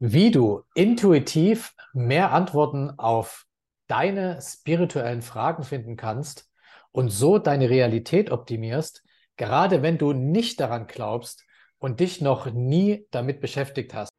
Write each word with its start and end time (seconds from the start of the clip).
Wie 0.00 0.30
du 0.30 0.62
intuitiv 0.74 1.74
mehr 1.92 2.30
Antworten 2.32 2.90
auf 2.98 3.46
deine 3.88 4.40
spirituellen 4.40 5.22
Fragen 5.22 5.64
finden 5.64 5.96
kannst 5.96 6.48
und 6.92 7.08
so 7.08 7.38
deine 7.38 7.68
Realität 7.68 8.30
optimierst, 8.30 9.02
gerade 9.36 9.82
wenn 9.82 9.98
du 9.98 10.12
nicht 10.12 10.60
daran 10.60 10.86
glaubst 10.86 11.44
und 11.80 11.98
dich 11.98 12.20
noch 12.20 12.46
nie 12.52 13.06
damit 13.10 13.40
beschäftigt 13.40 13.92
hast. 13.92 14.10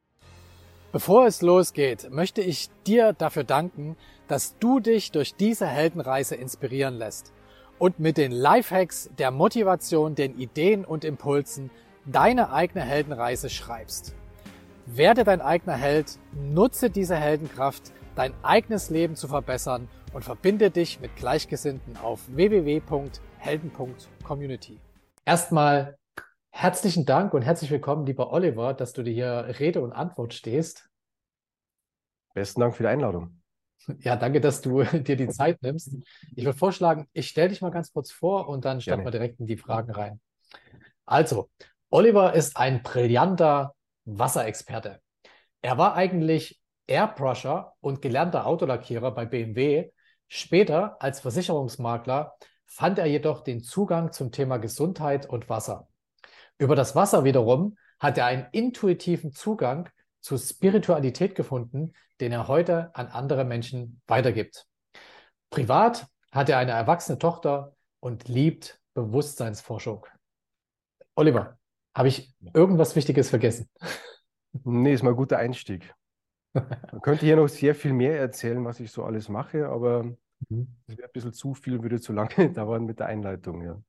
Bevor 0.92 1.28
es 1.28 1.42
losgeht, 1.42 2.10
möchte 2.12 2.42
ich 2.42 2.70
dir 2.86 3.14
dafür 3.14 3.46
danken, 3.46 3.96
dass 4.28 4.58
du 4.60 4.82
dich 4.82 5.12
durch 5.14 5.36
diese 5.36 5.68
Heldenreise 5.68 6.36
inspirieren 6.36 6.96
lässt 6.96 7.32
und 7.78 8.00
mit 8.00 8.18
den 8.18 8.34
Lifehacks, 8.34 9.10
der 9.18 9.32
Motivation, 9.32 10.16
den 10.16 10.38
Ideen 10.38 10.84
und 10.84 11.06
Impulsen 11.06 11.70
deine 12.06 12.52
eigene 12.52 12.82
Heldenreise 12.82 13.50
schreibst. 13.50 14.19
Werde 14.92 15.24
dein 15.24 15.40
eigener 15.40 15.76
Held, 15.76 16.18
nutze 16.34 16.90
diese 16.90 17.16
Heldenkraft, 17.16 17.92
dein 18.16 18.34
eigenes 18.44 18.90
Leben 18.90 19.16
zu 19.16 19.28
verbessern 19.28 19.88
und 20.14 20.24
verbinde 20.24 20.72
dich 20.72 21.00
mit 21.00 21.16
Gleichgesinnten 21.16 21.96
auf 21.98 22.22
www.helden.community. 22.28 24.80
Erstmal 25.26 25.96
herzlichen 26.50 27.06
Dank 27.06 27.36
und 27.36 27.44
herzlich 27.44 27.70
willkommen, 27.70 28.08
lieber 28.08 28.34
Oliver, 28.34 28.74
dass 28.74 28.94
du 28.94 29.04
dir 29.04 29.14
hier 29.14 29.60
Rede 29.60 29.82
und 29.82 29.94
Antwort 29.94 30.34
stehst. 30.34 30.90
Besten 32.34 32.62
Dank 32.62 32.76
für 32.76 32.82
die 32.82 32.90
Einladung. 32.90 33.44
Ja, 34.00 34.16
danke, 34.16 34.42
dass 34.42 34.62
du 34.62 34.82
dir 34.84 35.16
die 35.16 35.30
Zeit 35.30 35.62
nimmst. 35.62 35.96
Ich 36.36 36.46
würde 36.46 36.58
vorschlagen, 36.58 37.08
ich 37.14 37.28
stelle 37.28 37.50
dich 37.50 37.62
mal 37.62 37.70
ganz 37.70 37.94
kurz 37.94 38.10
vor 38.12 38.50
und 38.50 38.66
dann 38.66 38.82
starten 38.82 39.04
wir 39.04 39.12
direkt 39.12 39.40
in 39.40 39.46
die 39.46 39.58
Fragen 39.58 39.92
rein. 39.92 40.20
Also, 41.06 41.52
Oliver 41.92 42.34
ist 42.34 42.58
ein 42.58 42.82
brillanter 42.82 43.76
Wasserexperte. 44.18 45.02
Er 45.62 45.78
war 45.78 45.96
eigentlich 45.96 46.60
Airbrusher 46.88 47.74
und 47.82 48.02
gelernter 48.02 48.48
Autolackierer 48.48 49.12
bei 49.12 49.26
BMW. 49.26 49.92
Später 50.28 50.98
als 51.00 51.20
Versicherungsmakler 51.20 52.36
fand 52.66 52.98
er 53.00 53.06
jedoch 53.06 53.44
den 53.44 53.62
Zugang 53.62 54.12
zum 54.12 54.32
Thema 54.32 54.58
Gesundheit 54.58 55.28
und 55.28 55.50
Wasser. 55.50 55.88
Über 56.58 56.76
das 56.76 56.96
Wasser 56.96 57.24
wiederum 57.24 57.78
hat 58.00 58.18
er 58.18 58.26
einen 58.26 58.48
intuitiven 58.52 59.32
Zugang 59.32 59.90
zu 60.22 60.38
Spiritualität 60.38 61.36
gefunden, 61.36 61.94
den 62.20 62.32
er 62.32 62.48
heute 62.48 62.94
an 62.96 63.08
andere 63.08 63.46
Menschen 63.46 64.02
weitergibt. 64.08 64.66
Privat 65.50 66.08
hat 66.32 66.50
er 66.50 66.58
eine 66.58 66.72
erwachsene 66.72 67.18
Tochter 67.18 67.76
und 68.00 68.28
liebt 68.28 68.80
Bewusstseinsforschung. 68.94 70.06
Oliver, 71.16 71.59
habe 72.00 72.08
ich 72.08 72.34
irgendwas 72.54 72.96
Wichtiges 72.96 73.30
vergessen? 73.30 73.70
Nee, 74.64 74.94
ist 74.94 75.04
mal 75.04 75.10
ein 75.10 75.18
guter 75.18 75.38
Einstieg. 75.38 75.94
Man 76.54 77.02
könnte 77.02 77.26
hier 77.26 77.36
noch 77.36 77.50
sehr 77.50 77.76
viel 77.76 77.92
mehr 77.92 78.18
erzählen, 78.18 78.64
was 78.64 78.80
ich 78.80 78.90
so 78.90 79.04
alles 79.04 79.28
mache, 79.28 79.68
aber 79.68 80.04
mhm. 80.48 80.74
das 80.88 80.96
wäre 80.98 81.10
ein 81.10 81.12
bisschen 81.12 81.34
zu 81.34 81.54
viel 81.56 81.76
und 81.76 81.84
würde 81.84 82.00
zu 82.00 82.14
lange 82.14 82.52
dauern 82.54 82.86
mit 82.86 83.00
der 83.00 83.08
Einleitung, 83.08 83.64
ja. 83.64 83.82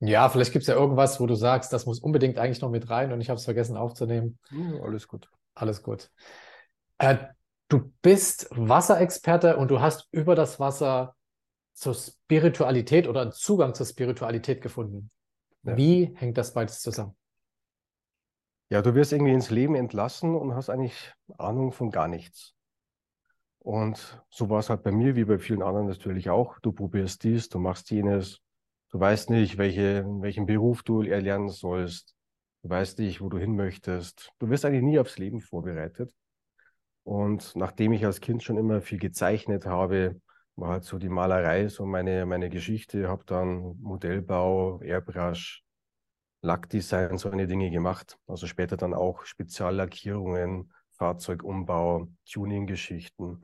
Ja, 0.00 0.28
vielleicht 0.28 0.52
gibt 0.52 0.64
es 0.64 0.66
ja 0.66 0.74
irgendwas, 0.74 1.20
wo 1.20 1.26
du 1.26 1.36
sagst, 1.36 1.72
das 1.72 1.86
muss 1.86 2.00
unbedingt 2.00 2.38
eigentlich 2.38 2.60
noch 2.60 2.70
mit 2.70 2.90
rein 2.90 3.12
und 3.12 3.20
ich 3.20 3.30
habe 3.30 3.38
es 3.38 3.44
vergessen 3.44 3.76
aufzunehmen. 3.76 4.40
Ja, 4.50 4.82
alles 4.82 5.06
gut. 5.06 5.30
Alles 5.54 5.80
gut. 5.84 6.10
Äh, 6.98 7.18
du 7.68 7.92
bist 8.02 8.48
Wasserexperte 8.50 9.56
und 9.58 9.70
du 9.70 9.80
hast 9.80 10.08
über 10.10 10.34
das 10.34 10.58
Wasser 10.58 11.14
zur 11.72 11.94
Spiritualität 11.94 13.06
oder 13.06 13.22
einen 13.22 13.30
Zugang 13.30 13.74
zur 13.74 13.86
Spiritualität 13.86 14.60
gefunden. 14.60 15.12
Ja. 15.64 15.76
Wie 15.76 16.12
hängt 16.16 16.38
das 16.38 16.52
beides 16.52 16.80
zusammen? 16.80 17.16
Ja, 18.68 18.80
du 18.82 18.94
wirst 18.94 19.12
irgendwie 19.12 19.32
ins 19.32 19.50
Leben 19.50 19.74
entlassen 19.74 20.34
und 20.34 20.54
hast 20.54 20.70
eigentlich 20.70 21.12
Ahnung 21.36 21.72
von 21.72 21.90
gar 21.90 22.08
nichts. 22.08 22.54
Und 23.58 24.20
so 24.28 24.50
war 24.50 24.58
es 24.58 24.70
halt 24.70 24.82
bei 24.82 24.90
mir, 24.90 25.14
wie 25.14 25.24
bei 25.24 25.38
vielen 25.38 25.62
anderen 25.62 25.86
natürlich 25.86 26.30
auch. 26.30 26.58
Du 26.60 26.72
probierst 26.72 27.22
dies, 27.22 27.48
du 27.48 27.58
machst 27.58 27.90
jenes. 27.90 28.40
Du 28.90 28.98
weißt 28.98 29.30
nicht, 29.30 29.56
welche, 29.56 30.04
welchen 30.20 30.46
Beruf 30.46 30.82
du 30.82 31.02
erlernen 31.02 31.48
sollst. 31.48 32.16
Du 32.62 32.70
weißt 32.70 32.98
nicht, 32.98 33.20
wo 33.20 33.28
du 33.28 33.38
hin 33.38 33.54
möchtest. 33.54 34.32
Du 34.38 34.48
wirst 34.48 34.64
eigentlich 34.64 34.82
nie 34.82 34.98
aufs 34.98 35.18
Leben 35.18 35.40
vorbereitet. 35.40 36.12
Und 37.04 37.54
nachdem 37.56 37.92
ich 37.92 38.04
als 38.04 38.20
Kind 38.20 38.42
schon 38.42 38.56
immer 38.56 38.80
viel 38.80 38.98
gezeichnet 38.98 39.66
habe, 39.66 40.20
war 40.56 40.70
halt 40.70 40.84
so 40.84 40.98
die 40.98 41.08
Malerei 41.08 41.68
so 41.68 41.86
meine, 41.86 42.26
meine 42.26 42.50
Geschichte, 42.50 43.08
habe 43.08 43.24
dann 43.24 43.76
Modellbau, 43.80 44.80
Airbrush, 44.80 45.61
Lackdesign, 46.42 47.16
so 47.18 47.30
eine 47.30 47.46
Dinge 47.46 47.70
gemacht. 47.70 48.18
Also 48.26 48.46
später 48.46 48.76
dann 48.76 48.94
auch 48.94 49.24
Speziallackierungen, 49.24 50.72
Fahrzeugumbau, 50.90 52.08
Tuning-Geschichten. 52.30 53.40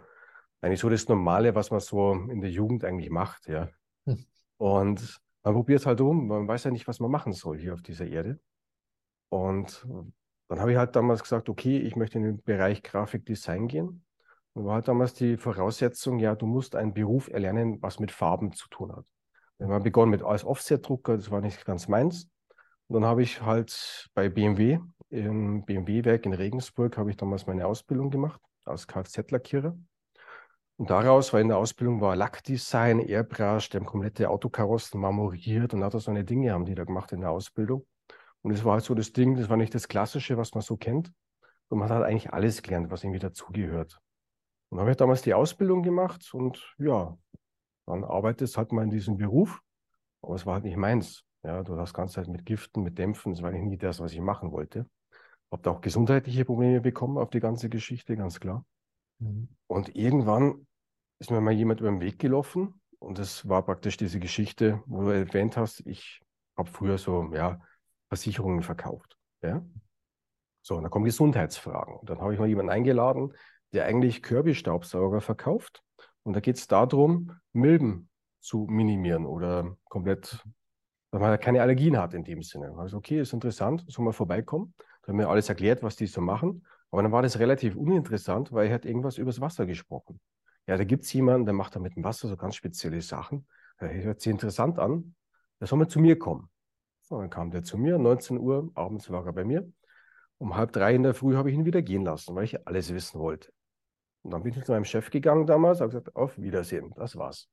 Eigentlich 0.60 0.80
so 0.80 0.88
das 0.88 1.08
Normale, 1.08 1.54
was 1.54 1.70
man 1.70 1.80
so 1.80 2.12
in 2.12 2.40
der 2.40 2.50
Jugend 2.50 2.84
eigentlich 2.84 3.10
macht, 3.10 3.46
ja. 3.48 3.68
Hm. 4.06 4.24
Und 4.58 5.20
man 5.44 5.54
probiert 5.54 5.86
halt 5.86 6.00
um, 6.00 6.26
man 6.26 6.48
weiß 6.48 6.64
ja 6.64 6.70
nicht, 6.70 6.88
was 6.88 7.00
man 7.00 7.10
machen 7.10 7.32
soll 7.32 7.58
hier 7.58 7.74
auf 7.74 7.82
dieser 7.82 8.06
Erde. 8.06 8.40
Und 9.28 9.86
dann 10.48 10.60
habe 10.60 10.72
ich 10.72 10.78
halt 10.78 10.96
damals 10.96 11.22
gesagt, 11.22 11.48
okay, 11.48 11.78
ich 11.78 11.94
möchte 11.94 12.18
in 12.18 12.24
den 12.24 12.42
Bereich 12.42 12.82
Grafikdesign 12.82 13.68
gehen. 13.68 14.04
Und 14.54 14.64
war 14.64 14.74
halt 14.74 14.88
damals 14.88 15.14
die 15.14 15.36
Voraussetzung, 15.36 16.18
ja, 16.18 16.34
du 16.34 16.46
musst 16.46 16.74
einen 16.74 16.94
Beruf 16.94 17.28
erlernen, 17.28 17.80
was 17.80 18.00
mit 18.00 18.10
Farben 18.10 18.52
zu 18.52 18.68
tun 18.68 18.94
hat. 18.94 19.04
Wir 19.58 19.68
haben 19.68 19.84
begonnen 19.84 20.10
mit 20.10 20.22
als 20.22 20.44
Offset-Drucker, 20.44 21.16
das 21.16 21.30
war 21.30 21.40
nicht 21.40 21.64
ganz 21.64 21.86
meins. 21.86 22.28
Und 22.88 22.94
dann 22.94 23.04
habe 23.04 23.22
ich 23.22 23.42
halt 23.42 24.08
bei 24.14 24.28
BMW, 24.28 24.78
im 25.10 25.64
BMW-Werk 25.64 26.26
in 26.26 26.32
Regensburg, 26.32 26.96
habe 26.96 27.10
ich 27.10 27.16
damals 27.16 27.46
meine 27.46 27.66
Ausbildung 27.66 28.10
gemacht 28.10 28.40
als 28.64 28.86
Kfz-Lackierer. 28.86 29.76
Und 30.76 30.90
daraus 30.90 31.32
war 31.32 31.40
in 31.40 31.48
der 31.48 31.58
Ausbildung 31.58 32.00
war 32.00 32.14
Lackdesign, 32.14 33.00
Airbrush, 33.00 33.68
die 33.68 33.78
haben 33.78 33.86
komplette 33.86 34.30
Autokarossen 34.30 35.00
marmoriert 35.00 35.74
und 35.74 35.80
lauter 35.80 35.98
so 35.98 36.10
eine 36.10 36.24
Dinge 36.24 36.52
haben 36.52 36.64
die 36.64 36.74
da 36.74 36.84
gemacht 36.84 37.12
in 37.12 37.20
der 37.20 37.30
Ausbildung. 37.30 37.86
Und 38.42 38.52
es 38.52 38.64
war 38.64 38.74
halt 38.74 38.84
so 38.84 38.94
das 38.94 39.12
Ding, 39.12 39.34
das 39.34 39.48
war 39.48 39.56
nicht 39.56 39.74
das 39.74 39.88
Klassische, 39.88 40.36
was 40.36 40.54
man 40.54 40.62
so 40.62 40.76
kennt. 40.76 41.12
Und 41.68 41.78
man 41.78 41.90
hat 41.90 42.02
eigentlich 42.02 42.32
alles 42.32 42.62
gelernt, 42.62 42.90
was 42.90 43.02
irgendwie 43.02 43.18
dazugehört. 43.18 43.98
Und 44.70 44.76
dann 44.76 44.82
habe 44.82 44.92
ich 44.92 44.96
damals 44.96 45.22
die 45.22 45.34
Ausbildung 45.34 45.82
gemacht 45.82 46.32
und 46.32 46.74
ja, 46.78 47.18
dann 47.86 48.04
arbeitest 48.04 48.56
halt 48.56 48.72
mal 48.72 48.84
in 48.84 48.90
diesem 48.90 49.16
Beruf. 49.16 49.60
Aber 50.22 50.34
es 50.34 50.46
war 50.46 50.54
halt 50.54 50.64
nicht 50.64 50.76
meins. 50.76 51.24
Ja, 51.44 51.62
du 51.62 51.76
hast 51.78 51.94
ganze 51.94 52.14
Zeit 52.14 52.28
mit 52.28 52.44
Giften, 52.44 52.82
mit 52.82 52.98
Dämpfen. 52.98 53.32
Das 53.32 53.42
war 53.42 53.50
eigentlich 53.50 53.64
nie 53.64 53.78
das, 53.78 54.00
was 54.00 54.12
ich 54.12 54.20
machen 54.20 54.52
wollte. 54.52 54.86
Hab 55.50 55.62
da 55.62 55.70
auch 55.70 55.80
gesundheitliche 55.80 56.44
Probleme 56.44 56.80
bekommen 56.80 57.16
auf 57.18 57.30
die 57.30 57.40
ganze 57.40 57.68
Geschichte, 57.68 58.16
ganz 58.16 58.40
klar. 58.40 58.64
Mhm. 59.18 59.48
Und 59.66 59.94
irgendwann 59.96 60.66
ist 61.18 61.30
mir 61.30 61.40
mal 61.40 61.52
jemand 61.52 61.80
über 61.80 61.90
den 61.90 62.00
Weg 62.00 62.18
gelaufen. 62.18 62.80
Und 62.98 63.18
das 63.18 63.48
war 63.48 63.62
praktisch 63.64 63.96
diese 63.96 64.18
Geschichte, 64.18 64.82
wo 64.86 65.02
du 65.02 65.08
erwähnt 65.10 65.56
hast, 65.56 65.86
ich 65.86 66.20
habe 66.56 66.68
früher 66.68 66.98
so, 66.98 67.30
ja, 67.32 67.60
Versicherungen 68.08 68.62
verkauft. 68.62 69.16
Ja? 69.42 69.64
So, 70.62 70.76
und 70.76 70.82
dann 70.82 70.90
kommen 70.90 71.04
Gesundheitsfragen. 71.04 71.96
Und 71.96 72.10
dann 72.10 72.20
habe 72.20 72.34
ich 72.34 72.40
mal 72.40 72.48
jemanden 72.48 72.72
eingeladen, 72.72 73.32
der 73.72 73.84
eigentlich 73.84 74.22
Kirby-Staubsauger 74.22 75.20
verkauft. 75.20 75.82
Und 76.24 76.34
da 76.34 76.40
geht 76.40 76.56
es 76.56 76.66
darum, 76.66 77.32
Milben 77.52 78.10
zu 78.40 78.66
minimieren 78.68 79.26
oder 79.26 79.76
komplett, 79.84 80.44
weil 81.10 81.20
man 81.20 81.40
keine 81.40 81.62
Allergien 81.62 81.96
hat 81.98 82.14
in 82.14 82.24
dem 82.24 82.42
Sinne. 82.42 82.74
Also, 82.76 82.98
okay, 82.98 83.20
ist 83.20 83.32
interessant, 83.32 83.84
soll 83.88 84.04
mal 84.04 84.12
vorbeikommen. 84.12 84.74
Da 85.02 85.08
haben 85.08 85.16
mir 85.16 85.28
alles 85.28 85.48
erklärt, 85.48 85.82
was 85.82 85.96
die 85.96 86.06
so 86.06 86.20
machen. 86.20 86.66
Aber 86.90 87.02
dann 87.02 87.12
war 87.12 87.22
das 87.22 87.38
relativ 87.38 87.76
uninteressant, 87.76 88.52
weil 88.52 88.68
er 88.68 88.74
hat 88.74 88.84
irgendwas 88.84 89.18
übers 89.18 89.40
Wasser 89.40 89.66
gesprochen. 89.66 90.20
Ja, 90.66 90.76
da 90.76 90.84
gibt 90.84 91.04
es 91.04 91.12
jemanden, 91.12 91.46
der 91.46 91.54
macht 91.54 91.76
da 91.76 91.80
mit 91.80 91.96
dem 91.96 92.04
Wasser 92.04 92.28
so 92.28 92.36
ganz 92.36 92.56
spezielle 92.56 93.00
Sachen. 93.00 93.46
Das 93.78 93.90
hört 93.90 94.20
sich 94.20 94.30
interessant 94.30 94.78
an. 94.78 95.14
Da 95.60 95.66
soll 95.66 95.78
man 95.78 95.88
zu 95.88 96.00
mir 96.00 96.18
kommen. 96.18 96.50
So, 97.02 97.18
dann 97.18 97.30
kam 97.30 97.50
der 97.50 97.62
zu 97.62 97.78
mir, 97.78 97.98
19 97.98 98.38
Uhr, 98.38 98.70
abends 98.74 99.10
war 99.10 99.24
er 99.24 99.32
bei 99.32 99.44
mir. 99.44 99.70
Um 100.36 100.56
halb 100.56 100.72
drei 100.72 100.94
in 100.94 101.02
der 101.02 101.14
Früh 101.14 101.36
habe 101.36 101.50
ich 101.50 101.56
ihn 101.56 101.64
wieder 101.64 101.82
gehen 101.82 102.04
lassen, 102.04 102.34
weil 102.34 102.44
ich 102.44 102.66
alles 102.66 102.92
wissen 102.92 103.18
wollte. 103.18 103.50
Und 104.22 104.32
dann 104.32 104.42
bin 104.42 104.52
ich 104.52 104.64
zu 104.64 104.72
meinem 104.72 104.84
Chef 104.84 105.10
gegangen 105.10 105.46
damals, 105.46 105.80
habe 105.80 105.88
gesagt, 105.88 106.14
auf 106.14 106.38
Wiedersehen, 106.38 106.92
das 106.96 107.16
war's. 107.16 107.48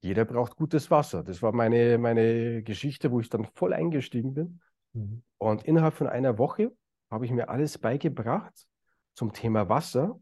Jeder 0.00 0.24
braucht 0.24 0.56
gutes 0.56 0.90
Wasser. 0.90 1.22
Das 1.22 1.42
war 1.42 1.52
meine, 1.52 1.98
meine 1.98 2.62
Geschichte, 2.62 3.10
wo 3.10 3.20
ich 3.20 3.28
dann 3.28 3.44
voll 3.44 3.72
eingestiegen 3.72 4.34
bin. 4.34 4.60
Mhm. 4.92 5.22
Und 5.38 5.64
innerhalb 5.64 5.94
von 5.94 6.06
einer 6.06 6.38
Woche 6.38 6.72
habe 7.10 7.26
ich 7.26 7.32
mir 7.32 7.48
alles 7.48 7.78
beigebracht 7.78 8.66
zum 9.14 9.32
Thema 9.32 9.68
Wasser. 9.68 10.18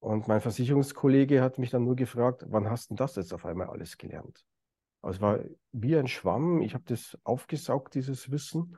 Und 0.00 0.26
mein 0.28 0.40
Versicherungskollege 0.40 1.42
hat 1.42 1.58
mich 1.58 1.70
dann 1.70 1.84
nur 1.84 1.94
gefragt, 1.94 2.44
wann 2.48 2.68
hast 2.68 2.90
du 2.90 2.94
das 2.94 3.16
jetzt 3.16 3.32
auf 3.32 3.44
einmal 3.44 3.68
alles 3.68 3.98
gelernt? 3.98 4.44
Also 5.02 5.16
es 5.16 5.20
war 5.20 5.38
wie 5.72 5.96
ein 5.96 6.08
Schwamm. 6.08 6.62
Ich 6.62 6.74
habe 6.74 6.84
das 6.86 7.16
aufgesaugt, 7.22 7.94
dieses 7.94 8.30
Wissen. 8.30 8.76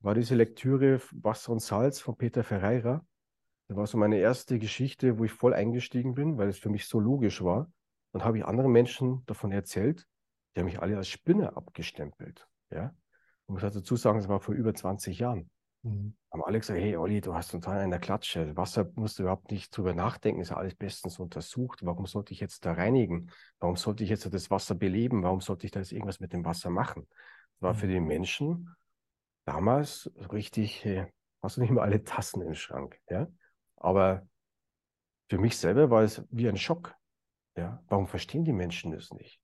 War 0.00 0.14
diese 0.14 0.34
Lektüre 0.34 1.00
Wasser 1.12 1.52
und 1.52 1.60
Salz 1.60 2.00
von 2.00 2.16
Peter 2.16 2.44
Ferreira. 2.44 3.04
Das 3.68 3.76
war 3.76 3.86
so 3.86 3.96
meine 3.96 4.18
erste 4.18 4.58
Geschichte, 4.58 5.18
wo 5.18 5.24
ich 5.24 5.32
voll 5.32 5.54
eingestiegen 5.54 6.14
bin, 6.14 6.36
weil 6.36 6.48
es 6.48 6.58
für 6.58 6.68
mich 6.68 6.86
so 6.86 7.00
logisch 7.00 7.42
war. 7.42 7.70
Dann 8.14 8.24
habe 8.24 8.38
ich 8.38 8.44
anderen 8.44 8.70
Menschen 8.70 9.24
davon 9.26 9.50
erzählt. 9.50 10.06
Die 10.54 10.60
haben 10.60 10.66
mich 10.66 10.80
alle 10.80 10.96
als 10.96 11.08
Spinner 11.08 11.56
abgestempelt. 11.56 12.46
Ja? 12.70 12.94
Und 13.46 13.56
ich 13.56 13.62
muss 13.64 13.74
dazu 13.74 13.96
sagen, 13.96 14.20
es 14.20 14.28
war 14.28 14.38
vor 14.38 14.54
über 14.54 14.72
20 14.72 15.18
Jahren. 15.18 15.50
Mhm. 15.82 16.16
Haben 16.32 16.44
alle 16.44 16.60
gesagt, 16.60 16.78
hey 16.78 16.96
Olli, 16.96 17.20
du 17.20 17.34
hast 17.34 17.50
total 17.50 17.80
eine 17.80 17.98
Klatsche. 17.98 18.56
Wasser 18.56 18.88
musst 18.94 19.18
du 19.18 19.24
überhaupt 19.24 19.50
nicht 19.50 19.76
drüber 19.76 19.94
nachdenken, 19.94 20.40
ist 20.40 20.50
ja 20.50 20.56
alles 20.56 20.76
bestens 20.76 21.18
untersucht. 21.18 21.84
Warum 21.84 22.06
sollte 22.06 22.32
ich 22.32 22.38
jetzt 22.38 22.64
da 22.64 22.74
reinigen? 22.74 23.32
Warum 23.58 23.74
sollte 23.74 24.04
ich 24.04 24.10
jetzt 24.10 24.32
das 24.32 24.48
Wasser 24.48 24.76
beleben? 24.76 25.24
Warum 25.24 25.40
sollte 25.40 25.66
ich 25.66 25.72
da 25.72 25.80
jetzt 25.80 25.90
irgendwas 25.90 26.20
mit 26.20 26.32
dem 26.32 26.44
Wasser 26.44 26.70
machen? 26.70 27.08
Das 27.54 27.62
war 27.62 27.74
für 27.74 27.86
mhm. 27.86 27.90
die 27.90 28.00
Menschen 28.00 28.76
damals 29.44 30.08
richtig, 30.30 30.84
hey, 30.84 31.06
hast 31.42 31.56
du 31.56 31.62
nicht 31.62 31.70
mal 31.72 31.82
alle 31.82 32.04
Tassen 32.04 32.42
im 32.42 32.54
Schrank. 32.54 32.96
Ja? 33.10 33.26
Aber 33.74 34.24
für 35.28 35.38
mich 35.38 35.56
selber 35.56 35.90
war 35.90 36.04
es 36.04 36.22
wie 36.30 36.48
ein 36.48 36.56
Schock. 36.56 36.94
Ja? 37.56 37.82
Warum 37.88 38.06
verstehen 38.06 38.44
die 38.44 38.52
Menschen 38.52 38.92
das 38.92 39.10
nicht? 39.12 39.40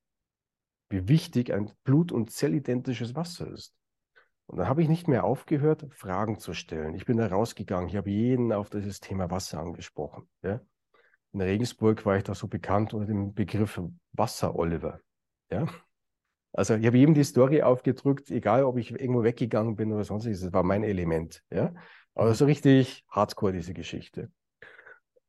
Wie 0.88 1.08
wichtig 1.08 1.52
ein 1.52 1.70
blut- 1.84 2.12
und 2.12 2.30
zellidentisches 2.30 3.14
Wasser 3.14 3.48
ist. 3.48 3.74
Und 4.46 4.58
dann 4.58 4.66
habe 4.66 4.82
ich 4.82 4.88
nicht 4.88 5.06
mehr 5.06 5.22
aufgehört, 5.22 5.86
Fragen 5.92 6.40
zu 6.40 6.54
stellen. 6.54 6.94
Ich 6.94 7.04
bin 7.04 7.16
da 7.16 7.28
rausgegangen. 7.28 7.88
Ich 7.88 7.96
habe 7.96 8.10
jeden 8.10 8.52
auf 8.52 8.68
dieses 8.68 8.98
Thema 8.98 9.30
Wasser 9.30 9.60
angesprochen. 9.60 10.28
Ja? 10.42 10.60
In 11.32 11.40
Regensburg 11.40 12.04
war 12.04 12.16
ich 12.16 12.24
da 12.24 12.34
so 12.34 12.48
bekannt 12.48 12.92
unter 12.92 13.06
dem 13.06 13.32
Begriff 13.32 13.80
Wasser-Oliver. 14.12 15.00
Ja? 15.50 15.66
Also 16.52 16.74
ich 16.74 16.84
habe 16.84 16.98
jedem 16.98 17.14
die 17.14 17.22
Story 17.22 17.62
aufgedrückt, 17.62 18.30
egal 18.32 18.64
ob 18.64 18.76
ich 18.76 18.90
irgendwo 18.90 19.22
weggegangen 19.22 19.76
bin 19.76 19.92
oder 19.92 20.02
sonstiges, 20.02 20.40
das 20.40 20.52
war 20.52 20.64
mein 20.64 20.82
Element. 20.82 21.44
Ja? 21.50 21.72
Aber 22.14 22.34
so 22.34 22.44
richtig 22.44 23.04
hardcore, 23.08 23.52
diese 23.52 23.72
Geschichte. 23.72 24.32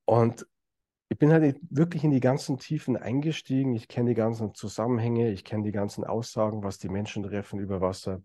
Und 0.06 0.48
ich 1.12 1.18
bin 1.18 1.34
halt 1.34 1.60
wirklich 1.70 2.06
in 2.06 2.12
die 2.12 2.22
ganzen 2.22 2.58
Tiefen 2.58 2.96
eingestiegen. 2.96 3.76
Ich 3.76 3.90
kenne 3.90 4.12
die 4.12 4.16
ganzen 4.16 4.56
Zusammenhänge, 4.56 5.30
ich 5.30 5.44
kenne 5.44 5.64
die 5.64 5.74
ganzen 5.74 6.06
Aussagen, 6.06 6.64
was 6.64 6.78
die 6.78 6.88
Menschen 6.88 7.24
treffen 7.24 7.60
über 7.60 7.82
Wasser. 7.82 8.24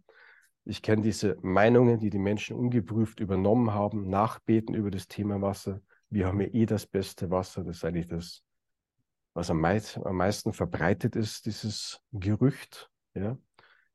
Ich 0.65 0.83
kenne 0.83 1.03
diese 1.03 1.37
Meinungen, 1.43 1.99
die 1.99 2.11
die 2.11 2.21
Menschen 2.21 2.57
ungeprüft 2.57 3.19
übernommen 3.19 3.75
haben, 3.75 4.09
nachbeten 4.09 4.77
über 4.77 4.93
das 4.93 5.09
Thema 5.09 5.43
Wasser. 5.43 5.81
Wir 6.11 6.29
haben 6.29 6.41
ja 6.41 6.47
eh 6.47 6.65
das 6.65 6.87
beste 6.87 7.29
Wasser. 7.29 7.65
Das 7.65 7.79
ist 7.79 7.85
eigentlich 7.85 8.07
das, 8.07 8.45
was 9.35 9.51
am, 9.51 9.61
meist, 9.61 9.99
am 10.07 10.17
meisten 10.17 10.53
verbreitet 10.53 11.17
ist, 11.17 11.47
dieses 11.47 12.01
Gerücht. 12.13 12.89
Ja? 13.15 13.37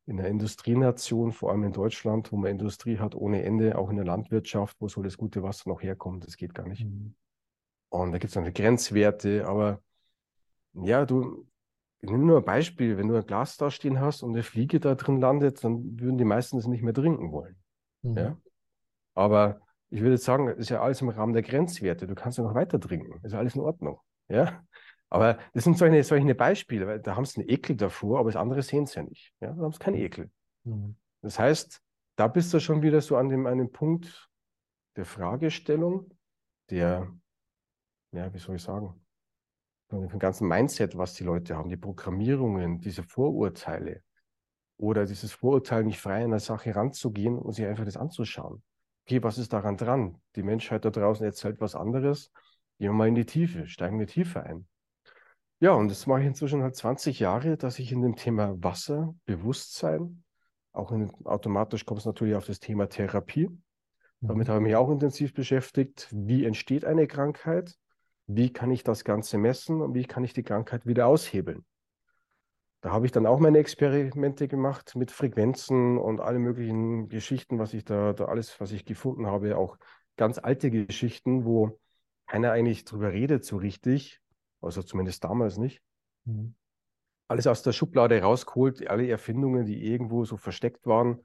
In 0.06 0.18
der 0.18 0.28
Industrienation, 0.28 1.32
vor 1.32 1.52
allem 1.52 1.64
in 1.64 1.72
Deutschland, 1.72 2.34
wo 2.34 2.36
man 2.36 2.52
Industrie 2.52 2.98
hat 2.98 3.16
ohne 3.16 3.42
Ende, 3.44 3.78
auch 3.78 3.90
in 3.90 3.96
der 3.96 4.06
Landwirtschaft, 4.06 4.76
wo 4.82 4.90
soll 4.90 5.06
das 5.06 5.16
gute 5.16 5.44
Wasser 5.44 5.70
noch 5.70 5.82
herkommen? 5.82 6.20
Das 6.20 6.36
geht 6.36 6.54
gar 6.54 6.68
nicht. 6.68 6.84
Mhm. 6.84 7.16
Und 7.92 8.14
da 8.14 8.20
gibt 8.20 8.30
es 8.30 8.36
dann 8.36 8.54
Grenzwerte, 8.54 9.46
aber 9.46 9.82
ja, 10.74 11.06
du, 11.06 11.46
ich 12.00 12.10
nehme 12.10 12.24
nur 12.24 12.38
ein 12.38 12.46
Beispiel, 12.46 12.98
wenn 12.98 13.10
du 13.10 13.18
ein 13.18 13.26
Glas 13.26 13.58
da 13.58 13.70
stehen 13.70 14.00
hast 14.00 14.24
und 14.24 14.32
eine 14.32 14.44
Fliege 14.44 14.80
da 14.80 14.96
drin 14.96 15.20
landet, 15.20 15.62
dann 15.64 16.00
würden 16.00 16.18
die 16.18 16.24
meisten 16.24 16.58
es 16.58 16.68
nicht 16.68 16.84
mehr 16.84 16.94
trinken 16.94 17.34
wollen. 17.34 17.58
Mhm. 18.02 18.18
Ja? 18.18 18.38
Aber 19.14 19.60
ich 19.90 20.00
würde 20.00 20.18
sagen, 20.18 20.48
das 20.48 20.58
ist 20.58 20.70
ja 20.70 20.82
alles 20.82 21.02
im 21.02 21.10
Rahmen 21.10 21.34
der 21.34 21.42
Grenzwerte. 21.42 22.08
Du 22.08 22.16
kannst 22.16 22.38
ja 22.38 22.46
noch 22.46 22.56
weiter 22.56 22.80
trinken. 22.80 23.20
Ist 23.24 23.34
ja 23.34 23.40
alles 23.40 23.56
in 23.56 23.62
Ordnung. 23.62 24.00
Ja? 24.30 24.64
Aber 25.10 25.38
das 25.54 25.66
sind 25.66 25.78
solche, 25.78 26.02
solche 26.06 26.34
Beispiele, 26.34 26.88
weil 26.88 27.02
da 27.02 27.18
haben 27.18 27.26
sie 27.26 27.42
einen 27.42 27.50
Ekel 27.50 27.76
davor, 27.76 28.20
aber 28.20 28.30
das 28.30 28.38
andere 28.38 28.62
sehen 28.62 28.86
sie 28.86 28.96
ja 28.96 29.04
nicht. 29.04 29.34
Ja? 29.42 29.52
Da 29.52 29.64
haben 29.64 29.74
sie 29.74 29.80
keinen 29.80 29.98
Ekel. 29.98 30.32
Mhm. 30.64 30.96
Das 31.22 31.38
heißt, 31.38 31.82
da 32.16 32.30
bist 32.30 32.54
du 32.54 32.62
schon 32.62 32.82
wieder 32.82 33.02
so 33.02 33.18
an 33.18 33.28
dem, 33.28 33.44
dem 33.44 33.72
Punkt 33.72 34.30
der 34.96 35.04
Fragestellung, 35.04 36.10
der, 36.70 37.12
ja, 38.12 38.34
wie 38.34 38.40
soll 38.40 38.56
ich 38.56 38.64
sagen, 38.64 38.94
vom 39.90 40.20
ganzen 40.20 40.48
Mindset, 40.48 40.98
was 40.98 41.14
die 41.16 41.24
Leute 41.24 41.58
haben, 41.58 41.70
die 41.70 41.78
Programmierungen, 41.78 42.80
diese 42.80 43.04
Vorurteile 43.04 44.02
oder 44.78 45.06
dieses 45.06 45.34
Vorurteil, 45.34 45.84
nicht 45.84 46.00
frei 46.00 46.24
an 46.24 46.32
der 46.32 46.40
Sache 46.40 46.76
ranzugehen 46.76 47.38
und 47.38 47.54
sich 47.54 47.66
einfach 47.66 47.86
das 47.86 47.98
anzuschauen. 47.98 48.64
Okay, 49.06 49.22
was 49.22 49.38
ist 49.38 49.52
daran 49.52 49.78
dran? 49.78 50.22
Die 50.36 50.44
Menschheit 50.44 50.86
da 50.86 50.90
draußen 50.90 51.26
erzählt 51.26 51.60
was 51.60 51.76
anderes. 51.76 52.32
Gehen 52.80 52.90
wir 52.90 52.94
mal 52.94 53.08
in 53.08 53.16
die 53.16 53.26
Tiefe, 53.26 53.68
steigen 53.68 54.00
wir 54.00 54.08
tiefer 54.08 54.44
ein. 54.44 54.68
Ja, 55.60 55.74
und 55.74 55.92
das 55.92 56.08
mache 56.08 56.22
ich 56.22 56.28
inzwischen 56.28 56.64
halt 56.64 56.76
20 56.76 57.20
Jahre, 57.20 57.58
dass 57.58 57.78
ich 57.78 57.92
in 57.92 58.02
dem 58.02 58.16
Thema 58.16 58.56
Wasser, 58.64 59.14
Bewusstsein, 59.26 60.24
auch 60.74 60.92
in, 60.92 61.12
automatisch 61.26 61.86
kommt 61.86 62.00
es 62.00 62.06
natürlich 62.06 62.36
auf 62.36 62.46
das 62.46 62.60
Thema 62.60 62.88
Therapie. 62.88 63.50
Damit 64.22 64.48
mhm. 64.48 64.52
habe 64.52 64.62
ich 64.62 64.68
mich 64.68 64.76
auch 64.76 64.90
intensiv 64.90 65.34
beschäftigt. 65.34 66.08
Wie 66.12 66.46
entsteht 66.46 66.86
eine 66.86 67.08
Krankheit? 67.08 67.76
Wie 68.36 68.52
kann 68.52 68.72
ich 68.72 68.84
das 68.84 69.04
Ganze 69.04 69.38
messen 69.38 69.82
und 69.82 69.94
wie 69.94 70.06
kann 70.06 70.24
ich 70.24 70.34
die 70.34 70.44
Krankheit 70.44 70.86
wieder 70.86 71.08
aushebeln. 71.08 71.66
Da 72.82 72.92
habe 72.92 73.06
ich 73.06 73.12
dann 73.12 73.28
auch 73.28 73.40
meine 73.40 73.60
Experimente 73.60 74.48
gemacht 74.48 74.96
mit 74.96 75.12
Frequenzen 75.12 75.98
und 75.98 76.20
alle 76.20 76.40
möglichen 76.40 77.10
Geschichten, 77.10 77.60
was 77.60 77.74
ich 77.74 77.86
da, 77.86 78.14
da 78.14 78.26
alles, 78.26 78.60
was 78.60 78.72
ich 78.72 78.86
gefunden 78.86 79.28
habe, 79.28 79.58
auch 79.58 79.78
ganz 80.18 80.40
alte 80.40 80.72
Geschichten, 80.72 81.46
wo 81.46 81.80
keiner 82.26 82.52
eigentlich 82.52 82.86
drüber 82.86 83.12
redet 83.12 83.46
so 83.46 83.58
richtig, 83.58 84.20
also 84.62 84.82
zumindest 84.82 85.24
damals 85.24 85.58
nicht. 85.58 85.82
Mhm. 86.26 86.56
Alles 87.28 87.48
aus 87.48 87.62
der 87.62 87.72
Schublade 87.72 88.22
rausgeholt, 88.22 88.88
alle 88.88 89.08
Erfindungen, 89.08 89.66
die 89.66 89.86
irgendwo 89.86 90.26
so 90.26 90.38
versteckt 90.38 90.88
waren, 90.88 91.22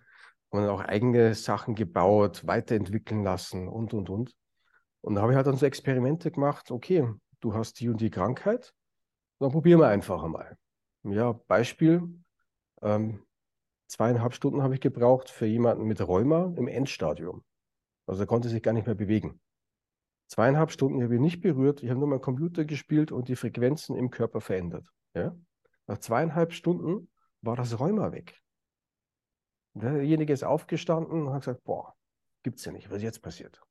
und 0.50 0.68
auch 0.68 0.80
eigene 0.80 1.34
Sachen 1.34 1.74
gebaut, 1.74 2.46
weiterentwickeln 2.46 3.22
lassen 3.24 3.68
und, 3.68 3.94
und, 3.94 4.10
und. 4.10 4.34
Und 5.06 5.14
da 5.14 5.22
habe 5.22 5.30
ich 5.30 5.36
halt 5.36 5.46
dann 5.46 5.56
so 5.56 5.64
Experimente 5.64 6.32
gemacht, 6.32 6.72
okay, 6.72 7.08
du 7.38 7.54
hast 7.54 7.78
die 7.78 7.88
und 7.88 8.00
die 8.00 8.10
Krankheit, 8.10 8.74
dann 9.38 9.52
probieren 9.52 9.78
wir 9.78 9.86
einfach 9.86 10.24
einmal. 10.24 10.58
Ja, 11.04 11.30
Beispiel, 11.30 12.02
ähm, 12.82 13.24
zweieinhalb 13.86 14.34
Stunden 14.34 14.64
habe 14.64 14.74
ich 14.74 14.80
gebraucht 14.80 15.30
für 15.30 15.46
jemanden 15.46 15.84
mit 15.84 16.00
Rheuma 16.00 16.52
im 16.56 16.66
Endstadium. 16.66 17.44
Also 18.06 18.24
er 18.24 18.26
konnte 18.26 18.48
sich 18.48 18.64
gar 18.64 18.72
nicht 18.72 18.86
mehr 18.86 18.96
bewegen. 18.96 19.40
Zweieinhalb 20.26 20.72
Stunden 20.72 21.00
habe 21.00 21.14
ich 21.14 21.20
nicht 21.20 21.40
berührt, 21.40 21.84
ich 21.84 21.90
habe 21.90 22.00
nur 22.00 22.08
meinen 22.08 22.20
Computer 22.20 22.64
gespielt 22.64 23.12
und 23.12 23.28
die 23.28 23.36
Frequenzen 23.36 23.94
im 23.94 24.10
Körper 24.10 24.40
verändert. 24.40 24.92
Ja? 25.14 25.36
Nach 25.86 25.98
zweieinhalb 25.98 26.52
Stunden 26.52 27.08
war 27.42 27.54
das 27.54 27.78
Rheuma 27.78 28.10
weg. 28.10 28.42
Derjenige 29.74 30.32
ist 30.32 30.42
aufgestanden 30.42 31.28
und 31.28 31.32
hat 31.32 31.42
gesagt, 31.42 31.62
boah, 31.62 31.94
gibt's 32.42 32.64
ja 32.64 32.72
nicht, 32.72 32.90
was 32.90 32.96
ist 32.96 33.02
jetzt 33.04 33.22
passiert? 33.22 33.62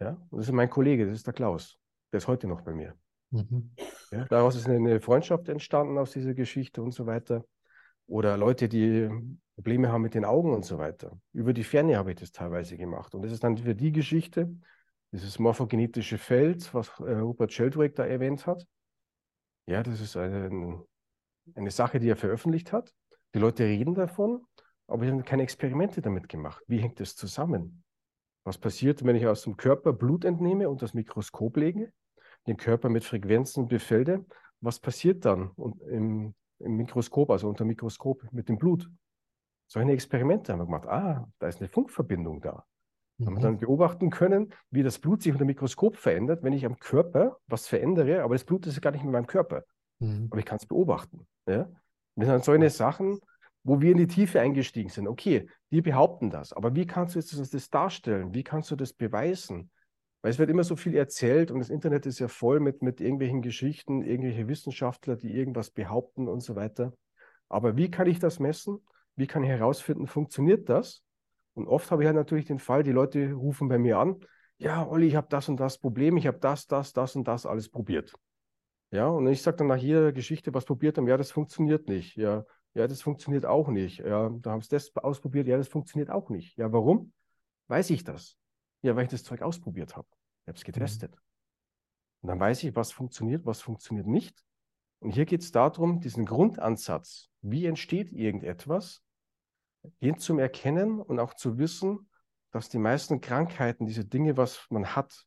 Ja, 0.00 0.16
das 0.30 0.46
ist 0.46 0.52
mein 0.52 0.70
Kollege, 0.70 1.06
das 1.06 1.16
ist 1.16 1.26
der 1.26 1.34
Klaus. 1.34 1.78
Der 2.12 2.18
ist 2.18 2.28
heute 2.28 2.46
noch 2.46 2.62
bei 2.62 2.72
mir. 2.72 2.94
Mhm. 3.30 3.70
Ja, 4.10 4.24
daraus 4.26 4.56
ist 4.56 4.68
eine 4.68 5.00
Freundschaft 5.00 5.48
entstanden 5.48 5.98
aus 5.98 6.12
dieser 6.12 6.34
Geschichte 6.34 6.82
und 6.82 6.92
so 6.92 7.06
weiter. 7.06 7.44
Oder 8.06 8.36
Leute, 8.38 8.68
die 8.68 9.08
Probleme 9.54 9.92
haben 9.92 10.02
mit 10.02 10.14
den 10.14 10.24
Augen 10.24 10.54
und 10.54 10.64
so 10.64 10.78
weiter. 10.78 11.20
Über 11.32 11.52
die 11.52 11.64
Ferne 11.64 11.98
habe 11.98 12.12
ich 12.12 12.20
das 12.20 12.32
teilweise 12.32 12.76
gemacht. 12.76 13.14
Und 13.14 13.22
das 13.22 13.32
ist 13.32 13.44
dann 13.44 13.58
für 13.58 13.74
die 13.74 13.92
Geschichte, 13.92 14.50
dieses 15.12 15.38
morphogenetische 15.38 16.16
Feld, 16.16 16.72
was 16.72 16.88
äh, 17.00 17.18
Rupert 17.18 17.52
Sheldrake 17.52 17.92
da 17.94 18.06
erwähnt 18.06 18.46
hat. 18.46 18.66
Ja, 19.66 19.82
das 19.82 20.00
ist 20.00 20.16
eine, 20.16 20.82
eine 21.54 21.70
Sache, 21.70 21.98
die 21.98 22.08
er 22.08 22.16
veröffentlicht 22.16 22.72
hat. 22.72 22.94
Die 23.34 23.38
Leute 23.38 23.64
reden 23.64 23.94
davon, 23.94 24.46
aber 24.86 25.04
sie 25.04 25.10
haben 25.10 25.24
keine 25.24 25.42
Experimente 25.42 26.00
damit 26.00 26.28
gemacht. 26.28 26.64
Wie 26.66 26.78
hängt 26.78 27.00
das 27.00 27.14
zusammen? 27.14 27.84
Was 28.48 28.56
passiert, 28.56 29.04
wenn 29.04 29.14
ich 29.14 29.26
aus 29.26 29.42
dem 29.42 29.58
Körper 29.58 29.92
Blut 29.92 30.24
entnehme 30.24 30.70
und 30.70 30.80
das 30.80 30.94
Mikroskop 30.94 31.58
lege, 31.58 31.92
den 32.46 32.56
Körper 32.56 32.88
mit 32.88 33.04
Frequenzen 33.04 33.68
befelde? 33.68 34.24
Was 34.62 34.80
passiert 34.80 35.26
dann 35.26 35.50
im, 35.90 36.34
im 36.58 36.76
Mikroskop, 36.78 37.30
also 37.30 37.46
unter 37.46 37.66
Mikroskop 37.66 38.22
mit 38.32 38.48
dem 38.48 38.56
Blut? 38.56 38.90
Solche 39.66 39.92
Experimente 39.92 40.50
haben 40.50 40.60
wir 40.60 40.64
gemacht. 40.64 40.88
Ah, 40.88 41.28
da 41.38 41.46
ist 41.46 41.60
eine 41.60 41.68
Funkverbindung 41.68 42.40
da. 42.40 42.64
Mhm. 43.18 43.26
Haben 43.26 43.34
wir 43.34 43.42
dann 43.42 43.58
beobachten 43.58 44.08
können, 44.08 44.54
wie 44.70 44.82
das 44.82 44.98
Blut 44.98 45.20
sich 45.20 45.32
unter 45.32 45.44
dem 45.44 45.48
Mikroskop 45.48 45.96
verändert, 45.96 46.42
wenn 46.42 46.54
ich 46.54 46.64
am 46.64 46.78
Körper 46.78 47.36
was 47.48 47.66
verändere, 47.66 48.22
aber 48.22 48.34
das 48.34 48.44
Blut 48.44 48.66
ist 48.66 48.76
ja 48.76 48.80
gar 48.80 48.92
nicht 48.92 49.04
mit 49.04 49.12
meinem 49.12 49.26
Körper. 49.26 49.64
Mhm. 49.98 50.28
Aber 50.30 50.38
ich 50.38 50.46
kann 50.46 50.56
es 50.56 50.64
beobachten. 50.64 51.26
Ja? 51.46 51.68
Das 52.16 52.28
sind 52.28 52.44
solche 52.46 52.70
Sachen, 52.70 53.20
wo 53.68 53.82
wir 53.82 53.92
in 53.92 53.98
die 53.98 54.06
Tiefe 54.06 54.40
eingestiegen 54.40 54.88
sind. 54.88 55.06
Okay, 55.06 55.46
die 55.70 55.82
behaupten 55.82 56.30
das, 56.30 56.54
aber 56.54 56.74
wie 56.74 56.86
kannst 56.86 57.14
du 57.14 57.18
jetzt 57.18 57.54
das 57.54 57.68
darstellen? 57.68 58.32
Wie 58.32 58.42
kannst 58.42 58.70
du 58.70 58.76
das 58.76 58.94
beweisen? 58.94 59.70
Weil 60.22 60.30
es 60.30 60.38
wird 60.38 60.48
immer 60.48 60.64
so 60.64 60.74
viel 60.74 60.96
erzählt 60.96 61.50
und 61.50 61.58
das 61.58 61.68
Internet 61.68 62.06
ist 62.06 62.18
ja 62.18 62.28
voll 62.28 62.60
mit, 62.60 62.80
mit 62.80 63.02
irgendwelchen 63.02 63.42
Geschichten, 63.42 64.00
irgendwelche 64.00 64.48
Wissenschaftler, 64.48 65.16
die 65.16 65.36
irgendwas 65.36 65.70
behaupten 65.70 66.28
und 66.28 66.40
so 66.40 66.56
weiter. 66.56 66.94
Aber 67.50 67.76
wie 67.76 67.90
kann 67.90 68.06
ich 68.06 68.18
das 68.18 68.38
messen? 68.38 68.78
Wie 69.16 69.26
kann 69.26 69.44
ich 69.44 69.50
herausfinden, 69.50 70.06
funktioniert 70.06 70.70
das? 70.70 71.04
Und 71.52 71.68
oft 71.68 71.90
habe 71.90 72.02
ich 72.02 72.06
halt 72.06 72.16
natürlich 72.16 72.46
den 72.46 72.60
Fall, 72.60 72.82
die 72.82 72.92
Leute 72.92 73.32
rufen 73.34 73.68
bei 73.68 73.76
mir 73.76 73.98
an, 73.98 74.16
ja, 74.56 74.88
Olli, 74.88 75.08
ich 75.08 75.14
habe 75.16 75.28
das 75.28 75.50
und 75.50 75.60
das 75.60 75.76
Problem, 75.76 76.16
ich 76.16 76.26
habe 76.26 76.38
das, 76.38 76.66
das, 76.66 76.94
das 76.94 77.16
und 77.16 77.28
das 77.28 77.44
alles 77.44 77.68
probiert. 77.68 78.14
Ja, 78.90 79.08
und 79.08 79.26
ich 79.26 79.42
sage 79.42 79.58
dann 79.58 79.66
nach 79.66 79.76
jeder 79.76 80.12
Geschichte, 80.12 80.54
was 80.54 80.64
probiert 80.64 80.96
haben, 80.96 81.06
ja, 81.06 81.18
das 81.18 81.30
funktioniert 81.30 81.86
nicht. 81.86 82.16
Ja, 82.16 82.46
ja, 82.74 82.86
das 82.86 83.02
funktioniert 83.02 83.46
auch 83.46 83.68
nicht. 83.68 83.98
Ja, 83.98 84.30
da 84.30 84.50
haben 84.50 84.62
sie 84.62 84.68
das 84.68 84.94
ausprobiert. 84.96 85.46
Ja, 85.46 85.56
das 85.56 85.68
funktioniert 85.68 86.10
auch 86.10 86.30
nicht. 86.30 86.56
Ja, 86.56 86.72
warum? 86.72 87.12
Weiß 87.68 87.90
ich 87.90 88.04
das? 88.04 88.36
Ja, 88.82 88.94
weil 88.96 89.04
ich 89.04 89.10
das 89.10 89.24
Zeug 89.24 89.42
ausprobiert 89.42 89.96
habe. 89.96 90.08
Ich 90.42 90.48
habe 90.48 90.58
es 90.58 90.64
getestet. 90.64 91.12
Mhm. 91.12 91.20
Und 92.20 92.28
dann 92.28 92.40
weiß 92.40 92.64
ich, 92.64 92.74
was 92.74 92.92
funktioniert, 92.92 93.46
was 93.46 93.60
funktioniert 93.60 94.06
nicht. 94.06 94.44
Und 95.00 95.10
hier 95.10 95.26
geht 95.26 95.42
es 95.42 95.52
darum, 95.52 96.00
diesen 96.00 96.26
Grundansatz, 96.26 97.30
wie 97.40 97.66
entsteht 97.66 98.12
irgendetwas, 98.12 99.02
hin 100.00 100.18
zum 100.18 100.38
Erkennen 100.38 101.00
und 101.00 101.20
auch 101.20 101.34
zu 101.34 101.58
wissen, 101.58 102.08
dass 102.50 102.68
die 102.68 102.78
meisten 102.78 103.20
Krankheiten, 103.20 103.86
diese 103.86 104.04
Dinge, 104.04 104.36
was 104.36 104.66
man 104.70 104.96
hat, 104.96 105.26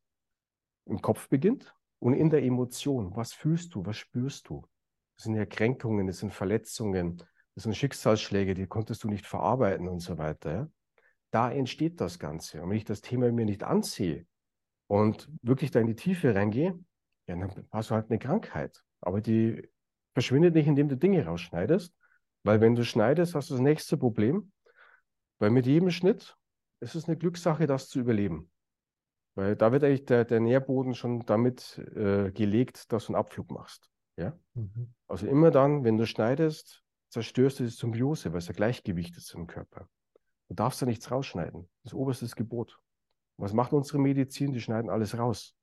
im 0.85 1.01
Kopf 1.01 1.29
beginnt 1.29 1.73
und 1.99 2.13
in 2.13 2.29
der 2.29 2.43
Emotion. 2.43 3.15
Was 3.15 3.33
fühlst 3.33 3.75
du? 3.75 3.85
Was 3.85 3.97
spürst 3.97 4.49
du? 4.49 4.67
Das 5.21 5.25
sind 5.25 5.35
ja 5.35 5.45
Kränkungen, 5.45 6.07
das 6.07 6.17
sind 6.17 6.33
Verletzungen, 6.33 7.21
das 7.53 7.65
sind 7.65 7.77
Schicksalsschläge, 7.77 8.55
die 8.55 8.65
konntest 8.65 9.03
du 9.03 9.07
nicht 9.07 9.27
verarbeiten 9.27 9.87
und 9.87 9.99
so 9.99 10.17
weiter. 10.17 10.71
Da 11.29 11.51
entsteht 11.51 12.01
das 12.01 12.17
Ganze. 12.17 12.63
Und 12.63 12.71
wenn 12.71 12.77
ich 12.77 12.85
das 12.85 13.01
Thema 13.01 13.31
mir 13.31 13.45
nicht 13.45 13.61
ansehe 13.61 14.25
und 14.87 15.29
wirklich 15.43 15.69
da 15.69 15.79
in 15.79 15.85
die 15.85 15.95
Tiefe 15.95 16.33
reingehe, 16.33 16.73
ja, 17.27 17.35
dann 17.35 17.67
hast 17.69 17.91
du 17.91 17.93
halt 17.93 18.09
eine 18.09 18.17
Krankheit. 18.17 18.83
Aber 18.99 19.21
die 19.21 19.69
verschwindet 20.15 20.55
nicht, 20.55 20.65
indem 20.65 20.89
du 20.89 20.97
Dinge 20.97 21.23
rausschneidest, 21.23 21.93
weil 22.41 22.59
wenn 22.59 22.73
du 22.73 22.83
schneidest, 22.83 23.35
hast 23.35 23.51
du 23.51 23.53
das 23.53 23.61
nächste 23.61 23.97
Problem, 23.97 24.51
weil 25.37 25.51
mit 25.51 25.67
jedem 25.67 25.91
Schnitt 25.91 26.35
ist 26.79 26.95
es 26.95 27.05
eine 27.05 27.15
Glückssache, 27.15 27.67
das 27.67 27.89
zu 27.89 27.99
überleben. 27.99 28.49
Weil 29.35 29.55
da 29.55 29.71
wird 29.71 29.83
eigentlich 29.83 30.05
der, 30.05 30.25
der 30.25 30.39
Nährboden 30.39 30.95
schon 30.95 31.19
damit 31.27 31.77
äh, 31.95 32.31
gelegt, 32.31 32.91
dass 32.91 33.05
du 33.05 33.13
einen 33.13 33.19
Abflug 33.19 33.51
machst. 33.51 33.91
Ja? 34.17 34.37
Mhm. 34.53 34.93
Also 35.07 35.27
immer 35.27 35.51
dann, 35.51 35.83
wenn 35.83 35.97
du 35.97 36.05
schneidest, 36.05 36.83
zerstörst 37.09 37.59
du 37.59 37.63
die 37.63 37.69
Symbiose, 37.69 38.31
weil 38.31 38.39
es 38.39 38.47
ja 38.47 38.53
Gleichgewicht 38.53 39.17
ist 39.17 39.33
im 39.33 39.47
Körper. 39.47 39.87
Du 40.47 40.55
darfst 40.55 40.81
da 40.81 40.85
nichts 40.85 41.09
rausschneiden. 41.11 41.69
Das 41.83 41.93
ist 41.93 41.97
oberstes 41.97 42.35
Gebot. 42.35 42.79
Was 43.37 43.53
macht 43.53 43.73
unsere 43.73 43.99
Medizin? 43.99 44.53
Die 44.53 44.61
schneiden 44.61 44.89
alles 44.89 45.17
raus. 45.17 45.55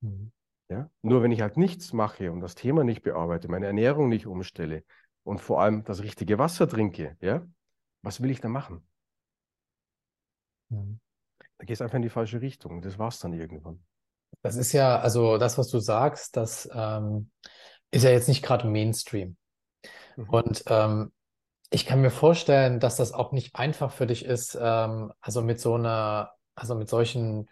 Mhm. 0.00 0.32
Ja? 0.68 0.90
Nur 1.02 1.22
wenn 1.22 1.32
ich 1.32 1.42
halt 1.42 1.56
nichts 1.56 1.92
mache 1.92 2.32
und 2.32 2.40
das 2.40 2.54
Thema 2.54 2.84
nicht 2.84 3.02
bearbeite, 3.02 3.48
meine 3.48 3.66
Ernährung 3.66 4.08
nicht 4.08 4.26
umstelle 4.26 4.84
und 5.22 5.38
vor 5.38 5.60
allem 5.60 5.84
das 5.84 6.02
richtige 6.02 6.38
Wasser 6.38 6.68
trinke, 6.68 7.16
ja, 7.20 7.46
was 8.02 8.20
will 8.22 8.30
ich 8.30 8.40
da 8.40 8.48
machen? 8.48 8.86
Mhm. 10.70 10.98
Da 11.58 11.66
geht 11.66 11.74
es 11.74 11.82
einfach 11.82 11.96
in 11.96 12.02
die 12.02 12.08
falsche 12.08 12.40
Richtung. 12.40 12.82
Das 12.82 12.98
war 12.98 13.08
es 13.08 13.20
dann 13.20 13.32
irgendwann. 13.32 13.84
Das 14.40 14.56
ist 14.56 14.72
ja, 14.72 14.98
also 14.98 15.38
das, 15.38 15.58
was 15.58 15.68
du 15.68 15.78
sagst, 15.78 16.36
das 16.36 16.68
ähm, 16.72 17.30
ist 17.92 18.02
ja 18.02 18.10
jetzt 18.10 18.28
nicht 18.28 18.42
gerade 18.42 18.66
Mainstream. 18.66 19.36
Mhm. 20.16 20.28
Und 20.28 20.64
ähm, 20.66 21.12
ich 21.70 21.86
kann 21.86 22.00
mir 22.00 22.10
vorstellen, 22.10 22.80
dass 22.80 22.96
das 22.96 23.12
auch 23.12 23.32
nicht 23.32 23.54
einfach 23.54 23.92
für 23.92 24.06
dich 24.06 24.24
ist, 24.24 24.58
ähm, 24.60 25.12
also 25.20 25.42
mit 25.42 25.60
so 25.60 25.74
einer, 25.74 26.32
also 26.54 26.74
mit 26.74 26.88
solchen 26.88 27.48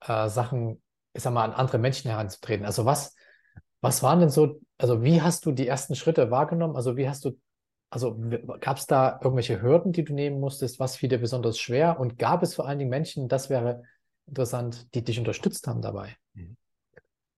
äh, 0.00 0.28
Sachen, 0.28 0.82
ich 1.12 1.22
sag 1.22 1.32
mal, 1.32 1.44
an 1.44 1.52
andere 1.52 1.78
Menschen 1.78 2.10
heranzutreten. 2.10 2.66
Also 2.66 2.84
was, 2.84 3.14
was 3.80 4.02
waren 4.02 4.20
denn 4.20 4.30
so, 4.30 4.60
also 4.78 5.02
wie 5.02 5.22
hast 5.22 5.46
du 5.46 5.52
die 5.52 5.68
ersten 5.68 5.94
Schritte 5.94 6.30
wahrgenommen? 6.30 6.76
Also 6.76 6.96
wie 6.96 7.08
hast 7.08 7.24
du, 7.24 7.38
also 7.90 8.18
gab 8.60 8.78
es 8.78 8.86
da 8.86 9.20
irgendwelche 9.22 9.60
Hürden, 9.60 9.92
die 9.92 10.04
du 10.04 10.14
nehmen 10.14 10.40
musstest? 10.40 10.80
Was 10.80 10.96
fiel 10.96 11.08
dir 11.08 11.18
besonders 11.18 11.58
schwer? 11.58 12.00
Und 12.00 12.18
gab 12.18 12.42
es 12.42 12.54
vor 12.54 12.66
allen 12.66 12.78
Dingen 12.78 12.90
Menschen, 12.90 13.28
das 13.28 13.50
wäre 13.50 13.82
interessant, 14.26 14.94
die 14.94 15.02
dich 15.02 15.18
unterstützt 15.18 15.66
haben 15.66 15.82
dabei? 15.82 16.16
Mhm. 16.34 16.56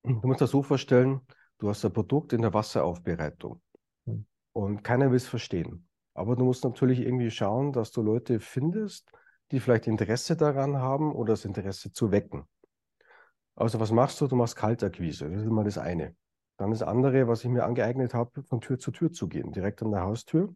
Du 0.03 0.27
musst 0.29 0.41
das 0.41 0.51
so 0.51 0.63
vorstellen, 0.63 1.21
du 1.65 1.71
hast 1.71 1.83
ein 1.83 1.95
Produkt 1.95 2.35
in 2.35 2.43
der 2.43 2.53
Wasseraufbereitung 2.53 3.63
hm. 4.05 4.27
und 4.53 4.85
keiner 4.85 5.09
will 5.09 5.17
es 5.17 5.27
verstehen. 5.27 5.89
Aber 6.13 6.37
du 6.37 6.45
musst 6.45 6.63
natürlich 6.63 7.01
irgendwie 7.01 7.31
schauen, 7.31 7.73
dass 7.73 7.91
du 7.91 8.03
Leute 8.03 8.39
findest, 8.39 9.11
die 9.51 9.61
vielleicht 9.61 9.87
Interesse 9.87 10.37
daran 10.37 10.77
haben 10.77 11.15
oder 11.15 11.33
das 11.33 11.47
Interesse 11.47 11.91
zu 11.91 12.11
wecken. 12.11 12.45
Also 13.57 13.81
was 13.81 13.93
machst 13.93 14.21
du? 14.21 14.27
Du 14.27 14.37
machst 14.37 14.57
Kaltakquise. 14.57 15.31
Das 15.31 15.41
ist 15.41 15.47
immer 15.47 15.65
das 15.65 15.79
eine. 15.79 16.15
Dann 16.59 16.71
das 16.71 16.83
andere, 16.83 17.29
was 17.29 17.45
ich 17.45 17.51
mir 17.51 17.65
angeeignet 17.65 18.13
habe, 18.13 18.43
von 18.43 18.61
Tür 18.61 18.79
zu 18.79 18.91
Tür 18.91 19.11
zu 19.11 19.27
gehen, 19.27 19.51
direkt 19.51 19.83
an 19.83 19.91
der 19.91 20.03
Haustür, 20.03 20.55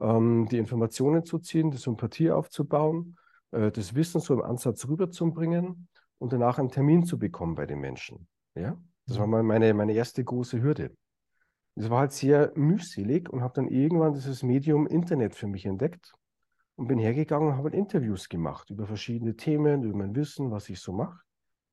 ähm, 0.00 0.46
die 0.50 0.58
Informationen 0.58 1.24
zu 1.24 1.38
ziehen, 1.38 1.70
die 1.70 1.78
Sympathie 1.78 2.30
aufzubauen, 2.30 3.16
äh, 3.52 3.70
das 3.70 3.94
Wissen 3.94 4.20
so 4.20 4.34
im 4.34 4.42
Ansatz 4.42 4.86
rüberzubringen 4.86 5.88
und 6.18 6.32
danach 6.34 6.58
einen 6.58 6.70
Termin 6.70 7.04
zu 7.04 7.18
bekommen 7.18 7.54
bei 7.54 7.64
den 7.64 7.80
Menschen. 7.80 8.28
Ja? 8.54 8.76
Das 9.06 9.18
war 9.18 9.26
mal 9.26 9.42
meine, 9.42 9.72
meine 9.74 9.92
erste 9.92 10.24
große 10.24 10.60
Hürde. 10.60 10.96
Das 11.76 11.90
war 11.90 12.00
halt 12.00 12.12
sehr 12.12 12.52
mühselig 12.56 13.28
und 13.28 13.42
habe 13.42 13.54
dann 13.54 13.68
irgendwann 13.68 14.14
dieses 14.14 14.42
Medium 14.42 14.86
Internet 14.86 15.34
für 15.34 15.46
mich 15.46 15.66
entdeckt 15.66 16.12
und 16.76 16.88
bin 16.88 16.98
hergegangen 16.98 17.48
und 17.48 17.54
habe 17.54 17.70
halt 17.70 17.74
Interviews 17.74 18.28
gemacht 18.28 18.70
über 18.70 18.86
verschiedene 18.86 19.36
Themen, 19.36 19.82
über 19.82 19.96
mein 19.96 20.14
Wissen, 20.14 20.50
was 20.50 20.68
ich 20.68 20.80
so 20.80 20.92
mache. 20.92 21.20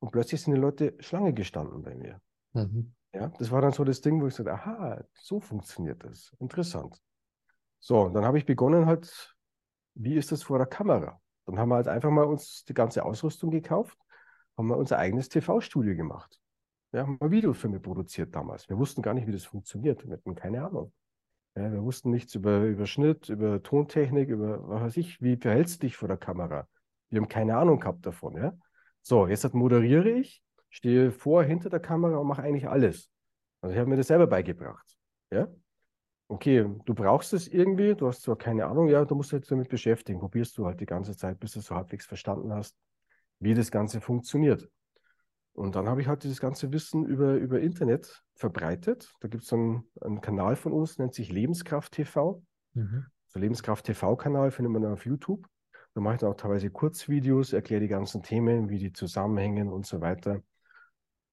Und 0.00 0.12
plötzlich 0.12 0.42
sind 0.42 0.54
die 0.54 0.60
Leute 0.60 0.94
Schlange 1.00 1.32
gestanden 1.32 1.82
bei 1.82 1.94
mir. 1.94 2.20
Mhm. 2.52 2.94
Ja, 3.14 3.28
das 3.38 3.50
war 3.50 3.62
dann 3.62 3.72
so 3.72 3.84
das 3.84 4.00
Ding, 4.00 4.20
wo 4.20 4.26
ich 4.26 4.34
sagte, 4.34 4.52
aha, 4.52 5.02
so 5.14 5.40
funktioniert 5.40 6.04
das. 6.04 6.34
Interessant. 6.38 7.00
So, 7.78 8.02
und 8.02 8.14
dann 8.14 8.24
habe 8.24 8.38
ich 8.38 8.44
begonnen 8.44 8.86
halt, 8.86 9.36
wie 9.94 10.14
ist 10.14 10.32
das 10.32 10.42
vor 10.42 10.58
der 10.58 10.66
Kamera? 10.66 11.20
Dann 11.46 11.58
haben 11.58 11.68
wir 11.68 11.76
halt 11.76 11.88
einfach 11.88 12.10
mal 12.10 12.24
uns 12.24 12.64
die 12.64 12.74
ganze 12.74 13.04
Ausrüstung 13.04 13.50
gekauft, 13.50 13.98
haben 14.56 14.68
wir 14.68 14.76
unser 14.76 14.98
eigenes 14.98 15.28
TV-Studio 15.28 15.94
gemacht. 15.94 16.40
Wir 16.94 17.00
haben 17.00 17.16
mal 17.18 17.32
Videofilme 17.32 17.80
produziert 17.80 18.36
damals. 18.36 18.68
Wir 18.68 18.78
wussten 18.78 19.02
gar 19.02 19.14
nicht, 19.14 19.26
wie 19.26 19.32
das 19.32 19.44
funktioniert. 19.44 20.06
Wir 20.06 20.12
hatten 20.12 20.36
keine 20.36 20.64
Ahnung. 20.64 20.92
Ja, 21.56 21.72
wir 21.72 21.82
wussten 21.82 22.12
nichts 22.12 22.36
über, 22.36 22.60
über 22.60 22.86
Schnitt, 22.86 23.28
über 23.28 23.60
Tontechnik, 23.60 24.28
über 24.28 24.68
was 24.68 24.80
weiß 24.80 24.96
ich, 24.98 25.20
wie 25.20 25.36
verhältst 25.36 25.82
du 25.82 25.86
dich 25.86 25.96
vor 25.96 26.06
der 26.06 26.18
Kamera. 26.18 26.68
Wir 27.10 27.20
haben 27.20 27.28
keine 27.28 27.56
Ahnung 27.56 27.80
gehabt 27.80 28.06
davon. 28.06 28.36
Ja? 28.36 28.52
So, 29.02 29.26
jetzt 29.26 29.52
moderiere 29.54 30.08
ich, 30.08 30.40
stehe 30.70 31.10
vor, 31.10 31.42
hinter 31.42 31.68
der 31.68 31.80
Kamera 31.80 32.16
und 32.18 32.28
mache 32.28 32.44
eigentlich 32.44 32.68
alles. 32.68 33.10
Also 33.60 33.74
ich 33.74 33.80
habe 33.80 33.90
mir 33.90 33.96
das 33.96 34.06
selber 34.06 34.28
beigebracht. 34.28 34.96
Ja? 35.32 35.48
Okay, 36.28 36.64
du 36.84 36.94
brauchst 36.94 37.32
es 37.32 37.48
irgendwie, 37.48 37.96
du 37.96 38.06
hast 38.06 38.22
zwar 38.22 38.36
keine 38.36 38.66
Ahnung, 38.66 38.86
ja, 38.86 39.04
du 39.04 39.16
musst 39.16 39.32
dich 39.32 39.44
damit 39.48 39.68
beschäftigen. 39.68 40.20
Probierst 40.20 40.56
du 40.58 40.66
halt 40.66 40.78
die 40.78 40.86
ganze 40.86 41.16
Zeit, 41.16 41.40
bis 41.40 41.54
du 41.54 41.60
so 41.60 41.74
halbwegs 41.74 42.06
verstanden 42.06 42.52
hast, 42.52 42.76
wie 43.40 43.54
das 43.54 43.72
Ganze 43.72 44.00
funktioniert. 44.00 44.70
Und 45.54 45.76
dann 45.76 45.88
habe 45.88 46.00
ich 46.00 46.08
halt 46.08 46.24
dieses 46.24 46.40
ganze 46.40 46.72
Wissen 46.72 47.06
über, 47.06 47.34
über 47.34 47.60
Internet 47.60 48.22
verbreitet. 48.34 49.12
Da 49.20 49.28
gibt 49.28 49.44
es 49.44 49.52
einen, 49.52 49.88
einen 50.00 50.20
Kanal 50.20 50.56
von 50.56 50.72
uns, 50.72 50.98
nennt 50.98 51.14
sich 51.14 51.30
Lebenskraft 51.30 51.92
TV. 51.92 52.42
Mhm. 52.74 53.06
So 53.28 53.38
Lebenskraft 53.38 53.86
TV-Kanal 53.86 54.50
findet 54.50 54.72
man 54.72 54.84
auf 54.84 55.06
YouTube. 55.06 55.46
Da 55.94 56.00
mache 56.00 56.14
ich 56.14 56.20
dann 56.20 56.30
auch 56.30 56.36
teilweise 56.36 56.70
Kurzvideos, 56.70 57.52
erkläre 57.52 57.80
die 57.80 57.88
ganzen 57.88 58.22
Themen, 58.22 58.68
wie 58.68 58.78
die 58.78 58.92
zusammenhängen 58.92 59.72
und 59.72 59.86
so 59.86 60.00
weiter. 60.00 60.42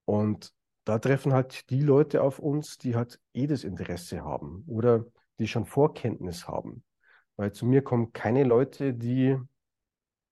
Und 0.05 0.53
da 0.83 0.99
treffen 0.99 1.33
halt 1.33 1.69
die 1.71 1.81
Leute 1.81 2.21
auf 2.21 2.37
uns, 2.37 2.77
die 2.77 2.95
halt 2.95 3.19
eh 3.33 3.47
das 3.47 3.63
Interesse 3.63 4.23
haben 4.23 4.63
oder 4.67 5.05
die 5.39 5.47
schon 5.47 5.65
Vorkenntnis 5.65 6.47
haben. 6.47 6.83
Weil 7.37 7.53
zu 7.53 7.65
mir 7.65 7.83
kommen 7.83 8.13
keine 8.13 8.43
Leute, 8.43 8.93
die 8.93 9.35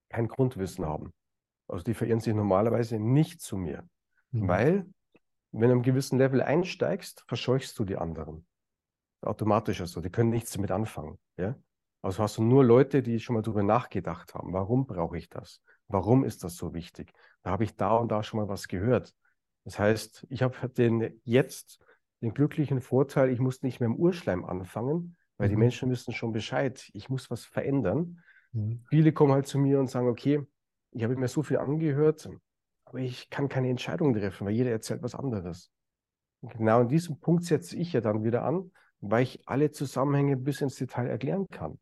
kein 0.09 0.27
Grundwissen 0.27 0.85
haben. 0.85 1.11
Also 1.69 1.83
die 1.83 1.93
verirren 1.93 2.19
sich 2.19 2.33
normalerweise 2.33 2.99
nicht 2.99 3.41
zu 3.41 3.57
mir. 3.57 3.87
Mhm. 4.31 4.47
Weil, 4.47 4.85
wenn 5.51 5.69
du 5.69 5.75
einem 5.75 5.83
gewissen 5.83 6.17
Level 6.17 6.41
einsteigst, 6.41 7.23
verscheuchst 7.27 7.77
du 7.79 7.85
die 7.85 7.97
anderen. 7.97 8.45
Automatisch 9.21 9.81
also, 9.81 10.01
die 10.01 10.09
können 10.09 10.29
nichts 10.29 10.51
damit 10.51 10.71
anfangen. 10.71 11.19
Ja? 11.37 11.55
Also 12.01 12.23
hast 12.23 12.37
du 12.37 12.43
nur 12.43 12.63
Leute, 12.63 13.03
die 13.03 13.19
schon 13.19 13.35
mal 13.35 13.41
darüber 13.41 13.63
nachgedacht 13.63 14.33
haben. 14.33 14.53
Warum 14.53 14.85
brauche 14.85 15.17
ich 15.17 15.29
das? 15.29 15.61
Warum 15.87 16.23
ist 16.23 16.43
das 16.43 16.55
so 16.55 16.73
wichtig? 16.73 17.11
Da 17.43 17.51
habe 17.51 17.63
ich 17.63 17.75
da 17.75 17.95
und 17.95 18.09
da 18.09 18.23
schon 18.23 18.39
mal 18.39 18.47
was 18.47 18.67
gehört. 18.67 19.13
Das 19.65 19.77
heißt, 19.77 20.25
ich 20.29 20.41
habe 20.41 20.69
den 20.69 21.19
jetzt 21.23 21.79
den 22.21 22.33
glücklichen 22.33 22.81
Vorteil, 22.81 23.29
ich 23.29 23.39
muss 23.39 23.61
nicht 23.61 23.79
mehr 23.79 23.87
im 23.87 23.95
Urschleim 23.95 24.45
anfangen, 24.45 25.17
weil 25.37 25.47
mhm. 25.47 25.51
die 25.51 25.57
Menschen 25.57 25.89
wissen 25.89 26.13
schon 26.13 26.31
Bescheid. 26.31 26.89
Ich 26.93 27.09
muss 27.09 27.29
was 27.29 27.45
verändern. 27.45 28.21
Mhm. 28.51 28.83
Viele 28.89 29.11
kommen 29.11 29.33
halt 29.33 29.47
zu 29.47 29.59
mir 29.59 29.79
und 29.79 29.89
sagen, 29.89 30.07
okay, 30.07 30.45
ich 30.91 31.03
habe 31.03 31.15
mir 31.15 31.27
so 31.27 31.43
viel 31.43 31.57
angehört, 31.57 32.29
aber 32.85 32.99
ich 32.99 33.29
kann 33.29 33.49
keine 33.49 33.69
Entscheidung 33.69 34.13
treffen, 34.13 34.47
weil 34.47 34.53
jeder 34.53 34.71
erzählt 34.71 35.03
was 35.03 35.15
anderes. 35.15 35.71
Und 36.41 36.53
genau 36.53 36.81
an 36.81 36.87
diesem 36.87 37.19
Punkt 37.19 37.43
setze 37.43 37.75
ich 37.75 37.93
ja 37.93 38.01
dann 38.01 38.23
wieder 38.23 38.43
an, 38.43 38.71
weil 39.01 39.23
ich 39.23 39.47
alle 39.47 39.71
Zusammenhänge 39.71 40.37
bis 40.37 40.61
ins 40.61 40.75
Detail 40.75 41.07
erklären 41.07 41.47
kann. 41.47 41.79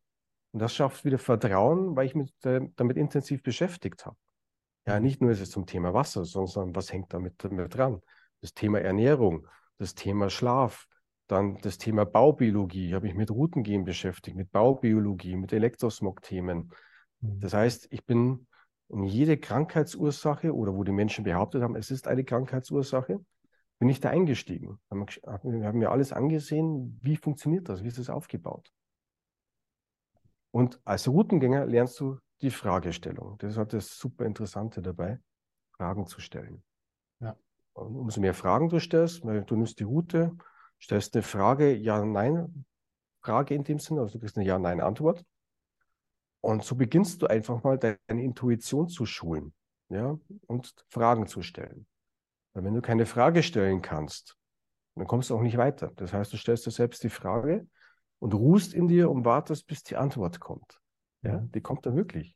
Und 0.52 0.60
das 0.62 0.74
schafft 0.74 1.06
wieder 1.06 1.20
Vertrauen, 1.20 1.96
weil 1.96 2.06
ich 2.06 2.16
mich 2.16 2.34
damit 2.42 2.98
intensiv 2.98 3.44
beschäftigt 3.44 4.06
habe. 4.06 4.18
Ja, 4.86 5.00
nicht 5.00 5.22
nur 5.22 5.32
ist 5.32 5.42
es 5.42 5.52
zum 5.52 5.66
Thema 5.66 5.94
Wasser, 5.94 6.26
sondern 6.26 6.76
was 6.76 6.92
hängt 6.92 7.14
damit, 7.14 7.36
damit 7.44 7.76
dran? 7.76 8.02
Das 8.42 8.54
Thema 8.54 8.80
Ernährung, 8.80 9.48
das 9.78 9.96
Thema 9.96 10.30
Schlaf, 10.30 10.88
dann 11.28 11.58
das 11.58 11.78
Thema 11.78 12.06
Baubiologie, 12.06 12.94
habe 12.94 13.08
ich 13.08 13.14
mit 13.14 13.30
Routengehen 13.30 13.84
beschäftigt, 13.84 14.38
mit 14.38 14.52
Baubiologie, 14.52 15.36
mit 15.36 15.52
Elektrosmog-Themen. 15.52 16.72
Mhm. 17.20 17.40
Das 17.40 17.54
heißt, 17.54 17.88
ich 17.92 18.06
bin 18.06 18.48
in 18.90 19.04
jede 19.04 19.38
Krankheitsursache 19.38 20.54
oder 20.56 20.76
wo 20.76 20.84
die 20.84 20.92
Menschen 20.92 21.24
behauptet 21.24 21.62
haben, 21.62 21.76
es 21.76 21.92
ist 21.92 22.08
eine 22.08 22.24
Krankheitsursache, 22.24 23.20
bin 23.80 23.90
ich 23.90 24.00
da 24.00 24.10
eingestiegen. 24.10 24.80
Wir 24.90 25.68
haben 25.68 25.78
mir 25.78 25.92
alles 25.92 26.14
angesehen, 26.14 27.00
wie 27.02 27.18
funktioniert 27.18 27.70
das, 27.70 27.84
wie 27.84 27.88
ist 27.88 28.00
das 28.00 28.10
aufgebaut. 28.10 28.72
Und 30.52 30.80
als 30.86 31.08
Routengänger 31.08 31.66
lernst 31.66 32.00
du 32.00 32.18
die 32.42 32.50
Fragestellung. 32.50 33.38
Das 33.40 33.52
ist 33.52 33.58
halt 33.58 33.74
das 33.74 33.98
super 33.98 34.26
Interessante 34.26 34.82
dabei, 34.82 35.20
Fragen 35.74 36.08
zu 36.08 36.22
stellen. 36.22 36.64
Ja. 37.20 37.36
Und 37.74 37.96
umso 37.96 38.22
mehr 38.22 38.34
Fragen 38.34 38.70
du 38.70 38.80
stellst, 38.80 39.26
weil 39.26 39.44
du 39.44 39.56
nimmst 39.56 39.80
die 39.80 39.84
Route, 39.84 40.36
stellst 40.82 41.16
eine 41.16 41.24
Frage, 41.24 41.76
Ja, 41.76 42.04
Nein, 42.04 42.66
Frage 43.22 43.54
in 43.54 43.64
dem 43.64 43.80
Sinne, 43.80 44.02
also 44.02 44.14
du 44.14 44.20
kriegst 44.20 44.38
eine 44.38 44.46
Ja-Nein-Antwort. 44.46 45.24
Und 46.42 46.64
so 46.64 46.76
beginnst 46.76 47.22
du 47.22 47.28
einfach 47.28 47.64
mal 47.64 47.78
deine 47.78 48.24
Intuition 48.24 48.88
zu 48.88 49.06
schulen, 49.06 49.54
ja, 49.90 50.18
und 50.48 50.74
Fragen 50.90 51.28
zu 51.28 51.42
stellen. 51.42 51.88
Weil 52.54 52.64
wenn 52.64 52.74
du 52.74 52.82
keine 52.82 53.06
Frage 53.06 53.44
stellen 53.44 53.82
kannst, 53.82 54.36
dann 54.96 55.08
kommst 55.08 55.30
du 55.30 55.36
auch 55.36 55.42
nicht 55.42 55.58
weiter. 55.58 55.92
Das 55.96 56.14
heißt, 56.14 56.34
du 56.34 56.38
stellst 56.38 56.66
dir 56.66 56.72
selbst 56.72 57.04
die 57.04 57.10
Frage 57.10 57.68
und 58.20 58.34
ruhst 58.34 58.74
in 58.74 58.88
dir 58.88 59.12
und 59.12 59.26
wartest, 59.26 59.68
bis 59.68 59.84
die 59.84 59.96
Antwort 59.96 60.40
kommt. 60.40 60.80
Ja, 61.22 61.38
die 61.54 61.62
kommt 61.62 61.86
dann 61.86 61.96
wirklich. 61.96 62.36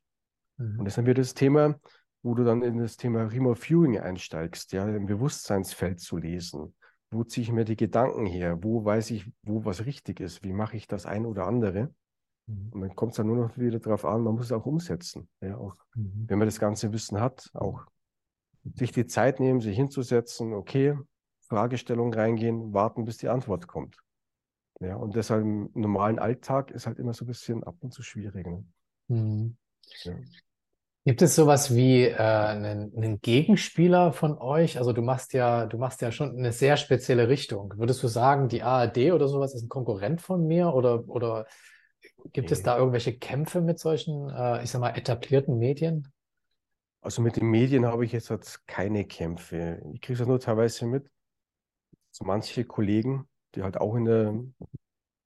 Mhm. 0.58 0.78
Und 0.78 0.84
das 0.84 0.92
ist 0.92 0.98
dann 0.98 1.06
wieder 1.06 1.22
das 1.22 1.34
Thema, 1.34 1.78
wo 2.22 2.34
du 2.34 2.44
dann 2.44 2.62
in 2.62 2.78
das 2.78 2.96
Thema 2.96 3.24
Remote 3.24 3.60
Viewing 3.60 3.98
einsteigst, 3.98 4.72
ja, 4.72 4.86
im 4.86 5.06
Bewusstseinsfeld 5.06 6.00
zu 6.00 6.18
lesen. 6.18 6.74
Wo 7.10 7.24
ziehe 7.24 7.42
ich 7.42 7.52
mir 7.52 7.64
die 7.64 7.76
Gedanken 7.76 8.26
her? 8.26 8.62
Wo 8.62 8.84
weiß 8.84 9.10
ich, 9.10 9.30
wo 9.42 9.64
was 9.64 9.84
richtig 9.84 10.20
ist? 10.20 10.44
Wie 10.44 10.52
mache 10.52 10.76
ich 10.76 10.86
das 10.86 11.04
ein 11.04 11.26
oder 11.26 11.46
andere? 11.46 11.92
Mhm. 12.52 12.68
Und 12.72 12.80
dann 12.80 12.96
kommt 12.96 13.12
es 13.12 13.16
dann 13.16 13.26
nur 13.26 13.36
noch 13.36 13.56
wieder 13.58 13.78
darauf 13.78 14.04
an, 14.04 14.22
man 14.22 14.34
muss 14.34 14.46
es 14.46 14.52
auch 14.52 14.66
umsetzen. 14.66 15.28
Ja, 15.40 15.56
auch 15.56 15.74
mhm. 15.94 16.24
wenn 16.28 16.38
man 16.38 16.48
das 16.48 16.60
ganze 16.60 16.92
Wissen 16.92 17.20
hat, 17.20 17.50
auch 17.54 17.86
sich 18.74 18.92
die 18.92 19.06
Zeit 19.06 19.40
nehmen, 19.40 19.60
sich 19.60 19.76
hinzusetzen, 19.76 20.52
okay, 20.52 20.96
Fragestellung 21.40 22.14
reingehen, 22.14 22.72
warten, 22.72 23.04
bis 23.04 23.18
die 23.18 23.28
Antwort 23.28 23.66
kommt. 23.66 23.98
Ja, 24.80 24.96
und 24.96 25.14
deshalb 25.16 25.42
im 25.42 25.70
normalen 25.74 26.18
Alltag 26.18 26.70
ist 26.70 26.86
halt 26.86 26.98
immer 26.98 27.12
so 27.12 27.24
ein 27.24 27.28
bisschen 27.28 27.62
ab 27.62 27.76
und 27.80 27.92
zu 27.92 28.02
schwierig. 28.02 28.46
Ne? 28.46 28.64
Mhm. 29.08 29.56
Ja. 30.04 30.14
Gibt 31.04 31.20
es 31.20 31.34
sowas 31.34 31.74
wie 31.74 32.04
äh, 32.04 32.14
einen, 32.16 32.92
einen, 32.96 33.20
Gegenspieler 33.20 34.12
von 34.12 34.38
euch? 34.38 34.78
Also 34.78 34.92
du 34.92 35.02
machst 35.02 35.32
ja, 35.32 35.66
du 35.66 35.76
machst 35.76 36.00
ja 36.00 36.12
schon 36.12 36.36
eine 36.36 36.52
sehr 36.52 36.76
spezielle 36.76 37.28
Richtung. 37.28 37.74
Würdest 37.76 38.02
du 38.04 38.08
sagen, 38.08 38.48
die 38.48 38.62
ARD 38.62 39.12
oder 39.12 39.26
sowas 39.26 39.52
ist 39.54 39.64
ein 39.64 39.68
Konkurrent 39.68 40.22
von 40.22 40.46
mir? 40.46 40.72
Oder, 40.72 41.08
oder 41.08 41.46
gibt 42.32 42.50
es 42.50 42.62
da 42.62 42.78
irgendwelche 42.78 43.16
Kämpfe 43.16 43.60
mit 43.60 43.78
solchen, 43.78 44.30
äh, 44.30 44.62
ich 44.62 44.70
sag 44.70 44.80
mal, 44.80 44.96
etablierten 44.96 45.58
Medien? 45.58 46.08
Also 47.00 47.20
mit 47.20 47.36
den 47.36 47.46
Medien 47.46 47.84
habe 47.84 48.04
ich 48.04 48.12
jetzt 48.12 48.30
halt 48.30 48.60
keine 48.66 49.04
Kämpfe. 49.04 49.82
Ich 49.92 50.00
kriege 50.00 50.22
es 50.22 50.28
nur 50.28 50.38
teilweise 50.38 50.86
mit. 50.86 51.10
So 52.10 52.24
manche 52.24 52.64
Kollegen, 52.64 53.28
die 53.54 53.62
halt 53.62 53.78
auch 53.78 53.96
in 53.96 54.04
der 54.04 54.40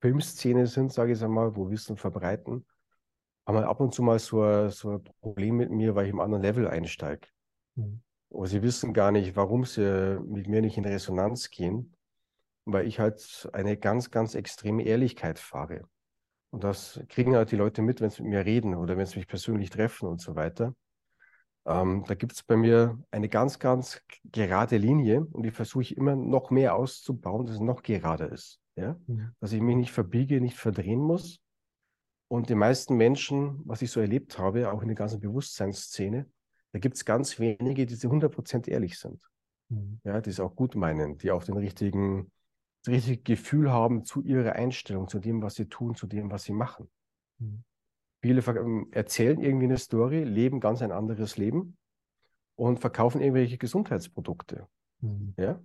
Filmszene 0.01 0.67
sind, 0.67 0.91
sage 0.91 1.13
ich 1.13 1.23
einmal, 1.23 1.55
wo 1.55 1.69
Wissen 1.69 1.97
verbreiten, 1.97 2.65
haben 3.45 3.57
halt 3.57 3.67
ab 3.67 3.79
und 3.79 3.93
zu 3.93 4.01
mal 4.01 4.19
so 4.19 4.41
ein, 4.41 4.69
so 4.71 4.91
ein 4.91 5.03
Problem 5.21 5.57
mit 5.57 5.69
mir, 5.69 5.95
weil 5.95 6.05
ich 6.05 6.11
im 6.11 6.19
anderen 6.19 6.43
Level 6.43 6.67
einsteige. 6.67 7.27
Mhm. 7.75 8.01
Aber 8.31 8.47
sie 8.47 8.61
wissen 8.61 8.93
gar 8.93 9.11
nicht, 9.11 9.35
warum 9.35 9.63
sie 9.63 10.19
mit 10.25 10.47
mir 10.47 10.61
nicht 10.61 10.77
in 10.77 10.85
Resonanz 10.85 11.49
gehen, 11.49 11.95
weil 12.65 12.87
ich 12.87 12.99
halt 12.99 13.49
eine 13.53 13.77
ganz, 13.77 14.11
ganz 14.11 14.35
extreme 14.35 14.83
Ehrlichkeit 14.83 15.39
fahre. 15.39 15.87
Und 16.51 16.63
das 16.63 16.99
kriegen 17.09 17.35
halt 17.35 17.51
die 17.51 17.55
Leute 17.55 17.81
mit, 17.81 18.01
wenn 18.01 18.09
sie 18.09 18.23
mit 18.23 18.31
mir 18.31 18.45
reden 18.45 18.75
oder 18.75 18.97
wenn 18.97 19.05
sie 19.05 19.17
mich 19.17 19.27
persönlich 19.27 19.69
treffen 19.69 20.07
und 20.07 20.21
so 20.21 20.35
weiter. 20.35 20.73
Ähm, 21.65 22.05
da 22.07 22.15
gibt 22.15 22.33
es 22.33 22.43
bei 22.43 22.55
mir 22.55 22.97
eine 23.11 23.27
ganz, 23.27 23.59
ganz 23.59 24.01
gerade 24.31 24.77
Linie 24.77 25.25
und 25.25 25.43
die 25.43 25.51
versuche 25.51 25.83
ich 25.83 25.97
immer 25.97 26.15
noch 26.15 26.49
mehr 26.49 26.75
auszubauen, 26.75 27.45
dass 27.45 27.55
es 27.55 27.61
noch 27.61 27.83
gerader 27.83 28.31
ist. 28.31 28.59
Ja? 28.75 28.97
Mhm. 29.07 29.31
Dass 29.41 29.51
ich 29.51 29.61
mich 29.61 29.75
nicht 29.75 29.91
verbiege, 29.91 30.39
nicht 30.39 30.57
verdrehen 30.57 31.01
muss, 31.01 31.41
und 32.29 32.49
die 32.49 32.55
meisten 32.55 32.95
Menschen, 32.95 33.61
was 33.65 33.81
ich 33.81 33.91
so 33.91 34.01
erlebt 34.01 34.37
habe, 34.37 34.71
auch 34.71 34.81
in 34.81 34.89
der 34.89 34.95
ganzen 34.95 35.19
Bewusstseinsszene, 35.19 36.29
da 36.73 36.79
gibt 36.79 36.97
es 36.97 37.05
ganz 37.05 37.39
wenige, 37.39 37.85
die 37.85 37.95
100% 37.95 38.67
ehrlich 38.67 38.99
sind. 38.99 39.23
Mhm. 39.69 39.99
Ja, 40.03 40.19
die 40.19 40.29
es 40.29 40.39
auch 40.39 40.55
gut 40.55 40.75
meinen, 40.75 41.17
die 41.17 41.31
auch 41.31 41.43
den 41.43 41.57
richtigen, 41.57 42.31
das 42.87 42.93
richtige 42.93 43.21
Gefühl 43.21 43.71
haben 43.71 44.05
zu 44.05 44.23
ihrer 44.23 44.53
Einstellung, 44.53 45.07
zu 45.07 45.19
dem, 45.19 45.41
was 45.41 45.55
sie 45.55 45.67
tun, 45.67 45.95
zu 45.95 46.07
dem, 46.07 46.31
was 46.31 46.43
sie 46.43 46.53
machen. 46.53 46.89
Mhm. 47.39 47.63
Viele 48.21 48.41
ähm, 48.47 48.87
erzählen 48.91 49.39
irgendwie 49.41 49.65
eine 49.65 49.77
Story, 49.77 50.23
leben 50.23 50.59
ganz 50.59 50.81
ein 50.81 50.91
anderes 50.91 51.37
Leben 51.37 51.77
und 52.55 52.79
verkaufen 52.79 53.21
irgendwelche 53.21 53.57
Gesundheitsprodukte. 53.57 54.67
Mhm. 55.01 55.33
Ja? 55.37 55.61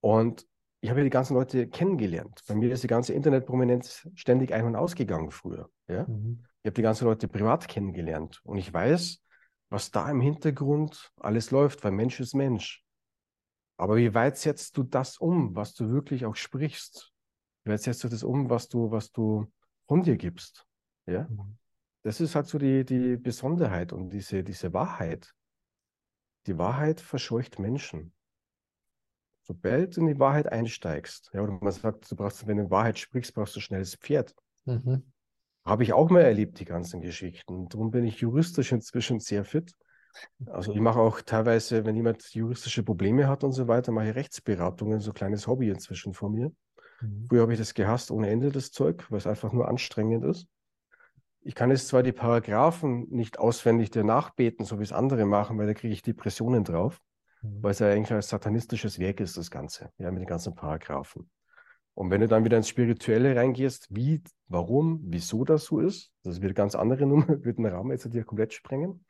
Und 0.00 0.46
ich 0.80 0.90
habe 0.90 1.00
ja 1.00 1.04
die 1.04 1.10
ganzen 1.10 1.34
Leute 1.34 1.68
kennengelernt. 1.68 2.42
Bei 2.48 2.54
mir 2.54 2.72
ist 2.72 2.82
die 2.82 2.88
ganze 2.88 3.12
Internetprominenz 3.12 4.08
ständig 4.14 4.52
ein- 4.52 4.64
und 4.64 4.74
ausgegangen 4.74 5.30
früher. 5.30 5.70
Ja? 5.86 6.06
Mhm. 6.08 6.44
Ich 6.62 6.66
habe 6.66 6.74
die 6.74 6.82
ganzen 6.82 7.04
Leute 7.04 7.28
privat 7.28 7.68
kennengelernt 7.68 8.40
und 8.44 8.58
ich 8.58 8.72
weiß, 8.72 9.22
was 9.68 9.90
da 9.90 10.10
im 10.10 10.20
Hintergrund 10.20 11.12
alles 11.20 11.50
läuft, 11.50 11.84
weil 11.84 11.92
Mensch 11.92 12.20
ist 12.20 12.34
Mensch. 12.34 12.81
Aber 13.76 13.96
wie 13.96 14.14
weit 14.14 14.38
setzt 14.38 14.76
du 14.76 14.82
das 14.82 15.18
um, 15.18 15.54
was 15.56 15.74
du 15.74 15.90
wirklich 15.90 16.24
auch 16.24 16.36
sprichst? 16.36 17.12
Wie 17.64 17.70
weit 17.70 17.82
setzt 17.82 18.04
du 18.04 18.08
das 18.08 18.22
um, 18.22 18.50
was 18.50 18.68
du, 18.68 18.90
was 18.90 19.10
du 19.10 19.50
von 19.86 20.02
dir 20.02 20.16
gibst? 20.16 20.66
Ja? 21.06 21.28
Mhm. 21.28 21.58
Das 22.02 22.20
ist 22.20 22.34
halt 22.34 22.46
so 22.46 22.58
die, 22.58 22.84
die 22.84 23.16
Besonderheit 23.16 23.92
und 23.92 24.10
diese, 24.10 24.42
diese 24.42 24.72
Wahrheit. 24.72 25.32
Die 26.46 26.58
Wahrheit 26.58 27.00
verscheucht 27.00 27.58
Menschen. 27.58 28.12
Sobald 29.44 29.96
du 29.96 30.00
in 30.00 30.06
die 30.08 30.18
Wahrheit 30.18 30.50
einsteigst, 30.50 31.30
ja, 31.32 31.42
oder 31.42 31.52
man 31.52 31.72
sagt, 31.72 32.10
du 32.10 32.16
brauchst, 32.16 32.46
wenn 32.46 32.58
du 32.58 32.64
in 32.64 32.70
Wahrheit 32.70 32.98
sprichst, 32.98 33.34
brauchst 33.34 33.54
du 33.56 33.60
schnelles 33.60 33.96
Pferd. 33.96 34.34
Mhm. 34.64 35.04
Habe 35.64 35.82
ich 35.84 35.92
auch 35.92 36.10
mal 36.10 36.22
erlebt, 36.22 36.58
die 36.58 36.64
ganzen 36.64 37.00
Geschichten. 37.00 37.68
Darum 37.68 37.90
bin 37.90 38.04
ich 38.04 38.20
juristisch 38.20 38.72
inzwischen 38.72 39.20
sehr 39.20 39.44
fit. 39.44 39.74
Also 40.46 40.72
ich 40.72 40.80
mache 40.80 40.98
auch 40.98 41.20
teilweise, 41.20 41.84
wenn 41.84 41.96
jemand 41.96 42.22
juristische 42.34 42.82
Probleme 42.82 43.28
hat 43.28 43.44
und 43.44 43.52
so 43.52 43.68
weiter, 43.68 43.92
mache 43.92 44.10
ich 44.10 44.14
Rechtsberatungen, 44.14 45.00
so 45.00 45.10
ein 45.10 45.14
kleines 45.14 45.46
Hobby 45.46 45.70
inzwischen 45.70 46.14
von 46.14 46.32
mir. 46.32 46.52
Mhm. 47.00 47.26
Früher 47.28 47.42
habe 47.42 47.52
ich 47.52 47.58
das 47.58 47.74
gehasst 47.74 48.10
ohne 48.10 48.28
Ende, 48.28 48.50
das 48.50 48.70
Zeug, 48.70 49.06
weil 49.10 49.18
es 49.18 49.26
einfach 49.26 49.52
nur 49.52 49.68
anstrengend 49.68 50.24
ist. 50.24 50.46
Ich 51.44 51.54
kann 51.54 51.70
jetzt 51.70 51.88
zwar 51.88 52.02
die 52.02 52.12
Paragraphen 52.12 53.08
nicht 53.10 53.38
auswendig 53.38 53.90
dir 53.90 54.04
nachbeten, 54.04 54.64
so 54.64 54.78
wie 54.78 54.84
es 54.84 54.92
andere 54.92 55.24
machen, 55.24 55.58
weil 55.58 55.66
da 55.66 55.74
kriege 55.74 55.92
ich 55.92 56.02
Depressionen 56.02 56.62
drauf. 56.64 57.00
Mhm. 57.42 57.62
weil 57.62 57.72
es 57.72 57.80
ja 57.80 57.90
eigentlich 57.90 58.12
ein 58.12 58.22
satanistisches 58.22 58.98
Werk 58.98 59.20
ist, 59.20 59.36
das 59.36 59.50
Ganze, 59.50 59.90
ja, 59.98 60.10
mit 60.10 60.20
den 60.20 60.28
ganzen 60.28 60.54
Paragraphen. 60.54 61.28
Und 61.94 62.10
wenn 62.10 62.22
du 62.22 62.28
dann 62.28 62.44
wieder 62.44 62.56
ins 62.56 62.68
Spirituelle 62.68 63.36
reingehst, 63.36 63.88
wie, 63.90 64.22
warum, 64.48 65.00
wieso 65.04 65.44
das 65.44 65.64
so 65.64 65.80
ist, 65.80 66.10
das 66.22 66.36
wird 66.36 66.50
eine 66.50 66.54
ganz 66.54 66.74
andere 66.74 67.06
Nummer, 67.06 67.44
wird 67.44 67.58
den 67.58 67.66
Rahmen 67.66 67.90
jetzt 67.90 68.12
dir 68.12 68.24
komplett 68.24 68.54
sprengen. 68.54 69.04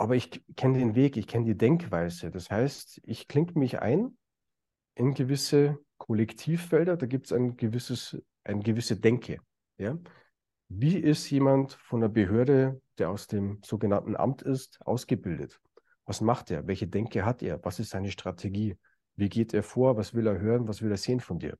Aber 0.00 0.16
ich 0.16 0.42
kenne 0.56 0.78
den 0.78 0.94
Weg, 0.94 1.18
ich 1.18 1.26
kenne 1.26 1.44
die 1.44 1.58
Denkweise. 1.58 2.30
Das 2.30 2.50
heißt, 2.50 3.02
ich 3.04 3.28
klinge 3.28 3.52
mich 3.52 3.80
ein 3.80 4.16
in 4.94 5.12
gewisse 5.12 5.78
Kollektivfelder, 5.98 6.96
da 6.96 7.04
gibt 7.04 7.26
es 7.26 7.32
ein 7.34 7.58
gewisses, 7.58 8.16
eine 8.42 8.62
gewisse 8.62 8.96
Denke. 8.98 9.40
Ja? 9.76 9.98
Wie 10.68 10.96
ist 10.96 11.28
jemand 11.28 11.74
von 11.74 12.00
der 12.00 12.08
Behörde, 12.08 12.80
der 12.96 13.10
aus 13.10 13.26
dem 13.26 13.60
sogenannten 13.62 14.16
Amt 14.16 14.40
ist, 14.40 14.80
ausgebildet? 14.86 15.60
Was 16.06 16.22
macht 16.22 16.50
er? 16.50 16.66
Welche 16.66 16.88
Denke 16.88 17.26
hat 17.26 17.42
er? 17.42 17.62
Was 17.62 17.78
ist 17.78 17.90
seine 17.90 18.10
Strategie? 18.10 18.78
Wie 19.16 19.28
geht 19.28 19.52
er 19.52 19.62
vor? 19.62 19.98
Was 19.98 20.14
will 20.14 20.26
er 20.26 20.40
hören? 20.40 20.66
Was 20.66 20.80
will 20.80 20.90
er 20.90 20.96
sehen 20.96 21.20
von 21.20 21.38
dir? 21.38 21.58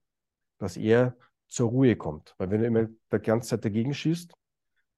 Dass 0.57 0.79
er 0.79 1.15
zur 1.47 1.69
Ruhe 1.69 1.95
kommt. 1.95 2.35
Weil 2.39 2.51
wenn 2.51 2.61
du 2.63 2.67
immer 2.69 2.85
die 2.87 3.19
ganze 3.19 3.51
Zeit 3.51 3.67
dagegen 3.67 3.93
schießt, 3.93 4.33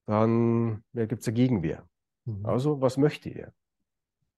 dann 0.06 0.84
ja, 0.92 1.06
gibt 1.06 1.22
es 1.22 1.26
eine 1.26 1.34
Gegenwehr. 1.34 1.88
Mhm. 2.24 2.46
Also, 2.46 2.80
was 2.80 2.96
möchte 2.96 3.30
er? 3.30 3.52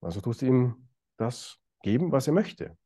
Also 0.01 0.21
tust 0.21 0.43
du 0.43 0.47
ihm 0.47 0.89
das 1.17 1.59
geben, 1.83 2.13
was 2.13 2.27
er 2.27 2.35
möchte. 2.35 2.77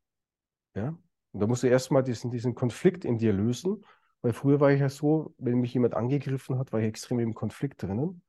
Ja? 0.74 0.96
Und 1.32 1.40
da 1.40 1.46
musst 1.46 1.62
du 1.62 1.66
erstmal 1.66 2.02
diesen, 2.02 2.30
diesen 2.30 2.54
Konflikt 2.54 3.04
in 3.04 3.18
dir 3.18 3.32
lösen, 3.32 3.84
weil 4.22 4.32
früher 4.32 4.60
war 4.60 4.70
ich 4.70 4.80
ja 4.80 4.88
so, 4.88 5.34
wenn 5.38 5.60
mich 5.60 5.74
jemand 5.74 5.94
angegriffen 5.94 6.58
hat, 6.58 6.72
war 6.72 6.80
ich 6.80 6.86
extrem 6.86 7.18
im 7.20 7.34
Konflikt 7.34 7.82
drinnen. 7.82 8.22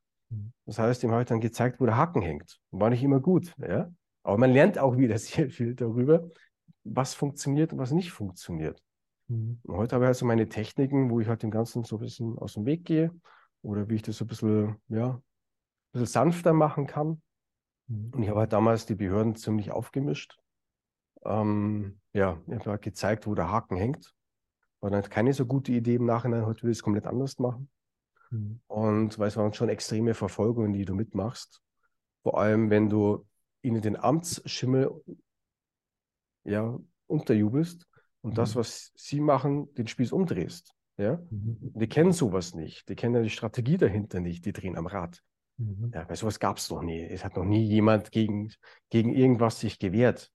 Das 0.66 0.78
heißt, 0.78 1.02
ihm 1.02 1.10
habe 1.10 1.22
ich 1.22 1.28
dann 1.28 1.40
gezeigt, 1.40 1.80
wo 1.80 1.86
der 1.86 1.96
Haken 1.96 2.22
hängt. 2.22 2.60
War 2.70 2.90
nicht 2.90 3.02
immer 3.02 3.20
gut. 3.20 3.54
Ja? 3.58 3.92
Aber 4.22 4.38
man 4.38 4.52
lernt 4.52 4.78
auch 4.78 4.96
wieder 4.96 5.18
sehr 5.18 5.50
viel 5.50 5.74
darüber, 5.74 6.28
was 6.84 7.14
funktioniert 7.14 7.72
und 7.72 7.78
was 7.78 7.90
nicht 7.90 8.12
funktioniert. 8.12 8.82
Mhm. 9.28 9.60
Und 9.64 9.76
heute 9.76 9.96
habe 9.96 10.04
ich 10.04 10.08
also 10.08 10.26
meine 10.26 10.48
Techniken, 10.48 11.10
wo 11.10 11.20
ich 11.20 11.28
halt 11.28 11.42
dem 11.42 11.50
Ganzen 11.50 11.84
so 11.84 11.96
ein 11.96 12.00
bisschen 12.00 12.38
aus 12.38 12.54
dem 12.54 12.64
Weg 12.66 12.84
gehe 12.84 13.12
oder 13.62 13.88
wie 13.88 13.96
ich 13.96 14.02
das 14.02 14.18
so 14.18 14.24
ein 14.24 14.28
bisschen, 14.28 14.76
ja, 14.88 15.20
bisschen 15.92 16.06
sanfter 16.06 16.52
machen 16.52 16.86
kann. 16.86 17.22
Mhm. 17.86 18.10
Und 18.14 18.22
ich 18.22 18.28
habe 18.28 18.40
halt 18.40 18.52
damals 18.52 18.86
die 18.86 18.94
Behörden 18.94 19.36
ziemlich 19.36 19.70
aufgemischt. 19.70 20.38
Ähm, 21.24 22.00
ja, 22.12 22.40
ich 22.46 22.54
habe 22.54 22.70
halt 22.70 22.82
gezeigt, 22.82 23.26
wo 23.26 23.34
der 23.34 23.50
Haken 23.50 23.76
hängt. 23.76 24.14
War 24.80 24.90
dann 24.90 25.02
keine 25.02 25.32
so 25.32 25.46
gute 25.46 25.72
Idee 25.72 25.96
im 25.96 26.06
Nachhinein. 26.06 26.46
Heute 26.46 26.62
will 26.62 26.70
ich 26.70 26.78
es 26.78 26.82
komplett 26.82 27.06
anders 27.06 27.38
machen. 27.38 27.70
Mhm. 28.30 28.60
Und 28.66 29.18
weil 29.18 29.28
es 29.28 29.36
waren 29.36 29.52
schon 29.52 29.68
extreme 29.68 30.14
Verfolgungen, 30.14 30.72
die 30.72 30.84
du 30.84 30.94
mitmachst. 30.94 31.60
Vor 32.22 32.38
allem, 32.38 32.70
wenn 32.70 32.88
du 32.88 33.26
ihnen 33.62 33.82
den 33.82 33.96
Amtsschimmel 33.96 34.90
ja, 36.44 36.78
unterjubelst 37.06 37.86
und 38.22 38.30
mhm. 38.30 38.34
das, 38.34 38.56
was 38.56 38.92
sie 38.94 39.20
machen, 39.20 39.72
den 39.74 39.86
Spieß 39.86 40.12
umdrehst. 40.12 40.74
Ja? 40.96 41.20
Mhm. 41.30 41.72
Die 41.74 41.88
kennen 41.88 42.12
sowas 42.12 42.54
nicht. 42.54 42.88
Die 42.88 42.94
kennen 42.94 43.14
ja 43.14 43.22
die 43.22 43.30
Strategie 43.30 43.76
dahinter 43.76 44.20
nicht. 44.20 44.44
Die 44.46 44.52
drehen 44.52 44.76
am 44.76 44.86
Rad. 44.86 45.22
Mhm. 45.60 45.90
Ja, 45.94 46.08
weil 46.08 46.16
sowas 46.16 46.40
gab 46.40 46.56
es 46.56 46.70
noch 46.70 46.82
nie. 46.82 47.02
Es 47.02 47.24
hat 47.24 47.36
noch 47.36 47.44
nie 47.44 47.62
jemand 47.64 48.10
gegen, 48.12 48.52
gegen 48.88 49.12
irgendwas 49.12 49.60
sich 49.60 49.78
gewehrt. 49.78 50.30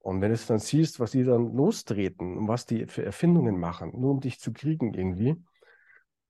Und 0.00 0.20
wenn 0.20 0.30
du 0.30 0.34
es 0.34 0.46
dann 0.46 0.58
siehst, 0.58 1.00
was 1.00 1.12
die 1.12 1.24
dann 1.24 1.54
lostreten 1.54 2.38
und 2.38 2.48
was 2.48 2.66
die 2.66 2.86
für 2.86 3.04
Erfindungen 3.04 3.58
machen, 3.60 3.92
nur 4.00 4.12
um 4.12 4.20
dich 4.20 4.40
zu 4.40 4.52
kriegen 4.52 4.94
irgendwie, 4.94 5.36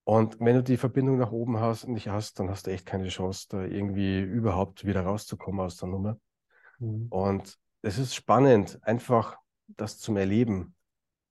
Und 0.05 0.40
wenn 0.40 0.57
du 0.57 0.62
die 0.62 0.77
Verbindung 0.77 1.18
nach 1.18 1.31
oben 1.31 1.59
hast, 1.61 1.87
nicht 1.87 2.09
hast, 2.09 2.40
dann 2.40 2.51
hast 2.51 2.66
du 2.66 2.73
echt 2.73 2.87
keine 2.87 3.09
Chance, 3.09 3.46
da 3.49 3.64
irgendwie 3.64 4.20
überhaupt 4.20 4.85
wieder 4.85 5.03
rauszukommen 5.03 5.61
aus 5.61 5.77
der 5.77 5.88
Nummer. 5.88 6.18
Mhm. 6.79 7.07
Und 7.11 7.59
es 7.83 7.99
ist 7.99 8.14
spannend, 8.14 8.79
einfach 8.83 9.37
das 9.68 9.99
zum 9.99 10.16
Erleben. 10.16 10.75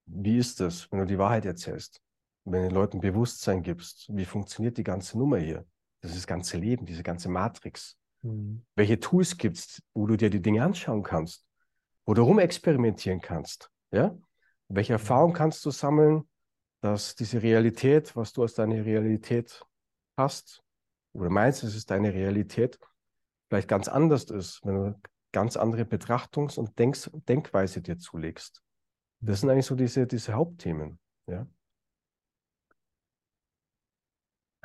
Wie 0.06 0.38
ist 0.38 0.60
das, 0.60 0.92
wenn 0.92 1.00
du 1.00 1.06
die 1.06 1.20
Wahrheit 1.20 1.46
erzählst? 1.46 2.02
Wenn 2.46 2.64
du 2.64 2.70
den 2.70 2.76
Leuten 2.76 3.02
Bewusstsein 3.02 3.64
gibst, 3.64 4.08
wie 4.16 4.26
funktioniert 4.26 4.78
die 4.78 4.84
ganze 4.84 5.18
Nummer 5.18 5.40
hier? 5.40 5.66
Das 6.02 6.12
ist 6.12 6.20
das 6.20 6.28
ganze 6.28 6.58
Leben, 6.58 6.86
diese 6.86 7.04
ganze 7.04 7.30
Matrix. 7.30 7.98
Mhm. 8.22 8.66
Welche 8.76 9.00
Tools 9.00 9.38
gibt 9.38 9.58
es, 9.58 9.82
wo 9.94 10.08
du 10.08 10.16
dir 10.16 10.30
die 10.30 10.42
Dinge 10.42 10.64
anschauen 10.64 11.04
kannst, 11.04 11.46
wo 12.06 12.14
du 12.14 12.24
rumexperimentieren 12.24 13.22
kannst? 13.22 13.70
Ja? 13.92 14.18
Welche 14.68 14.94
mhm. 14.94 15.00
Erfahrung 15.00 15.34
kannst 15.34 15.66
du 15.66 15.72
sammeln, 15.72 16.28
dass 16.82 17.16
diese 17.16 17.42
Realität, 17.42 18.16
was 18.16 18.34
du 18.34 18.42
als 18.44 18.54
deine 18.54 18.86
Realität 18.86 19.66
hast, 20.18 20.64
oder 21.14 21.30
meinst, 21.30 21.64
es 21.64 21.76
ist 21.76 21.90
deine 21.92 22.14
Realität, 22.14 22.80
vielleicht 23.50 23.68
ganz 23.68 23.88
anders 23.88 24.26
ist, 24.26 24.62
wenn 24.64 24.76
du 24.76 25.02
ganz 25.32 25.58
andere 25.58 25.84
Betrachtungs- 25.84 26.58
und 26.58 26.78
Denk 26.80 26.96
Denkweise 27.28 27.82
dir 27.82 27.98
zulegst. 27.98 28.62
Das 29.22 29.42
sind 29.42 29.50
eigentlich 29.50 29.66
so 29.66 29.76
diese, 29.76 30.08
diese 30.08 30.34
Hauptthemen. 30.34 31.00
Ja? 31.28 31.48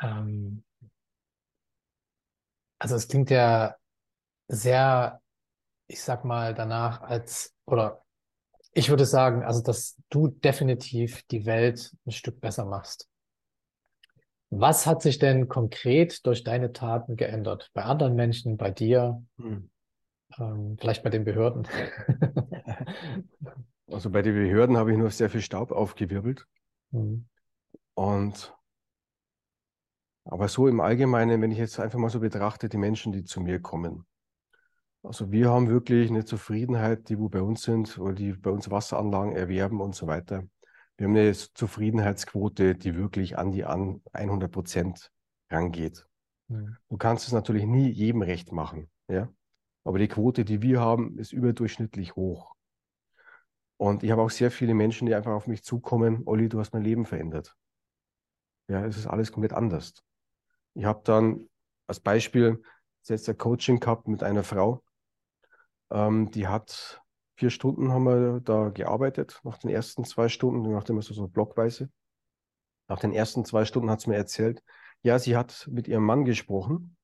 Ähm, 0.01 0.65
also 2.85 2.97
es 2.97 3.09
klingt 3.09 3.31
ja 3.31 3.77
sehr, 4.47 5.23
ich 5.87 6.03
sag 6.03 6.27
mal, 6.27 6.53
danach 6.53 7.01
als, 7.01 7.55
oder 7.65 8.05
ich 8.75 8.91
würde 8.91 9.07
sagen, 9.07 9.43
also 9.43 9.63
dass 9.63 9.97
du 10.11 10.29
definitiv 10.29 11.23
die 11.29 11.47
Welt 11.47 11.97
ein 12.05 12.11
Stück 12.11 12.43
besser 12.43 12.67
machst. 12.67 13.09
Was 14.51 14.87
hat 14.87 15.01
sich 15.01 15.19
denn 15.19 15.49
konkret 15.49 16.27
durch 16.27 16.45
deine 16.45 16.75
Taten 16.75 17.17
geändert? 17.17 17.71
Bei 17.73 17.85
anderen 17.85 18.17
Menschen, 18.17 18.59
bei 18.59 18.71
dir, 18.71 19.25
hm. 19.39 19.71
ähm, 20.39 20.77
vielleicht 20.79 21.03
bei 21.03 21.09
den 21.09 21.25
Behörden? 21.25 21.67
also 23.91 24.11
bei 24.11 24.21
den 24.21 24.35
Behörden 24.35 24.77
habe 24.77 24.93
ich 24.93 24.99
nur 24.99 25.11
sehr 25.11 25.31
viel 25.31 25.41
Staub 25.41 25.73
aufgewirbelt. 25.73 26.47
Hm. 26.93 27.27
Und 27.95 28.55
aber 30.25 30.49
so 30.49 30.69
im 30.69 30.81
Allgemeinen, 30.81 31.41
wenn 31.43 31.51
ich 31.51 31.59
jetzt 31.59 31.79
einfach 31.79 31.99
mal 31.99 32.11
so 32.11 32.21
betrachte, 32.21 32.69
die 32.69 32.79
Menschen, 32.79 33.13
die 33.13 33.25
zu 33.25 33.41
mir 33.41 33.61
kommen. 33.61 34.07
Also 35.03 35.31
wir 35.31 35.51
haben 35.51 35.69
wirklich 35.69 36.09
eine 36.09 36.25
Zufriedenheit, 36.25 37.09
die 37.11 37.19
wo 37.19 37.29
bei 37.29 37.43
uns 37.43 37.63
sind, 37.63 37.99
oder 37.99 38.15
die 38.15 38.33
bei 38.33 38.51
uns 38.51 38.71
Wasseranlagen 38.71 39.37
erwerben 39.37 39.81
und 39.81 39.95
so 39.95 40.07
weiter. 40.07 40.45
Wir 40.97 41.07
haben 41.07 41.17
eine 41.17 41.33
Zufriedenheitsquote, 41.33 42.75
die 42.75 42.97
wirklich 42.97 43.37
an 43.37 43.51
die 43.51 43.65
an 43.65 44.01
100 44.13 44.51
Prozent 44.51 45.11
rangeht. 45.51 46.07
Mhm. 46.49 46.77
Du 46.89 46.97
kannst 46.97 47.27
es 47.27 47.33
natürlich 47.33 47.67
nie 47.67 47.89
jedem 47.91 48.23
recht 48.23 48.53
machen, 48.53 48.91
ja. 49.09 49.29
Aber 49.87 49.99
die 49.99 50.09
Quote, 50.09 50.47
die 50.47 50.63
wir 50.63 50.81
haben, 50.81 51.19
ist 51.19 51.33
überdurchschnittlich 51.33 52.17
hoch. 52.17 52.55
Und 53.77 54.03
ich 54.03 54.11
habe 54.11 54.23
auch 54.23 54.31
sehr 54.31 54.51
viele 54.51 54.73
Menschen, 54.73 55.07
die 55.07 55.15
einfach 55.15 55.33
auf 55.33 55.47
mich 55.47 55.63
zukommen, 55.63 56.23
Olli, 56.25 56.49
du 56.49 56.59
hast 56.59 56.73
mein 56.73 56.83
Leben 56.83 57.05
verändert. 57.05 57.55
Ja, 58.69 58.87
es 58.87 58.97
ist 58.97 59.07
alles 59.07 59.31
komplett 59.31 59.53
anders. 59.53 59.93
Ich 60.75 60.85
habe 60.85 61.01
dann 61.05 61.49
als 61.87 62.01
Beispiel 62.01 62.63
jetzt 63.05 63.29
ein 63.29 63.39
Coaching 63.39 63.81
gehabt 63.81 64.09
mit 64.09 64.23
einer 64.23 64.45
Frau, 64.45 64.83
ähm, 65.91 66.31
die 66.31 66.49
hat 66.49 67.03
vier 67.37 67.51
Stunden 67.51 67.93
haben 67.93 68.05
wir 68.05 68.41
da 68.41 68.71
gearbeitet, 68.71 69.41
nach 69.45 69.59
den 69.59 69.71
ersten 69.71 70.05
zwei 70.05 70.29
Stunden, 70.29 70.71
nachdem 70.73 71.01
so, 71.03 71.15
so 71.15 71.27
blockweise. 71.27 71.91
Nach 72.89 73.01
den 73.01 73.13
ersten 73.13 73.45
zwei 73.45 73.65
Stunden 73.65 73.91
hat 73.91 74.01
sie 74.01 74.11
mir 74.11 74.17
erzählt, 74.17 74.63
ja, 75.03 75.19
sie 75.19 75.37
hat 75.37 75.69
mit 75.71 75.89
ihrem 75.89 76.05
Mann 76.05 76.25
gesprochen 76.25 76.97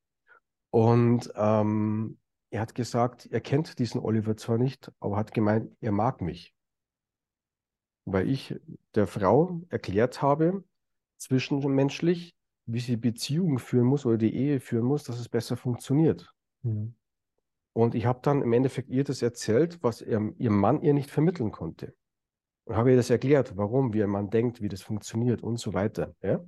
und 0.70 1.30
ähm, 1.34 2.18
er 2.50 2.60
hat 2.60 2.74
gesagt, 2.74 3.26
er 3.30 3.40
kennt 3.40 3.78
diesen 3.78 4.00
Oliver 4.00 4.36
zwar 4.36 4.58
nicht, 4.58 4.90
aber 5.00 5.16
hat 5.16 5.32
gemeint, 5.32 5.72
er 5.80 5.92
mag 5.92 6.20
mich. 6.20 6.54
Weil 8.04 8.28
ich 8.28 8.58
der 8.94 9.06
Frau 9.06 9.60
erklärt 9.68 10.22
habe, 10.22 10.64
zwischenmenschlich, 11.18 12.34
wie 12.72 12.80
sie 12.80 12.96
Beziehungen 12.96 13.58
führen 13.58 13.86
muss 13.86 14.06
oder 14.06 14.18
die 14.18 14.34
Ehe 14.34 14.60
führen 14.60 14.84
muss, 14.84 15.04
dass 15.04 15.18
es 15.18 15.28
besser 15.28 15.56
funktioniert. 15.56 16.32
Mhm. 16.62 16.94
Und 17.72 17.94
ich 17.94 18.06
habe 18.06 18.20
dann 18.22 18.42
im 18.42 18.52
Endeffekt 18.52 18.88
ihr 18.88 19.04
das 19.04 19.22
erzählt, 19.22 19.82
was 19.82 20.02
ihr, 20.02 20.34
ihr 20.38 20.50
Mann 20.50 20.82
ihr 20.82 20.94
nicht 20.94 21.10
vermitteln 21.10 21.52
konnte. 21.52 21.94
Und 22.64 22.76
habe 22.76 22.90
ihr 22.90 22.96
das 22.96 23.10
erklärt, 23.10 23.56
warum, 23.56 23.92
wie 23.92 23.98
ihr 23.98 24.06
Mann 24.06 24.30
denkt, 24.30 24.60
wie 24.60 24.68
das 24.68 24.82
funktioniert 24.82 25.42
und 25.42 25.58
so 25.58 25.72
weiter. 25.72 26.14
Ja? 26.22 26.44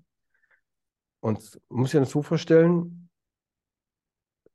Und 1.20 1.60
muss 1.68 1.88
ich 1.88 1.98
dann 1.98 2.04
so 2.04 2.22
vorstellen, 2.22 3.08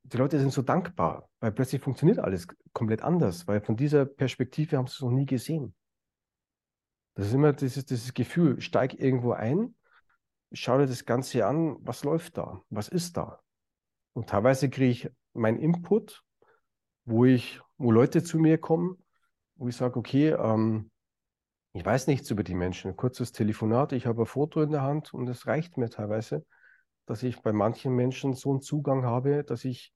die 0.03 0.17
Leute 0.17 0.39
sind 0.39 0.53
so 0.53 0.62
dankbar, 0.62 1.30
weil 1.39 1.51
plötzlich 1.51 1.82
funktioniert 1.82 2.19
alles 2.19 2.47
komplett 2.73 3.01
anders, 3.01 3.47
weil 3.47 3.60
von 3.60 3.75
dieser 3.75 4.06
Perspektive 4.06 4.77
haben 4.77 4.88
sie 4.88 4.93
es 4.93 5.01
noch 5.01 5.12
nie 5.12 5.25
gesehen. 5.25 5.73
Das 7.15 7.27
ist 7.27 7.34
immer 7.34 7.51
dieses, 7.53 7.86
dieses 7.86 8.13
Gefühl, 8.13 8.62
steig 8.62 8.99
irgendwo 8.99 9.32
ein 9.32 9.75
schau 10.51 10.77
dir 10.77 10.88
das 10.88 11.05
Ganze 11.05 11.45
an, 11.45 11.77
was 11.81 12.03
läuft 12.03 12.38
da, 12.38 12.62
was 12.69 12.88
ist 12.88 13.17
da. 13.17 13.41
Und 14.13 14.29
teilweise 14.29 14.69
kriege 14.69 14.91
ich 14.91 15.10
meinen 15.33 15.60
Input, 15.60 16.23
wo 17.05 17.25
ich, 17.25 17.62
wo 17.77 17.91
Leute 17.91 18.23
zu 18.23 18.39
mir 18.39 18.57
kommen, 18.57 18.97
wo 19.55 19.67
ich 19.67 19.75
sage, 19.75 19.97
okay, 19.97 20.29
ähm, 20.29 20.91
ich 21.73 21.86
weiß 21.86 22.07
nichts 22.07 22.31
über 22.31 22.43
die 22.43 22.55
Menschen. 22.55 22.95
Kurzes 22.95 23.31
Telefonat, 23.31 23.91
ich 23.91 24.07
habe 24.07 24.23
ein 24.23 24.25
Foto 24.25 24.62
in 24.62 24.71
der 24.71 24.81
Hand 24.81 25.13
und 25.13 25.27
es 25.29 25.45
reicht 25.45 25.77
mir 25.77 25.89
teilweise, 25.89 26.45
dass 27.05 27.23
ich 27.23 27.41
bei 27.41 27.53
manchen 27.53 27.95
Menschen 27.95 28.33
so 28.33 28.51
einen 28.51 28.62
Zugang 28.62 29.05
habe, 29.05 29.43
dass 29.43 29.63
ich, 29.63 29.93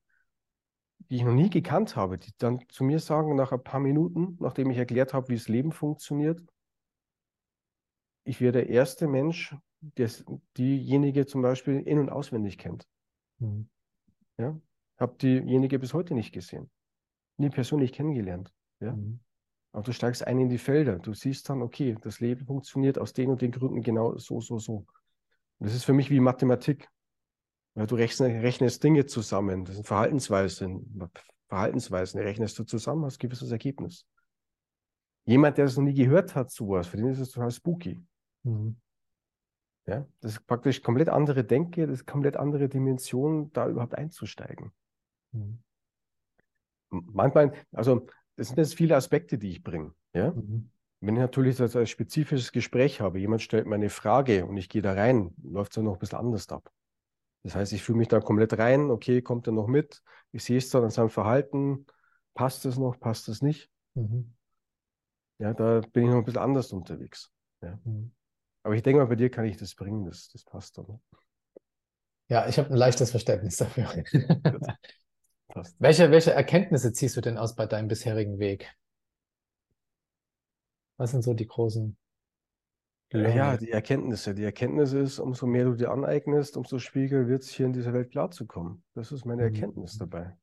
die 1.09 1.15
ich 1.15 1.23
noch 1.23 1.33
nie 1.33 1.49
gekannt 1.49 1.95
habe, 1.95 2.17
die 2.17 2.31
dann 2.37 2.59
zu 2.69 2.83
mir 2.83 2.99
sagen, 2.99 3.35
nach 3.35 3.51
ein 3.51 3.63
paar 3.63 3.79
Minuten, 3.79 4.37
nachdem 4.39 4.69
ich 4.69 4.77
erklärt 4.77 5.13
habe, 5.13 5.29
wie 5.29 5.35
das 5.35 5.47
Leben 5.47 5.71
funktioniert, 5.71 6.41
ich 8.23 8.39
wäre 8.39 8.53
der 8.53 8.69
erste 8.69 9.07
Mensch, 9.07 9.55
das, 9.81 10.23
diejenige 10.57 11.25
zum 11.25 11.41
Beispiel 11.41 11.79
in- 11.81 11.99
und 11.99 12.09
auswendig 12.09 12.57
kennt. 12.57 12.87
Mhm. 13.39 13.67
Ja? 14.37 14.59
Habe 14.97 15.17
diejenige 15.17 15.79
bis 15.79 15.93
heute 15.93 16.13
nicht 16.13 16.31
gesehen. 16.31 16.69
Nie 17.37 17.49
persönlich 17.49 17.91
kennengelernt. 17.91 18.53
Ja? 18.79 18.93
Mhm. 18.93 19.19
Aber 19.71 19.83
du 19.83 19.93
steigst 19.93 20.25
ein 20.25 20.39
in 20.39 20.49
die 20.49 20.57
Felder. 20.57 20.99
Du 20.99 21.13
siehst 21.13 21.49
dann, 21.49 21.61
okay, 21.61 21.95
das 22.01 22.19
Leben 22.19 22.45
funktioniert 22.45 22.99
aus 22.99 23.13
den 23.13 23.29
und 23.29 23.41
den 23.41 23.51
Gründen 23.51 23.81
genau 23.81 24.17
so, 24.17 24.41
so, 24.41 24.59
so. 24.59 24.85
Und 25.59 25.67
das 25.67 25.73
ist 25.73 25.85
für 25.85 25.93
mich 25.93 26.09
wie 26.09 26.19
Mathematik. 26.19 26.89
Ja, 27.75 27.85
du 27.85 27.95
rechnest, 27.95 28.21
rechnest 28.21 28.83
Dinge 28.83 29.05
zusammen. 29.05 29.63
Das 29.63 29.75
sind 29.75 29.87
Verhaltensweisen. 29.87 31.09
Verhaltensweisen 31.47 32.19
rechnest 32.19 32.59
du 32.59 32.63
zusammen, 32.65 33.05
hast 33.05 33.17
ein 33.17 33.27
gewisses 33.27 33.51
Ergebnis. 33.51 34.05
Jemand, 35.25 35.57
der 35.57 35.65
das 35.65 35.77
noch 35.77 35.83
nie 35.83 35.93
gehört 35.93 36.35
hat, 36.35 36.51
sowas, 36.51 36.87
für 36.87 36.97
den 36.97 37.07
ist 37.07 37.19
es 37.19 37.31
total 37.31 37.51
spooky. 37.51 38.03
Mhm. 38.43 38.75
Ja, 39.87 40.05
das 40.21 40.33
ist 40.33 40.47
praktisch 40.47 40.83
komplett 40.83 41.09
andere 41.09 41.43
Denke, 41.43 41.87
das 41.87 42.01
ist 42.01 42.07
komplett 42.07 42.37
andere 42.37 42.69
Dimension, 42.69 43.51
da 43.51 43.67
überhaupt 43.67 43.95
einzusteigen. 43.95 44.71
Mhm. 45.31 45.63
Manchmal, 46.89 47.53
also 47.71 48.05
das 48.35 48.47
sind 48.47 48.57
jetzt 48.57 48.75
viele 48.75 48.95
Aspekte, 48.95 49.37
die 49.37 49.49
ich 49.49 49.63
bringe. 49.63 49.93
Ja? 50.13 50.31
Mhm. 50.31 50.69
Wenn 50.99 51.15
ich 51.15 51.21
natürlich 51.21 51.57
das 51.57 51.75
als 51.75 51.89
spezifisches 51.89 52.51
Gespräch 52.51 53.01
habe, 53.01 53.19
jemand 53.19 53.41
stellt 53.41 53.65
mir 53.65 53.75
eine 53.75 53.89
Frage 53.89 54.45
und 54.45 54.57
ich 54.57 54.69
gehe 54.69 54.81
da 54.81 54.93
rein, 54.93 55.33
läuft 55.41 55.71
es 55.71 55.75
dann 55.75 55.85
noch 55.85 55.93
ein 55.93 55.99
bisschen 55.99 56.19
anders 56.19 56.47
ab. 56.49 56.71
Das 57.43 57.55
heißt, 57.55 57.73
ich 57.73 57.81
fühle 57.81 57.97
mich 57.97 58.07
da 58.07 58.19
komplett 58.19 58.57
rein, 58.59 58.91
okay, 58.91 59.21
kommt 59.23 59.47
er 59.47 59.53
noch 59.53 59.67
mit, 59.67 60.03
ich 60.31 60.43
sehe 60.43 60.59
es 60.59 60.69
dann 60.69 60.83
an 60.83 60.91
seinem 60.91 61.09
Verhalten, 61.09 61.87
passt 62.35 62.65
es 62.65 62.77
noch, 62.77 62.99
passt 62.99 63.29
es 63.29 63.41
nicht. 63.41 63.71
Mhm. 63.95 64.35
Ja, 65.39 65.55
da 65.55 65.81
bin 65.91 66.03
ich 66.03 66.09
noch 66.11 66.17
ein 66.17 66.23
bisschen 66.25 66.41
anders 66.41 66.71
unterwegs. 66.71 67.31
Ja. 67.61 67.79
Mhm. 67.83 68.11
Aber 68.63 68.76
ich 68.76 68.84
denke 68.84 69.00
mal, 69.00 69.08
bei 69.08 69.15
dir 69.15 69.30
kann 69.30 69.45
ich 69.45 69.58
das 69.58 69.76
bringen, 69.76 70.06
das, 70.06 70.30
das 70.30 70.43
passt 70.43 70.78
doch. 70.78 70.88
Ne? 70.88 71.00
Ja, 72.30 72.47
ich 72.47 72.58
habe 72.58 72.69
ein 72.69 72.78
leichtes 72.78 73.12
Verständnis 73.12 73.58
dafür. 73.58 73.86
welche, 75.80 76.12
welche 76.12 76.32
Erkenntnisse 76.32 76.93
ziehst 76.93 77.17
du 77.17 77.21
denn 77.21 77.38
aus 77.38 77.56
bei 77.56 77.65
deinem 77.65 77.88
bisherigen 77.88 78.39
Weg? 78.39 78.74
Was 80.97 81.12
sind 81.12 81.24
so 81.24 81.34
die 81.34 81.47
großen 81.47 81.97
Learning? 83.12 83.38
Ja, 83.38 83.58
die 83.58 83.71
Erkenntnisse. 83.71 84.34
Die 84.34 84.43
Erkenntnis 84.43 84.93
ist, 84.93 85.19
umso 85.19 85.47
mehr 85.47 85.65
du 85.65 85.74
dir 85.74 85.91
aneignest, 85.91 86.56
umso 86.58 86.80
schwieriger 86.80 87.28
wird 87.28 87.43
es 87.43 87.50
hier 87.50 87.65
in 87.65 87.74
dieser 87.74 87.93
Welt 87.93 88.12
klarzukommen. 88.12 88.84
Das 88.93 89.12
ist 89.12 89.26
meine 89.26 89.41
mhm. 89.41 89.56
Erkenntnis 89.56 89.97
dabei. 89.97 90.38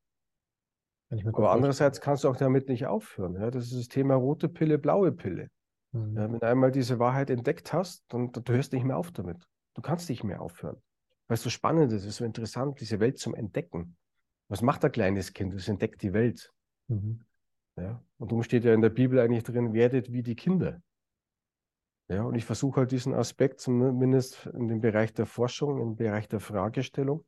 Aber 1.32 1.52
andererseits 1.52 2.00
kannst 2.00 2.24
du 2.24 2.28
auch 2.28 2.36
damit 2.36 2.68
nicht 2.68 2.86
aufhören. 2.86 3.34
Ja? 3.34 3.50
Das 3.50 3.64
ist 3.64 3.78
das 3.78 3.88
Thema 3.88 4.14
rote 4.14 4.48
Pille, 4.48 4.78
blaue 4.78 5.12
Pille. 5.12 5.48
Mhm. 5.92 6.16
Ja, 6.16 6.32
wenn 6.32 6.40
du 6.40 6.46
einmal 6.46 6.70
diese 6.70 6.98
Wahrheit 6.98 7.30
entdeckt 7.30 7.72
hast, 7.72 8.04
dann, 8.08 8.32
dann 8.32 8.44
du 8.44 8.52
hörst 8.52 8.72
nicht 8.72 8.84
mehr 8.84 8.96
auf 8.96 9.10
damit. 9.12 9.48
Du 9.74 9.82
kannst 9.82 10.08
nicht 10.08 10.24
mehr 10.24 10.40
aufhören. 10.40 10.80
Weil 11.26 11.34
es 11.34 11.42
so 11.42 11.50
spannend 11.50 11.92
ist, 11.92 12.02
es 12.02 12.08
ist 12.08 12.16
so 12.16 12.24
interessant, 12.24 12.80
diese 12.80 13.00
Welt 13.00 13.18
zum 13.18 13.34
Entdecken. 13.34 13.96
Was 14.48 14.62
macht 14.62 14.84
ein 14.84 14.92
kleines 14.92 15.32
Kind? 15.32 15.54
Es 15.54 15.68
entdeckt 15.68 16.02
die 16.02 16.12
Welt. 16.12 16.52
Mhm. 16.88 17.24
Ja? 17.76 18.02
Und 18.18 18.32
darum 18.32 18.42
steht 18.42 18.64
ja 18.64 18.72
in 18.72 18.80
der 18.80 18.88
Bibel 18.90 19.18
eigentlich 19.18 19.44
drin, 19.44 19.72
werdet 19.72 20.12
wie 20.12 20.22
die 20.22 20.36
Kinder. 20.36 20.80
Ja, 22.08 22.22
und 22.22 22.34
ich 22.34 22.46
versuche 22.46 22.80
halt 22.80 22.90
diesen 22.90 23.12
Aspekt 23.12 23.60
zumindest 23.60 24.46
in 24.46 24.68
dem 24.68 24.80
Bereich 24.80 25.12
der 25.12 25.26
Forschung, 25.26 25.78
im 25.80 25.96
Bereich 25.96 26.26
der 26.26 26.40
Fragestellung 26.40 27.26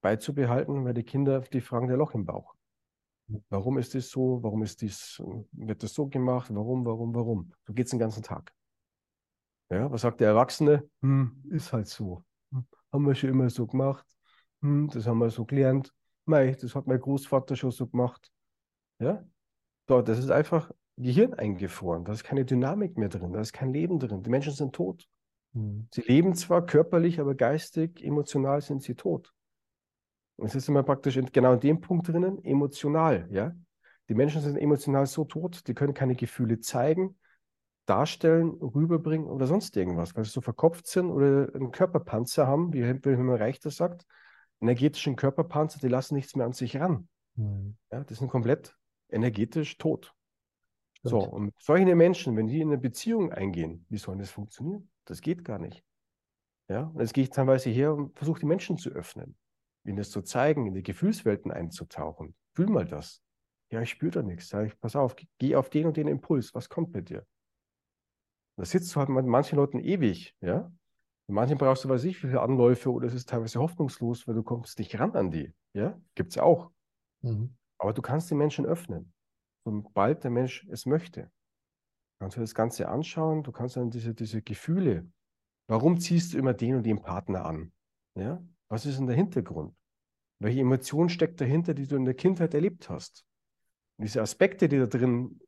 beizubehalten, 0.00 0.84
weil 0.84 0.94
die 0.94 1.02
Kinder, 1.02 1.40
die 1.40 1.60
fragen 1.60 1.88
der 1.88 1.96
Loch 1.96 2.14
im 2.14 2.24
Bauch. 2.24 2.54
Warum 3.52 3.76
ist 3.76 3.94
das 3.94 4.08
so? 4.08 4.42
Warum 4.42 4.62
ist 4.62 4.80
dies, 4.80 5.22
wird 5.52 5.82
das 5.82 5.92
so 5.92 6.06
gemacht? 6.06 6.48
Warum, 6.54 6.86
warum, 6.86 7.14
warum? 7.14 7.52
So 7.66 7.74
geht 7.74 7.84
es 7.84 7.90
den 7.90 7.98
ganzen 7.98 8.22
Tag. 8.22 8.50
Ja, 9.68 9.90
was 9.92 10.00
sagt 10.00 10.20
der 10.20 10.28
Erwachsene? 10.28 10.88
Hm, 11.02 11.44
ist 11.50 11.70
halt 11.70 11.86
so. 11.86 12.24
Hm, 12.50 12.64
haben 12.90 13.06
wir 13.06 13.14
schon 13.14 13.28
immer 13.28 13.50
so 13.50 13.66
gemacht. 13.66 14.06
Hm, 14.62 14.88
das 14.88 15.06
haben 15.06 15.18
wir 15.18 15.28
so 15.28 15.44
gelernt. 15.44 15.92
Mei, 16.24 16.52
das 16.52 16.74
hat 16.74 16.86
mein 16.86 16.98
Großvater 16.98 17.54
schon 17.54 17.72
so 17.72 17.86
gemacht. 17.86 18.32
Ja, 18.98 19.22
so, 19.86 20.00
das 20.00 20.18
ist 20.18 20.30
einfach 20.30 20.70
Gehirn 20.96 21.34
eingefroren. 21.34 22.06
Da 22.06 22.12
ist 22.12 22.24
keine 22.24 22.46
Dynamik 22.46 22.96
mehr 22.96 23.10
drin. 23.10 23.34
Da 23.34 23.40
ist 23.40 23.52
kein 23.52 23.74
Leben 23.74 23.98
drin. 23.98 24.22
Die 24.22 24.30
Menschen 24.30 24.54
sind 24.54 24.74
tot. 24.74 25.06
Mhm. 25.52 25.88
Sie 25.92 26.00
leben 26.00 26.34
zwar 26.34 26.64
körperlich, 26.64 27.20
aber 27.20 27.34
geistig, 27.34 28.02
emotional 28.02 28.62
sind 28.62 28.82
sie 28.82 28.94
tot. 28.94 29.34
Es 30.44 30.54
ist 30.54 30.68
immer 30.68 30.82
praktisch 30.82 31.18
genau 31.32 31.54
in 31.54 31.60
dem 31.60 31.80
Punkt 31.80 32.08
drinnen, 32.08 32.44
emotional. 32.44 33.28
Ja? 33.30 33.54
Die 34.08 34.14
Menschen 34.14 34.40
sind 34.40 34.56
emotional 34.56 35.06
so 35.06 35.24
tot, 35.24 35.66
die 35.68 35.74
können 35.74 35.94
keine 35.94 36.14
Gefühle 36.14 36.60
zeigen, 36.60 37.18
darstellen, 37.86 38.50
rüberbringen 38.50 39.26
oder 39.26 39.46
sonst 39.46 39.76
irgendwas, 39.76 40.14
weil 40.14 40.24
sie 40.24 40.30
so 40.30 40.40
verkopft 40.40 40.86
sind 40.86 41.10
oder 41.10 41.54
einen 41.54 41.70
Körperpanzer 41.70 42.46
haben, 42.46 42.72
wie 42.72 42.82
Wilhelm 42.82 43.30
Reich 43.30 43.60
das 43.60 43.76
sagt, 43.76 44.06
energetischen 44.60 45.16
Körperpanzer, 45.16 45.80
die 45.80 45.88
lassen 45.88 46.14
nichts 46.14 46.36
mehr 46.36 46.46
an 46.46 46.52
sich 46.52 46.76
ran. 46.76 47.08
Mhm. 47.34 47.76
Ja, 47.90 48.04
die 48.04 48.14
sind 48.14 48.28
komplett 48.28 48.76
energetisch 49.08 49.78
tot. 49.78 50.14
So, 51.04 51.18
und 51.18 51.52
solche 51.58 51.96
Menschen, 51.96 52.36
wenn 52.36 52.46
die 52.46 52.60
in 52.60 52.68
eine 52.68 52.78
Beziehung 52.78 53.32
eingehen, 53.32 53.84
wie 53.88 53.98
soll 53.98 54.16
das 54.18 54.30
funktionieren? 54.30 54.88
Das 55.04 55.20
geht 55.20 55.44
gar 55.44 55.58
nicht. 55.58 55.82
Ja, 56.68 56.82
und 56.94 57.00
jetzt 57.00 57.12
gehe 57.12 57.24
ich 57.24 57.30
teilweise 57.30 57.70
her 57.70 57.92
und 57.92 58.16
versuche 58.16 58.40
die 58.40 58.46
Menschen 58.46 58.78
zu 58.78 58.90
öffnen, 58.90 59.36
ihnen 59.84 59.96
das 59.96 60.10
zu 60.10 60.22
zeigen, 60.22 60.66
in 60.66 60.74
die 60.74 60.82
Gefühlswelten 60.82 61.50
einzutauchen. 61.50 62.34
Fühl 62.54 62.66
mal 62.66 62.86
das. 62.86 63.22
Ja, 63.70 63.80
ich 63.80 63.90
spüre 63.90 64.12
da 64.12 64.22
nichts. 64.22 64.48
Sag 64.48 64.66
ich, 64.66 64.78
pass 64.80 64.96
auf, 64.96 65.16
geh 65.38 65.56
auf 65.56 65.70
den 65.70 65.86
und 65.86 65.96
den 65.96 66.08
Impuls. 66.08 66.54
Was 66.54 66.68
kommt 66.68 66.92
bei 66.92 67.00
dir? 67.00 67.26
Da 68.58 68.64
sitzt 68.64 68.94
du 68.94 69.00
halt 69.00 69.08
mit 69.08 69.24
manchen 69.26 69.56
Leuten 69.56 69.78
ewig, 69.78 70.36
ja. 70.40 70.70
Und 71.26 71.34
manchen 71.34 71.56
brauchst 71.56 71.84
du, 71.84 71.88
weiß 71.88 72.04
ich, 72.04 72.22
wie 72.22 72.28
viele 72.28 72.42
Anläufe 72.42 72.92
oder 72.92 73.06
es 73.06 73.14
ist 73.14 73.28
teilweise 73.28 73.60
hoffnungslos, 73.60 74.28
weil 74.28 74.34
du 74.34 74.42
kommst 74.42 74.78
nicht 74.78 74.98
ran 74.98 75.12
an 75.12 75.30
die. 75.30 75.52
Ja, 75.72 75.98
gibt's 76.14 76.34
ja 76.34 76.42
auch. 76.42 76.70
Mhm. 77.22 77.56
Aber 77.78 77.92
du 77.92 78.02
kannst 78.02 78.30
die 78.30 78.34
Menschen 78.34 78.66
öffnen 78.66 79.12
sobald 79.64 80.24
der 80.24 80.30
Mensch 80.30 80.66
es 80.70 80.86
möchte. 80.86 81.30
Kannst 82.20 82.36
du 82.36 82.40
das 82.40 82.54
Ganze 82.54 82.88
anschauen, 82.88 83.42
du 83.42 83.52
kannst 83.52 83.76
dann 83.76 83.90
diese, 83.90 84.14
diese 84.14 84.42
Gefühle, 84.42 85.10
warum 85.68 85.98
ziehst 85.98 86.34
du 86.34 86.38
immer 86.38 86.54
den 86.54 86.76
und 86.76 86.82
den 86.84 87.02
Partner 87.02 87.44
an? 87.44 87.72
Ja? 88.14 88.42
Was 88.72 88.86
ist 88.86 88.98
denn 88.98 89.06
der 89.06 89.16
Hintergrund? 89.16 89.76
Welche 90.38 90.60
Emotion 90.60 91.10
steckt 91.10 91.42
dahinter, 91.42 91.74
die 91.74 91.86
du 91.86 91.94
in 91.94 92.06
der 92.06 92.14
Kindheit 92.14 92.54
erlebt 92.54 92.88
hast? 92.88 93.22
Und 93.98 94.06
diese 94.06 94.22
Aspekte, 94.22 94.66
die 94.66 94.78
da 94.78 94.86
drin 94.86 95.38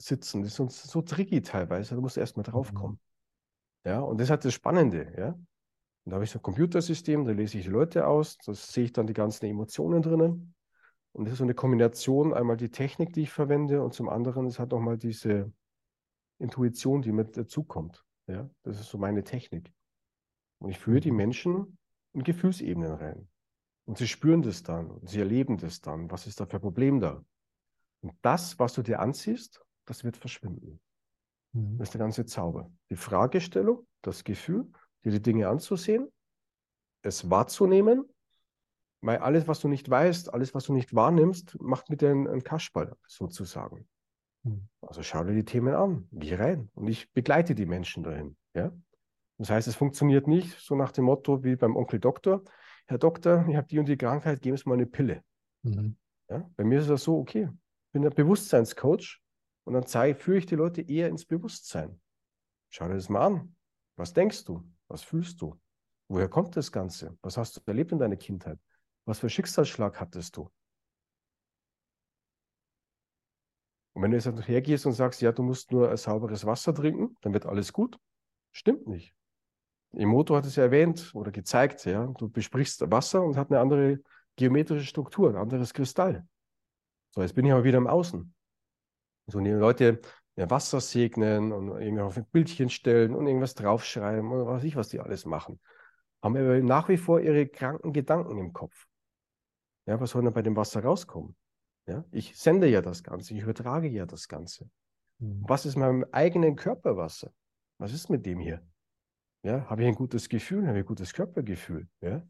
sitzen, 0.00 0.44
die 0.44 0.48
sind 0.48 0.70
so 0.70 1.02
tricky 1.02 1.42
teilweise, 1.42 1.96
da 1.96 2.00
musst 2.00 2.14
du 2.14 2.20
erstmal 2.20 2.44
drauf 2.44 2.72
kommen. 2.72 3.00
Mhm. 3.84 3.90
Ja, 3.90 3.98
und 3.98 4.20
das 4.20 4.30
hat 4.30 4.44
das 4.44 4.54
Spannende, 4.54 5.12
ja. 5.18 5.30
Und 5.30 5.42
da 6.04 6.12
habe 6.12 6.24
ich 6.24 6.30
so 6.30 6.38
ein 6.38 6.42
Computersystem, 6.42 7.24
da 7.24 7.32
lese 7.32 7.58
ich 7.58 7.64
die 7.64 7.70
Leute 7.70 8.06
aus, 8.06 8.38
da 8.46 8.54
sehe 8.54 8.84
ich 8.84 8.92
dann 8.92 9.08
die 9.08 9.12
ganzen 9.12 9.46
Emotionen 9.46 10.00
drinnen. 10.00 10.54
Und 11.10 11.24
das 11.24 11.32
ist 11.32 11.38
so 11.38 11.44
eine 11.44 11.54
Kombination, 11.54 12.32
einmal 12.32 12.56
die 12.56 12.70
Technik, 12.70 13.12
die 13.12 13.22
ich 13.22 13.32
verwende, 13.32 13.82
und 13.82 13.92
zum 13.92 14.08
anderen 14.08 14.46
ist 14.46 14.60
halt 14.60 14.70
nochmal 14.70 14.98
diese 14.98 15.52
Intuition, 16.38 17.02
die 17.02 17.10
mit 17.10 17.36
dazukommt. 17.36 18.04
Ja, 18.28 18.48
das 18.62 18.78
ist 18.78 18.88
so 18.88 18.98
meine 18.98 19.24
Technik. 19.24 19.72
Und 20.60 20.70
ich 20.70 20.78
führe 20.78 21.00
die 21.00 21.10
mhm. 21.10 21.16
Menschen 21.16 21.77
in 22.12 22.22
Gefühlsebenen 22.22 22.92
rein. 22.92 23.28
Und 23.84 23.98
sie 23.98 24.08
spüren 24.08 24.42
das 24.42 24.62
dann 24.62 24.90
und 24.90 25.08
sie 25.08 25.18
erleben 25.18 25.56
das 25.56 25.80
dann. 25.80 26.10
Was 26.10 26.26
ist 26.26 26.40
da 26.40 26.46
für 26.46 26.56
ein 26.56 26.62
Problem 26.62 27.00
da? 27.00 27.24
Und 28.00 28.14
das, 28.22 28.58
was 28.58 28.74
du 28.74 28.82
dir 28.82 29.00
anziehst, 29.00 29.64
das 29.86 30.04
wird 30.04 30.16
verschwinden. 30.16 30.80
Mhm. 31.52 31.78
Das 31.78 31.88
ist 31.88 31.94
der 31.94 32.00
ganze 32.00 32.26
Zauber. 32.26 32.70
Die 32.90 32.96
Fragestellung, 32.96 33.86
das 34.02 34.24
Gefühl, 34.24 34.70
dir 35.04 35.12
die 35.12 35.22
Dinge 35.22 35.48
anzusehen, 35.48 36.12
es 37.02 37.30
wahrzunehmen 37.30 38.04
weil 39.00 39.18
alles, 39.18 39.46
was 39.46 39.60
du 39.60 39.68
nicht 39.68 39.88
weißt, 39.88 40.32
alles, 40.32 40.54
was 40.54 40.64
du 40.64 40.72
nicht 40.72 40.94
wahrnimmst, 40.94 41.60
macht 41.60 41.88
mit 41.88 42.00
dir 42.00 42.10
einen 42.10 42.42
Kasperl 42.42 42.96
sozusagen. 43.06 43.88
Mhm. 44.42 44.68
Also 44.80 45.02
schau 45.02 45.24
dir 45.24 45.34
die 45.34 45.44
Themen 45.44 45.74
an, 45.74 46.08
geh 46.12 46.34
rein 46.34 46.70
und 46.74 46.88
ich 46.88 47.12
begleite 47.12 47.54
die 47.54 47.66
Menschen 47.66 48.02
dahin. 48.02 48.36
Ja? 48.54 48.72
Das 49.38 49.50
heißt, 49.50 49.68
es 49.68 49.76
funktioniert 49.76 50.26
nicht 50.26 50.58
so 50.58 50.74
nach 50.74 50.90
dem 50.90 51.04
Motto 51.04 51.44
wie 51.44 51.54
beim 51.54 51.76
Onkel 51.76 52.00
Doktor. 52.00 52.42
Herr 52.86 52.98
Doktor, 52.98 53.46
ich 53.48 53.56
habe 53.56 53.68
die 53.68 53.78
und 53.78 53.86
die 53.86 53.96
Krankheit, 53.96 54.42
geben 54.42 54.56
Sie 54.56 54.68
mal 54.68 54.74
eine 54.74 54.86
Pille. 54.86 55.22
Mhm. 55.62 55.96
Ja? 56.28 56.50
Bei 56.56 56.64
mir 56.64 56.80
ist 56.80 56.90
das 56.90 57.04
so, 57.04 57.18
okay, 57.18 57.48
ich 57.50 57.92
bin 57.92 58.02
der 58.02 58.10
Bewusstseinscoach 58.10 59.20
und 59.64 59.74
dann 59.74 59.86
zeige, 59.86 60.18
führe 60.18 60.38
ich 60.38 60.46
die 60.46 60.56
Leute 60.56 60.82
eher 60.82 61.08
ins 61.08 61.24
Bewusstsein. 61.24 62.00
Schau 62.68 62.88
dir 62.88 62.94
das 62.94 63.08
mal 63.08 63.24
an. 63.24 63.56
Was 63.96 64.12
denkst 64.12 64.44
du? 64.44 64.68
Was 64.88 65.02
fühlst 65.02 65.40
du? 65.40 65.58
Woher 66.08 66.28
kommt 66.28 66.56
das 66.56 66.72
Ganze? 66.72 67.16
Was 67.22 67.36
hast 67.36 67.56
du 67.56 67.60
erlebt 67.66 67.92
in 67.92 67.98
deiner 67.98 68.16
Kindheit? 68.16 68.58
Was 69.04 69.20
für 69.20 69.30
Schicksalsschlag 69.30 70.00
hattest 70.00 70.36
du? 70.36 70.50
Und 73.92 74.02
wenn 74.02 74.10
du 74.10 74.16
jetzt 74.16 74.48
hergehst 74.48 74.86
und 74.86 74.92
sagst, 74.92 75.20
ja, 75.20 75.32
du 75.32 75.42
musst 75.42 75.72
nur 75.72 75.96
sauberes 75.96 76.44
Wasser 76.44 76.74
trinken, 76.74 77.16
dann 77.20 77.32
wird 77.32 77.46
alles 77.46 77.72
gut. 77.72 77.98
Stimmt 78.52 78.86
nicht. 78.86 79.14
Emoto 79.92 80.36
hat 80.36 80.46
es 80.46 80.56
ja 80.56 80.64
erwähnt 80.64 81.10
oder 81.14 81.30
gezeigt, 81.30 81.84
ja, 81.84 82.06
du 82.06 82.28
besprichst 82.28 82.90
Wasser 82.90 83.22
und 83.22 83.36
hat 83.36 83.50
eine 83.50 83.60
andere 83.60 83.98
geometrische 84.36 84.86
Struktur, 84.86 85.30
ein 85.30 85.36
anderes 85.36 85.72
Kristall. 85.72 86.26
So, 87.10 87.22
jetzt 87.22 87.34
bin 87.34 87.46
ich 87.46 87.52
aber 87.52 87.64
wieder 87.64 87.78
im 87.78 87.86
Außen. 87.86 88.34
So, 89.26 89.40
die 89.40 89.50
Leute 89.50 90.00
ja, 90.36 90.48
Wasser 90.50 90.80
segnen 90.80 91.52
und 91.52 91.80
irgendwie 91.80 92.02
auf 92.02 92.16
ein 92.16 92.26
Bildchen 92.26 92.70
stellen 92.70 93.14
und 93.14 93.26
irgendwas 93.26 93.54
draufschreiben 93.54 94.30
oder 94.30 94.46
was 94.46 94.58
weiß 94.58 94.64
ich, 94.64 94.76
was 94.76 94.88
die 94.88 95.00
alles 95.00 95.24
machen. 95.24 95.60
Haben 96.22 96.36
aber 96.36 96.60
nach 96.60 96.88
wie 96.88 96.96
vor 96.96 97.20
ihre 97.20 97.46
kranken 97.46 97.92
Gedanken 97.92 98.38
im 98.38 98.52
Kopf. 98.52 98.86
Ja, 99.86 99.98
was 100.00 100.10
soll 100.10 100.22
denn 100.22 100.32
bei 100.32 100.42
dem 100.42 100.56
Wasser 100.56 100.82
rauskommen? 100.84 101.34
Ja, 101.86 102.04
ich 102.10 102.38
sende 102.38 102.68
ja 102.68 102.82
das 102.82 103.02
Ganze, 103.02 103.34
ich 103.34 103.42
übertrage 103.42 103.88
ja 103.88 104.04
das 104.04 104.28
Ganze. 104.28 104.68
Mhm. 105.18 105.44
Was 105.48 105.64
ist 105.64 105.76
meinem 105.76 106.04
eigenen 106.12 106.54
Körperwasser? 106.54 107.32
Was 107.78 107.92
ist 107.92 108.10
mit 108.10 108.26
dem 108.26 108.38
hier? 108.38 108.62
Ja, 109.42 109.68
habe 109.70 109.82
ich 109.82 109.88
ein 109.88 109.94
gutes 109.94 110.28
Gefühl, 110.28 110.66
habe 110.66 110.78
ich 110.78 110.84
ein 110.84 110.86
gutes 110.86 111.12
Körpergefühl? 111.12 111.88
Ja? 112.00 112.22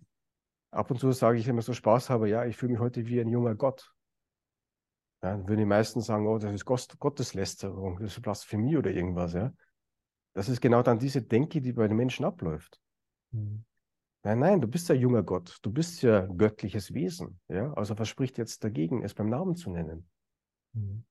Ab 0.71 0.91
und 0.91 1.01
zu 1.01 1.11
sage 1.13 1.39
ich 1.39 1.49
immer 1.49 1.63
so 1.63 1.73
Spaß 1.73 2.11
habe, 2.11 2.29
ja, 2.29 2.45
ich 2.45 2.57
fühle 2.57 2.73
mich 2.73 2.81
heute 2.81 3.07
wie 3.07 3.21
ein 3.21 3.29
junger 3.29 3.55
Gott. 3.55 3.93
Ja, 5.23 5.31
dann 5.33 5.49
würden 5.49 5.61
die 5.61 5.65
meisten 5.65 6.01
sagen, 6.01 6.27
oh, 6.27 6.39
das 6.39 6.53
ist 6.53 6.65
Gotteslästerung, 6.65 7.99
das 7.99 8.13
ist 8.17 8.23
Blasphemie 8.23 8.77
oder 8.77 8.91
irgendwas, 8.91 9.33
ja. 9.33 9.53
Das 10.35 10.49
ist 10.49 10.61
genau 10.61 10.83
dann 10.83 10.99
diese 10.99 11.23
Denke, 11.23 11.61
die 11.61 11.73
bei 11.73 11.89
den 11.89 11.97
Menschen 11.97 12.25
abläuft. 12.25 12.79
Mhm. 13.33 13.65
Nein, 14.23 14.39
nein, 14.41 14.61
du 14.61 14.69
bist 14.69 14.89
ja 14.89 14.95
junger 14.95 15.23
Gott, 15.23 15.59
du 15.63 15.73
bist 15.73 16.03
ja 16.03 16.27
göttliches 16.27 16.93
Wesen. 16.93 17.41
Ja? 17.49 17.73
Also 17.73 17.99
was 17.99 18.09
spricht 18.09 18.37
jetzt 18.37 18.63
dagegen, 18.63 19.03
es 19.03 19.15
beim 19.15 19.29
Namen 19.29 19.57
zu 19.57 19.71
nennen? 19.71 20.09
Mhm. 20.75 21.05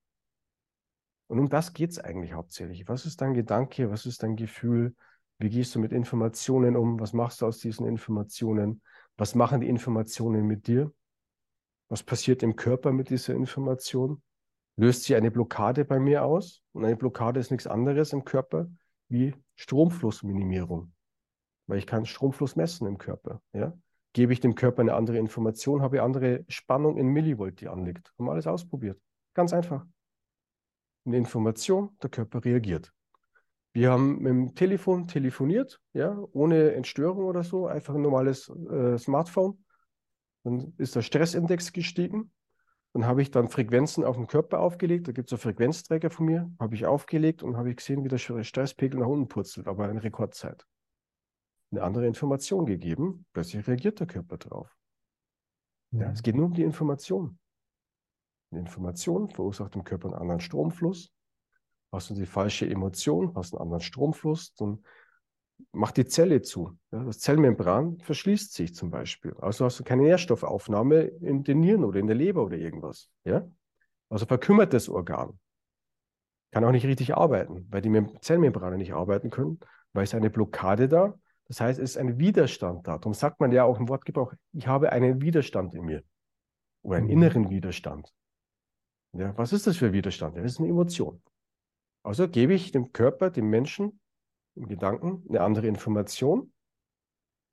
Und 1.28 1.40
um 1.40 1.50
das 1.50 1.74
geht 1.74 1.92
es 1.92 2.00
eigentlich 2.00 2.34
hauptsächlich. 2.34 2.88
Was 2.88 3.06
ist 3.06 3.20
dein 3.20 3.34
Gedanke, 3.34 3.90
was 3.90 4.06
ist 4.06 4.24
dein 4.24 4.36
Gefühl? 4.36 4.96
Wie 5.40 5.50
gehst 5.50 5.76
du 5.76 5.80
mit 5.80 5.92
Informationen 5.92 6.76
um? 6.76 7.00
Was 7.00 7.14
machst 7.14 7.42
du 7.42 7.46
aus 7.46 7.60
diesen 7.60 7.86
Informationen? 7.86 8.82
Was 9.18 9.36
machen 9.36 9.62
die 9.62 9.70
Informationen 9.70 10.46
mit 10.46 10.68
dir? 10.68 10.92
Was 11.90 12.04
passiert 12.04 12.44
im 12.44 12.56
Körper 12.56 12.92
mit 12.92 13.10
dieser 13.10 13.34
Information? 13.34 14.22
Löst 14.76 15.04
sie 15.04 15.16
eine 15.16 15.32
Blockade 15.32 15.86
bei 15.86 16.00
mir 16.00 16.24
aus? 16.24 16.62
Und 16.74 16.86
eine 16.86 16.96
Blockade 16.96 17.40
ist 17.40 17.52
nichts 17.52 17.68
anderes 17.68 18.14
im 18.14 18.26
Körper 18.26 18.68
wie 19.10 19.34
Stromflussminimierung 19.56 20.92
weil 21.68 21.78
ich 21.78 21.86
kann 21.86 22.06
Stromfluss 22.06 22.56
messen 22.56 22.88
im 22.88 22.98
Körper. 22.98 23.42
Ja? 23.54 23.78
Gebe 24.14 24.34
ich 24.34 24.40
dem 24.40 24.56
Körper 24.56 24.82
eine 24.82 24.94
andere 24.94 25.18
Information, 25.18 25.82
habe 25.82 25.98
ich 25.98 26.02
andere 26.02 26.44
Spannung 26.48 26.98
in 26.98 27.08
Millivolt, 27.08 27.62
die 27.62 27.68
anliegt. 27.68 28.14
Haben 28.18 28.30
alles 28.30 28.48
ausprobiert. 28.48 29.00
Ganz 29.34 29.54
einfach. 29.54 29.86
Eine 31.06 31.18
Information, 31.18 31.96
der 32.02 32.10
Körper 32.10 32.44
reagiert. 32.44 32.92
Wir 33.78 33.92
haben 33.92 34.24
mit 34.24 34.32
dem 34.32 34.56
Telefon 34.56 35.08
telefoniert, 35.08 35.80
ja, 35.94 36.18
ohne 36.32 36.74
Entstörung 36.74 37.26
oder 37.26 37.44
so, 37.44 37.68
einfach 37.68 37.94
ein 37.94 38.02
normales 38.02 38.50
äh, 38.50 38.98
Smartphone. 38.98 39.64
Dann 40.44 40.74
ist 40.78 40.96
der 40.96 41.04
Stressindex 41.04 41.74
gestiegen. 41.74 42.32
Dann 42.94 43.06
habe 43.06 43.22
ich 43.22 43.30
dann 43.30 43.50
Frequenzen 43.50 44.04
auf 44.04 44.16
den 44.16 44.26
Körper 44.26 44.62
aufgelegt. 44.62 45.08
Da 45.08 45.12
gibt 45.12 45.28
es 45.28 45.30
so 45.30 45.38
Frequenzträger 45.38 46.10
von 46.10 46.26
mir, 46.26 46.52
habe 46.60 46.74
ich 46.74 46.88
aufgelegt 46.88 47.44
und 47.44 47.56
habe 47.56 47.70
ich 47.70 47.76
gesehen, 47.76 48.04
wie 48.04 48.08
der 48.08 48.18
Stresspegel 48.18 49.00
nach 49.00 49.06
unten 49.06 49.28
purzelt, 49.28 49.68
aber 49.68 49.88
in 49.92 50.00
Rekordzeit 50.00 50.66
eine 51.70 51.84
andere 51.84 52.08
Information 52.08 52.66
gegeben, 52.66 53.28
plötzlich 53.32 53.68
reagiert 53.68 54.00
der 54.00 54.08
Körper 54.08 54.38
drauf. 54.38 54.76
Ja. 55.92 56.06
ja, 56.06 56.12
es 56.14 56.24
geht 56.24 56.36
nur 56.36 56.48
um 56.48 56.54
die 56.54 56.64
Information. 56.64 57.38
Eine 58.50 58.62
Information 58.62 59.30
verursacht 59.30 59.76
im 59.76 59.84
Körper 59.84 60.08
einen 60.08 60.16
anderen 60.16 60.40
Stromfluss, 60.40 61.12
Hast 61.98 62.12
du 62.12 62.14
die 62.14 62.28
falsche 62.28 62.70
Emotion, 62.70 63.34
hast 63.34 63.56
einen 63.56 63.64
anderen 63.64 63.82
Stromfluss, 63.82 64.54
dann 64.54 64.84
macht 65.72 65.98
die 65.98 66.06
Zelle 66.06 66.44
zu. 66.44 66.78
Ja, 66.92 67.04
das 67.04 67.18
Zellmembran 67.18 67.98
verschließt 68.02 68.54
sich 68.54 68.76
zum 68.76 68.92
Beispiel. 68.92 69.34
Also 69.40 69.66
hast 69.66 69.80
du 69.80 69.84
keine 69.84 70.04
Nährstoffaufnahme 70.04 71.02
in 71.02 71.44
den 71.44 71.60
Nieren 71.60 71.84
oder 71.84 72.00
in 72.00 72.06
der 72.06 72.16
Leber 72.16 72.44
oder 72.44 72.56
irgendwas. 72.56 73.10
Ja? 73.24 73.48
Also 74.10 74.28
verkümmert 74.28 74.74
das 74.74 74.90
Organ. 74.90 75.40
Kann 76.52 76.64
auch 76.64 76.72
nicht 76.72 76.86
richtig 76.86 77.18
arbeiten, 77.18 77.66
weil 77.72 77.82
die 77.82 78.20
Zellmembrane 78.22 78.78
nicht 78.78 78.94
arbeiten 78.94 79.32
können, 79.32 79.60
weil 79.94 80.04
es 80.04 80.14
eine 80.14 80.30
Blockade 80.30 80.88
da. 80.88 81.16
Das 81.48 81.60
heißt, 81.62 81.80
es 81.80 81.92
ist 81.92 81.98
ein 81.98 82.20
Widerstand 82.20 82.88
da. 82.88 83.00
Darum 83.00 83.16
sagt 83.16 83.40
man 83.40 83.52
ja 83.52 83.64
auch 83.64 83.80
im 83.80 83.90
Wortgebrauch, 83.90 84.34
ich 84.54 84.68
habe 84.68 84.92
einen 84.92 85.20
Widerstand 85.20 85.74
in 85.74 85.84
mir 85.84 86.04
oder 86.84 86.98
einen 86.98 87.08
mhm. 87.08 87.14
inneren 87.14 87.50
Widerstand. 87.50 88.14
Ja, 89.14 89.36
was 89.36 89.52
ist 89.52 89.66
das 89.66 89.78
für 89.78 89.94
Widerstand? 89.94 90.38
Das 90.38 90.46
ist 90.46 90.60
eine 90.60 90.68
Emotion. 90.68 91.24
Also 92.08 92.30
gebe 92.30 92.54
ich 92.54 92.72
dem 92.72 92.94
Körper, 92.94 93.30
dem 93.32 93.50
Menschen, 93.50 94.00
im 94.56 94.66
Gedanken 94.70 95.26
eine 95.28 95.42
andere 95.42 95.68
Information, 95.68 96.54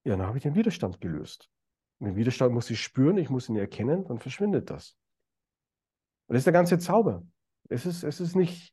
ja, 0.04 0.16
dann 0.16 0.28
habe 0.28 0.38
ich 0.38 0.44
den 0.44 0.54
Widerstand 0.54 1.00
gelöst. 1.00 1.50
Und 1.98 2.06
den 2.06 2.16
Widerstand 2.16 2.54
muss 2.54 2.70
ich 2.70 2.80
spüren, 2.80 3.18
ich 3.18 3.30
muss 3.30 3.48
ihn 3.48 3.56
erkennen, 3.56 4.04
dann 4.04 4.20
verschwindet 4.20 4.70
das. 4.70 4.96
Und 6.28 6.34
das 6.34 6.42
ist 6.42 6.46
der 6.46 6.52
ganze 6.52 6.78
Zauber. 6.78 7.26
Es 7.68 7.84
ist, 7.84 8.04
es 8.04 8.20
ist 8.20 8.36
nicht, 8.36 8.72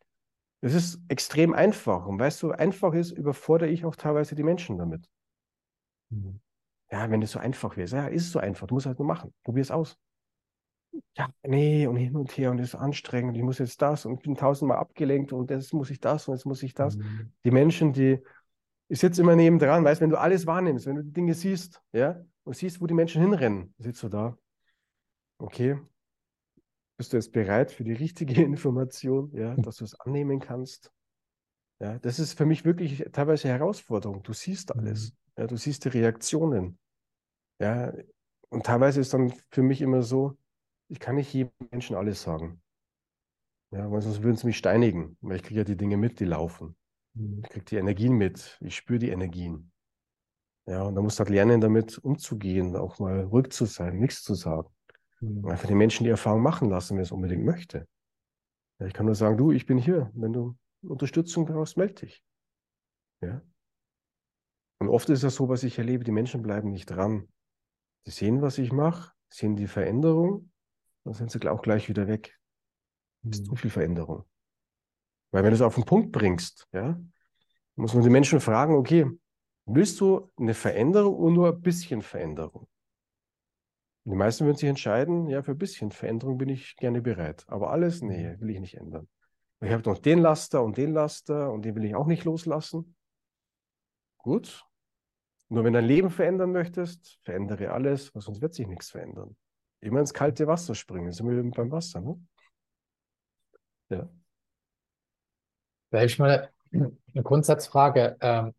es 0.62 0.76
ist 0.76 1.02
extrem 1.08 1.52
einfach. 1.52 2.06
Und 2.06 2.20
weißt 2.20 2.44
du, 2.44 2.52
einfach 2.52 2.94
ist, 2.94 3.10
überfordere 3.10 3.70
ich 3.70 3.84
auch 3.84 3.96
teilweise 3.96 4.36
die 4.36 4.44
Menschen 4.44 4.78
damit. 4.78 5.10
Mhm. 6.10 6.41
Ja, 6.91 7.10
wenn 7.10 7.24
es 7.24 7.32
so 7.32 7.39
einfach 7.39 7.76
wäre. 7.76 7.89
Ja, 7.89 8.06
ist 8.06 8.32
so 8.32 8.38
einfach. 8.38 8.67
Du 8.67 8.76
musst 8.76 8.86
halt 8.86 9.00
nur 9.00 9.08
machen. 9.08 9.34
Probier 9.44 9.63
es 9.63 9.72
aus. 9.72 9.98
Ja, 11.17 11.30
nee, 11.43 11.88
und 11.88 11.95
hin 11.95 12.15
und 12.15 12.38
her 12.38 12.51
und 12.51 12.60
es 12.60 12.69
ist 12.69 12.75
anstrengend. 12.75 13.38
Ich 13.38 13.43
muss 13.43 13.60
jetzt 13.60 13.82
das 13.82 14.06
und 14.06 14.15
ich 14.15 14.19
bin 14.21 14.36
tausendmal 14.36 14.77
abgelenkt 14.77 15.34
und 15.34 15.49
jetzt 15.49 15.73
muss 15.73 15.89
ich 15.89 15.99
das 15.99 16.27
und 16.27 16.36
jetzt 16.36 16.45
muss 16.45 16.63
ich 16.63 16.73
das. 16.73 16.97
Mhm. 16.97 17.32
Die 17.43 17.51
Menschen, 17.51 17.93
die, 17.93 18.19
ich 18.88 18.99
sitze 18.99 19.21
immer 19.21 19.36
nebendran, 19.36 19.84
weißt, 19.84 20.01
wenn 20.01 20.10
du 20.10 20.19
alles 20.19 20.45
wahrnimmst, 20.45 20.86
wenn 20.86 20.95
du 20.95 21.04
die 21.04 21.13
Dinge 21.13 21.34
siehst, 21.34 21.82
ja, 21.93 22.21
und 22.43 22.56
siehst, 22.56 22.82
wo 22.82 22.88
die 22.88 22.93
Menschen 22.93 23.21
hinrennen, 23.21 23.73
sitzt 23.77 24.04
du 24.04 24.10
da. 24.10 24.38
Okay, 25.38 25.77
bist 27.01 27.13
du 27.13 27.17
jetzt 27.17 27.32
bereit 27.32 27.71
für 27.71 27.84
die 27.84 27.93
richtige 27.93 28.41
Information, 28.43 29.32
ja, 29.34 29.56
dass 29.56 29.77
du 29.77 29.86
es 29.86 29.99
annehmen 29.99 30.39
kannst? 30.39 30.91
Ja, 31.80 31.97
das 31.97 32.19
ist 32.19 32.38
für 32.38 32.45
mich 32.45 32.63
wirklich 32.63 33.04
teilweise 33.12 33.47
Herausforderung. 33.47 34.21
Du 34.21 34.34
siehst 34.34 34.75
alles. 34.75 35.12
Mhm. 35.12 35.15
Ja, 35.39 35.47
du 35.47 35.58
siehst 35.58 35.84
die 35.86 35.89
Reaktionen. 35.89 36.77
Ja, 37.60 37.91
und 38.49 38.67
teilweise 38.67 39.01
ist 39.01 39.15
dann 39.15 39.34
für 39.49 39.63
mich 39.63 39.82
immer 39.82 40.04
so, 40.04 40.38
ich 40.91 40.99
kann 40.99 41.15
nicht 41.15 41.34
jedem 41.34 41.54
Menschen 41.71 41.95
alles 41.95 42.21
sagen. 42.21 42.62
Ja, 43.71 43.89
weil 43.89 44.01
sonst 44.01 44.21
würden 44.23 44.36
sie 44.36 44.47
mich 44.47 44.58
steinigen, 44.58 45.17
weil 45.21 45.38
ich 45.38 45.43
kriege 45.43 45.62
ja 45.62 45.63
die 45.63 45.77
Dinge 45.77 45.95
mit, 45.95 46.19
die 46.19 46.25
laufen. 46.25 46.75
Mhm. 47.13 47.39
Ich 47.43 47.49
kriege 47.49 47.65
die 47.65 47.77
Energien 47.77 48.17
mit, 48.17 48.58
ich 48.60 48.75
spüre 48.75 48.99
die 48.99 49.10
Energien. 49.10 49.71
Ja, 50.67 50.84
und 50.84 50.95
da 50.95 51.01
musst 51.01 51.17
du 51.17 51.21
halt 51.21 51.30
lernen, 51.30 51.62
damit 51.62 51.97
umzugehen, 51.97 52.75
auch 52.75 52.99
mal 52.99 53.21
ruhig 53.21 53.51
zu 53.51 53.65
sein, 53.65 53.99
nichts 53.99 54.23
zu 54.23 54.36
sagen. 54.36 54.67
Mhm. 55.21 55.45
Einfach 55.45 55.67
die 55.67 55.75
Menschen 55.75 56.04
die 56.04 56.10
Erfahrung 56.10 56.41
machen 56.41 56.69
lassen, 56.69 56.97
wenn 56.97 57.04
es 57.04 57.13
unbedingt 57.13 57.45
möchte. 57.45 57.88
Ja, 58.80 58.86
ich 58.88 58.93
kann 58.93 59.06
nur 59.06 59.15
sagen, 59.15 59.38
du, 59.38 59.51
ich 59.54 59.65
bin 59.65 59.77
hier. 59.77 60.12
Wenn 60.13 60.34
du 60.34 60.58
Unterstützung 60.82 61.45
brauchst, 61.45 61.77
melde 61.77 62.06
dich. 62.06 62.21
Ja. 63.21 63.41
Und 64.80 64.89
oft 64.89 65.10
ist 65.10 65.23
es 65.23 65.36
so, 65.36 65.47
was 65.47 65.63
ich 65.63 65.77
erlebe, 65.77 66.04
die 66.04 66.12
Menschen 66.12 66.41
bleiben 66.41 66.69
nicht 66.69 66.88
dran. 66.88 67.30
Sie 68.04 68.12
sehen, 68.12 68.41
was 68.41 68.58
ich 68.58 68.73
mache, 68.73 69.13
sehen 69.30 69.56
die 69.56 69.67
Veränderung, 69.67 70.51
dann 71.04 71.14
sind 71.14 71.32
sie 71.32 71.48
auch 71.48 71.62
gleich 71.62 71.90
wieder 71.90 72.08
weg. 72.08 72.38
Das 73.24 73.40
ist 73.40 73.46
zu 73.46 73.52
mhm. 73.52 73.58
viel 73.58 73.72
Veränderung. 73.72 74.26
Weil 75.32 75.44
wenn 75.44 75.52
du 75.52 75.56
es 75.56 75.62
auf 75.62 75.76
den 75.76 75.86
Punkt 75.86 76.12
bringst, 76.12 76.68
ja, 76.72 77.00
muss 77.76 77.94
man 77.94 78.04
die 78.04 78.10
Menschen 78.10 78.42
fragen, 78.42 78.76
okay, 78.76 79.06
willst 79.66 80.00
du 80.02 80.32
eine 80.38 80.54
Veränderung 80.54 81.16
oder 81.16 81.34
nur 81.34 81.48
ein 81.50 81.62
bisschen 81.62 82.02
Veränderung? 82.02 82.68
Die 84.04 84.16
meisten 84.16 84.46
würden 84.46 84.58
sich 84.58 84.68
entscheiden, 84.68 85.28
ja, 85.28 85.44
für 85.44 85.52
ein 85.52 85.58
bisschen 85.58 85.92
Veränderung 85.92 86.38
bin 86.38 86.50
ich 86.50 86.76
gerne 86.78 87.02
bereit. 87.02 87.46
Aber 87.48 87.70
alles, 87.72 88.02
nee, 88.02 88.36
mhm. 88.36 88.42
will 88.42 88.50
ich 88.50 88.60
nicht 88.60 88.78
ändern. 88.78 89.08
Ich 89.64 89.72
habe 89.72 89.88
noch 89.88 90.00
den 90.00 90.20
Laster 90.20 90.64
und 90.64 90.78
den 90.78 90.92
Laster 90.92 91.52
und 91.52 91.64
den 91.64 91.76
will 91.76 91.86
ich 91.86 91.94
auch 91.94 92.08
nicht 92.08 92.24
loslassen. 92.24 92.96
Gut. 94.18 94.66
Nur 95.50 95.64
wenn 95.64 95.74
du 95.74 95.80
dein 95.80 95.88
Leben 95.88 96.10
verändern 96.10 96.52
möchtest, 96.52 97.20
verändere 97.22 97.72
alles, 97.72 98.14
weil 98.16 98.22
sonst 98.22 98.42
wird 98.42 98.56
sich 98.56 98.68
nichts 98.68 98.90
verändern. 98.90 99.36
Immer 99.82 100.00
ins 100.00 100.13
kalte 100.13 100.48
Wasser 100.48 100.76
springen, 100.76 101.12
sind 101.12 101.30
wir 101.30 101.52
beim 101.52 101.72
Wasser, 101.72 102.02
ne? 102.02 102.20
Ja. 103.89 104.10
Welch 105.89 106.17
mal 106.17 106.50
eine 106.72 107.24
Grundsatzfrage. 107.24 108.17
Ähm, 108.22 108.54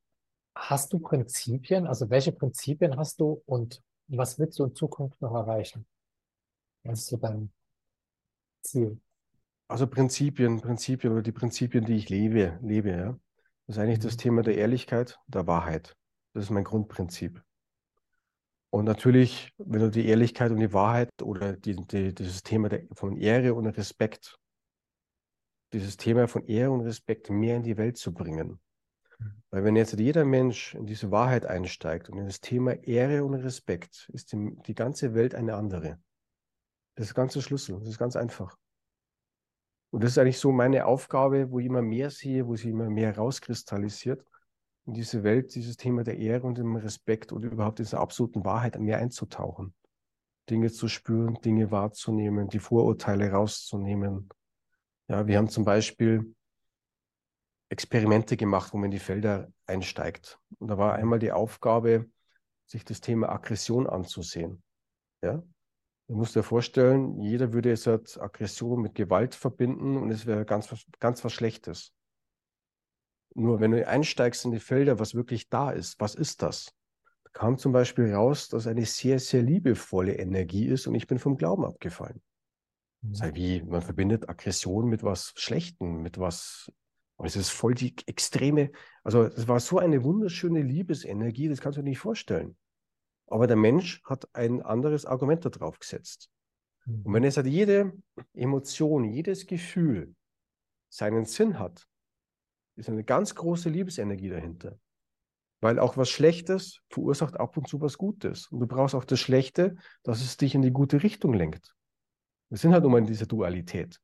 hast 0.55 0.93
du 0.93 0.99
Prinzipien? 0.99 1.87
Also 1.87 2.11
welche 2.11 2.33
Prinzipien 2.33 2.97
hast 2.97 3.21
du 3.21 3.43
und 3.47 3.83
was 4.09 4.39
willst 4.39 4.59
du 4.59 4.65
in 4.65 4.75
Zukunft 4.75 5.21
noch 5.23 5.35
erreichen? 5.35 5.87
Was 6.85 7.01
ist 7.01 7.07
so 7.07 7.17
dein 7.17 7.51
Ziel? 8.63 9.01
Also 9.69 9.87
Prinzipien, 9.87 10.61
Prinzipien 10.61 11.13
oder 11.13 11.23
die 11.23 11.33
Prinzipien, 11.33 11.85
die 11.85 11.95
ich 11.95 12.11
lebe, 12.11 12.59
lebe, 12.63 12.91
ja. 12.91 13.19
Das 13.67 13.77
ist 13.77 13.83
eigentlich 13.83 14.01
mhm. 14.01 14.03
das 14.03 14.17
Thema 14.17 14.43
der 14.43 14.57
Ehrlichkeit, 14.57 15.19
der 15.29 15.47
Wahrheit. 15.47 15.97
Das 16.35 16.45
ist 16.45 16.51
mein 16.51 16.65
Grundprinzip. 16.65 17.43
Und 18.73 18.87
natürlich, 18.87 19.53
wenn 19.59 19.81
du 19.81 19.91
die 19.91 20.07
Ehrlichkeit 20.07 20.51
und 20.51 20.59
die 20.59 20.73
Wahrheit 20.73 21.11
oder 21.23 21.53
die, 21.53 21.77
die, 21.77 22.15
dieses 22.15 22.43
Thema 22.43 22.71
der, 22.71 22.87
von 22.93 23.19
Ehre 23.19 23.53
und 23.53 23.67
Respekt, 23.67 24.39
dieses 25.75 25.99
Thema 25.99 26.27
von 26.27 26.47
Ehre 26.47 26.71
und 26.71 26.81
Respekt 26.81 27.29
mehr 27.29 27.57
in 27.57 27.63
die 27.63 27.77
Welt 27.77 27.99
zu 27.99 28.15
bringen, 28.15 28.61
weil 29.51 29.65
wenn 29.65 29.77
jetzt 29.77 29.99
jeder 29.99 30.25
Mensch 30.25 30.75
in 30.75 30.87
diese 30.87 31.11
Wahrheit 31.11 31.45
einsteigt 31.45 32.09
und 32.09 32.17
in 32.17 32.25
das 32.25 32.41
Thema 32.41 32.73
Ehre 32.73 33.25
und 33.25 33.35
Respekt, 33.35 34.09
ist 34.15 34.33
die, 34.33 34.57
die 34.67 34.75
ganze 34.75 35.13
Welt 35.13 35.35
eine 35.35 35.55
andere. 35.55 36.01
Das 36.95 37.09
ist 37.09 37.17
der 37.17 37.23
ganze 37.23 37.43
Schlüssel. 37.43 37.79
Das 37.79 37.89
ist 37.89 37.99
ganz 37.99 38.17
einfach. 38.17 38.57
Und 39.91 40.03
das 40.03 40.13
ist 40.13 40.19
eigentlich 40.19 40.39
so 40.39 40.51
meine 40.51 40.87
Aufgabe, 40.87 41.51
wo 41.51 41.59
ich 41.59 41.67
immer 41.67 41.83
mehr 41.83 42.09
sehe, 42.09 42.47
wo 42.47 42.57
sich 42.57 42.69
immer 42.69 42.89
mehr 42.89 43.15
rauskristallisiert, 43.15 44.25
in 44.87 44.95
diese 44.95 45.23
Welt, 45.23 45.55
dieses 45.55 45.77
Thema 45.77 46.03
der 46.03 46.19
Ehre 46.19 46.47
und 46.47 46.59
dem 46.59 46.77
Respekt 46.77 47.33
und 47.33 47.45
überhaupt 47.45 47.79
dieser 47.79 48.01
absoluten 48.01 48.45
Wahrheit 48.45 48.79
mehr 48.79 48.99
einzutauchen. 48.99 49.75
Dinge 50.51 50.73
zu 50.73 50.89
spüren, 50.89 51.39
Dinge 51.45 51.71
wahrzunehmen, 51.71 52.49
die 52.49 52.59
Vorurteile 52.59 53.31
rauszunehmen. 53.31 54.29
Ja, 55.09 55.27
wir 55.27 55.39
haben 55.39 55.49
zum 55.49 55.65
Beispiel 55.65 56.35
Experimente 57.69 58.37
gemacht, 58.37 58.73
wo 58.73 58.77
man 58.77 58.87
in 58.87 58.91
die 58.91 58.99
Felder 58.99 59.51
einsteigt. 59.67 60.39
Und 60.59 60.69
da 60.69 60.79
war 60.79 60.95
einmal 60.95 61.19
die 61.19 61.33
Aufgabe, 61.33 62.11
sich 62.67 62.85
das 62.85 63.01
Thema 63.01 63.31
Aggression 63.31 63.87
anzusehen. 63.87 64.63
Ja? 65.23 65.43
Du 66.09 66.17
musst 66.17 66.35
dir 66.35 66.43
vorstellen, 66.43 67.21
jeder 67.21 67.53
würde 67.53 67.71
jetzt 67.71 67.87
halt 67.87 68.21
Aggression 68.21 68.83
mit 68.83 68.95
Gewalt 68.95 69.35
verbinden 69.35 69.97
und 69.97 70.11
es 70.11 70.27
wäre 70.27 70.45
ganz, 70.45 70.69
ganz 70.99 71.25
was 71.25 71.33
Schlechtes. 71.33 71.95
Nur 73.35 73.61
wenn 73.61 73.71
du 73.71 73.87
einsteigst 73.87 74.45
in 74.45 74.51
die 74.51 74.61
Felder, 74.61 74.99
was 74.99 75.15
wirklich 75.15 75.49
da 75.49 75.71
ist, 75.71 75.99
was 76.01 76.15
ist 76.15 76.43
das? 76.43 76.75
Da 77.25 77.31
kam 77.33 77.59
zum 77.59 77.73
Beispiel 77.73 78.13
raus, 78.15 78.49
dass 78.49 78.67
eine 78.67 78.85
sehr, 78.85 79.19
sehr 79.19 79.43
liebevolle 79.43 80.15
Energie 80.15 80.67
ist 80.67 80.87
und 80.87 80.95
ich 80.95 81.07
bin 81.07 81.19
vom 81.19 81.37
Glauben 81.37 81.65
abgefallen. 81.65 82.21
Mhm. 83.03 83.15
Sei 83.15 83.35
wie, 83.35 83.63
man 83.63 83.83
verbindet 83.83 84.29
Aggression 84.29 84.89
mit 84.89 85.03
was 85.03 85.33
Schlechtem, 85.37 86.03
mit 86.03 86.19
was 86.19 86.71
aber 87.23 87.29
es 87.29 87.37
ist 87.37 87.51
voll 87.51 87.75
die 87.75 87.95
extreme, 88.07 88.73
also 89.05 89.23
es 89.23 89.47
war 89.47 89.61
so 89.61 89.79
eine 89.79 90.03
wunderschöne 90.03 90.61
Liebesenergie, 90.61 91.49
das 91.49 91.61
kannst 91.61 91.79
du 91.79 91.83
dir 91.83 91.91
nicht 91.91 92.01
vorstellen. 92.01 92.57
Aber 93.29 93.47
der 93.47 93.55
Mensch 93.55 94.03
hat 94.03 94.29
ein 94.35 94.61
anderes 94.61 95.07
Argument 95.07 95.45
darauf 95.45 95.79
gesetzt. 95.79 96.31
Und 96.85 97.15
wenn 97.15 97.23
es 97.23 97.37
halt 97.37 97.47
jede 97.47 97.93
Emotion, 98.35 99.05
jedes 99.05 99.47
Gefühl 99.47 100.17
seinen 100.89 101.25
Sinn 101.25 101.61
hat, 101.61 101.87
ist 102.77 102.89
eine 102.89 103.05
ganz 103.05 103.35
große 103.35 103.69
Liebesenergie 103.69 104.29
dahinter. 104.29 104.79
Weil 105.61 105.79
auch 105.79 105.97
was 105.97 106.11
Schlechtes 106.11 106.81
verursacht 106.89 107.39
ab 107.39 107.57
und 107.57 107.69
zu 107.69 107.81
was 107.81 107.99
Gutes. 107.99 108.49
Und 108.49 108.61
du 108.61 108.67
brauchst 108.67 108.95
auch 108.95 109.05
das 109.05 109.21
Schlechte, 109.21 109.77
dass 110.03 110.21
es 110.21 110.37
dich 110.37 110.55
in 110.55 110.63
die 110.63 110.73
gute 110.73 111.03
Richtung 111.03 111.35
lenkt. 111.35 111.75
Wir 112.49 112.59
sind 112.59 112.73
halt 112.73 112.85
immer 112.85 112.99
in 112.99 113.07
dieser 113.07 113.27
Dualität. 113.27 114.01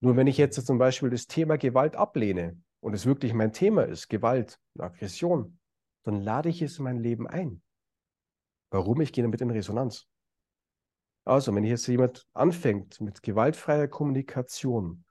Nur 0.00 0.16
wenn 0.16 0.26
ich 0.26 0.38
jetzt 0.38 0.64
zum 0.66 0.78
Beispiel 0.78 1.10
das 1.10 1.26
Thema 1.26 1.56
Gewalt 1.58 1.96
ablehne 1.96 2.60
und 2.80 2.94
es 2.94 3.06
wirklich 3.06 3.34
mein 3.34 3.52
Thema 3.52 3.82
ist, 3.82 4.08
Gewalt, 4.08 4.58
Aggression, 4.78 5.58
dann 6.04 6.20
lade 6.20 6.48
ich 6.48 6.62
es 6.62 6.78
in 6.78 6.84
mein 6.84 6.98
Leben 6.98 7.26
ein. 7.26 7.62
Warum? 8.70 9.00
Ich 9.00 9.12
gehe 9.12 9.24
damit 9.24 9.40
in 9.40 9.50
Resonanz. 9.50 10.06
Also, 11.24 11.54
wenn 11.54 11.64
jetzt 11.64 11.86
jemand 11.86 12.26
anfängt 12.32 13.00
mit 13.00 13.22
gewaltfreier 13.22 13.88
Kommunikation 13.88 15.04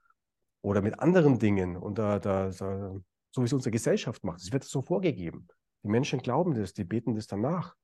oder 0.62 0.82
mit 0.82 1.00
anderen 1.00 1.38
Dingen 1.38 1.76
und 1.76 1.98
da, 1.98 2.18
da, 2.18 2.50
da 2.50 2.94
so 3.32 3.42
wie 3.42 3.46
es 3.46 3.52
unsere 3.52 3.70
Gesellschaft 3.70 4.24
macht, 4.24 4.40
es 4.40 4.52
wird 4.52 4.64
so 4.64 4.82
vorgegeben. 4.82 5.48
Die 5.82 5.88
Menschen 5.88 6.20
glauben 6.20 6.54
das, 6.54 6.74
die 6.74 6.84
beten 6.84 7.14
das 7.14 7.26
danach. 7.26 7.74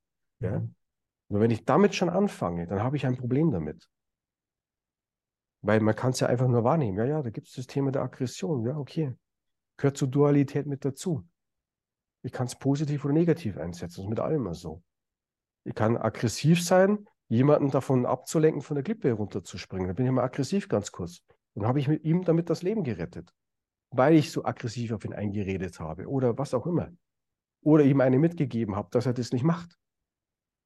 Ja? 0.41 0.61
Mhm. 0.61 0.74
Nur 1.29 1.41
wenn 1.41 1.51
ich 1.51 1.64
damit 1.64 1.95
schon 1.95 2.11
anfange, 2.11 2.66
dann 2.66 2.83
habe 2.83 2.97
ich 2.97 3.07
ein 3.07 3.16
Problem 3.16 3.51
damit. 3.51 3.89
Weil 5.62 5.81
man 5.81 5.95
kann 5.97 6.11
es 6.11 6.20
ja 6.20 6.29
einfach 6.29 6.47
nur 6.47 6.62
wahrnehmen. 6.62 6.99
Ja, 6.99 7.05
ja, 7.05 7.22
da 7.22 7.31
gibt 7.31 7.49
es 7.49 7.55
das 7.55 7.66
Thema 7.66 7.91
der 7.91 8.03
Aggression. 8.03 8.64
Ja, 8.66 8.77
okay. 8.77 9.14
Gehört 9.77 9.97
zur 9.97 10.09
Dualität 10.09 10.66
mit 10.66 10.85
dazu. 10.85 11.27
Ich 12.22 12.33
kann 12.33 12.47
es 12.47 12.57
positiv 12.57 13.05
oder 13.05 13.14
negativ 13.14 13.57
einsetzen. 13.57 13.97
Das 13.97 14.05
ist 14.05 14.09
mit 14.09 14.20
allem 14.20 14.43
immer 14.43 14.55
so. 14.55 14.83
Ich 15.64 15.74
kann 15.74 15.97
aggressiv 15.97 16.62
sein, 16.62 17.09
jemanden 17.29 17.70
davon 17.70 18.07
abzulenken, 18.07 18.62
von 18.62 18.77
der 18.77 18.85
Klippe 18.85 19.12
runterzuspringen. 19.12 19.89
Da 19.89 19.95
bin 19.95 20.07
ich 20.07 20.12
mal 20.12 20.22
aggressiv 20.22 20.68
ganz 20.68 20.93
kurz. 20.93 21.22
Dann 21.57 21.67
habe 21.67 21.81
ich 21.81 21.89
mit 21.89 22.05
ihm 22.05 22.23
damit 22.25 22.51
das 22.51 22.63
Leben 22.63 22.85
gerettet, 22.85 23.35
weil 23.91 24.15
ich 24.15 24.31
so 24.31 24.45
aggressiv 24.45 24.93
auf 24.93 25.05
ihn 25.05 25.13
eingeredet 25.13 25.81
habe 25.81 26.07
oder 26.07 26.39
was 26.39 26.55
auch 26.55 26.67
immer. 26.67 26.93
Oder 27.63 27.85
ihm 27.85 28.01
eine 28.01 28.19
mitgegeben 28.19 28.77
habe, 28.77 28.89
dass 28.93 29.07
er 29.07 29.15
das 29.15 29.33
nicht 29.33 29.43
macht. 29.43 29.77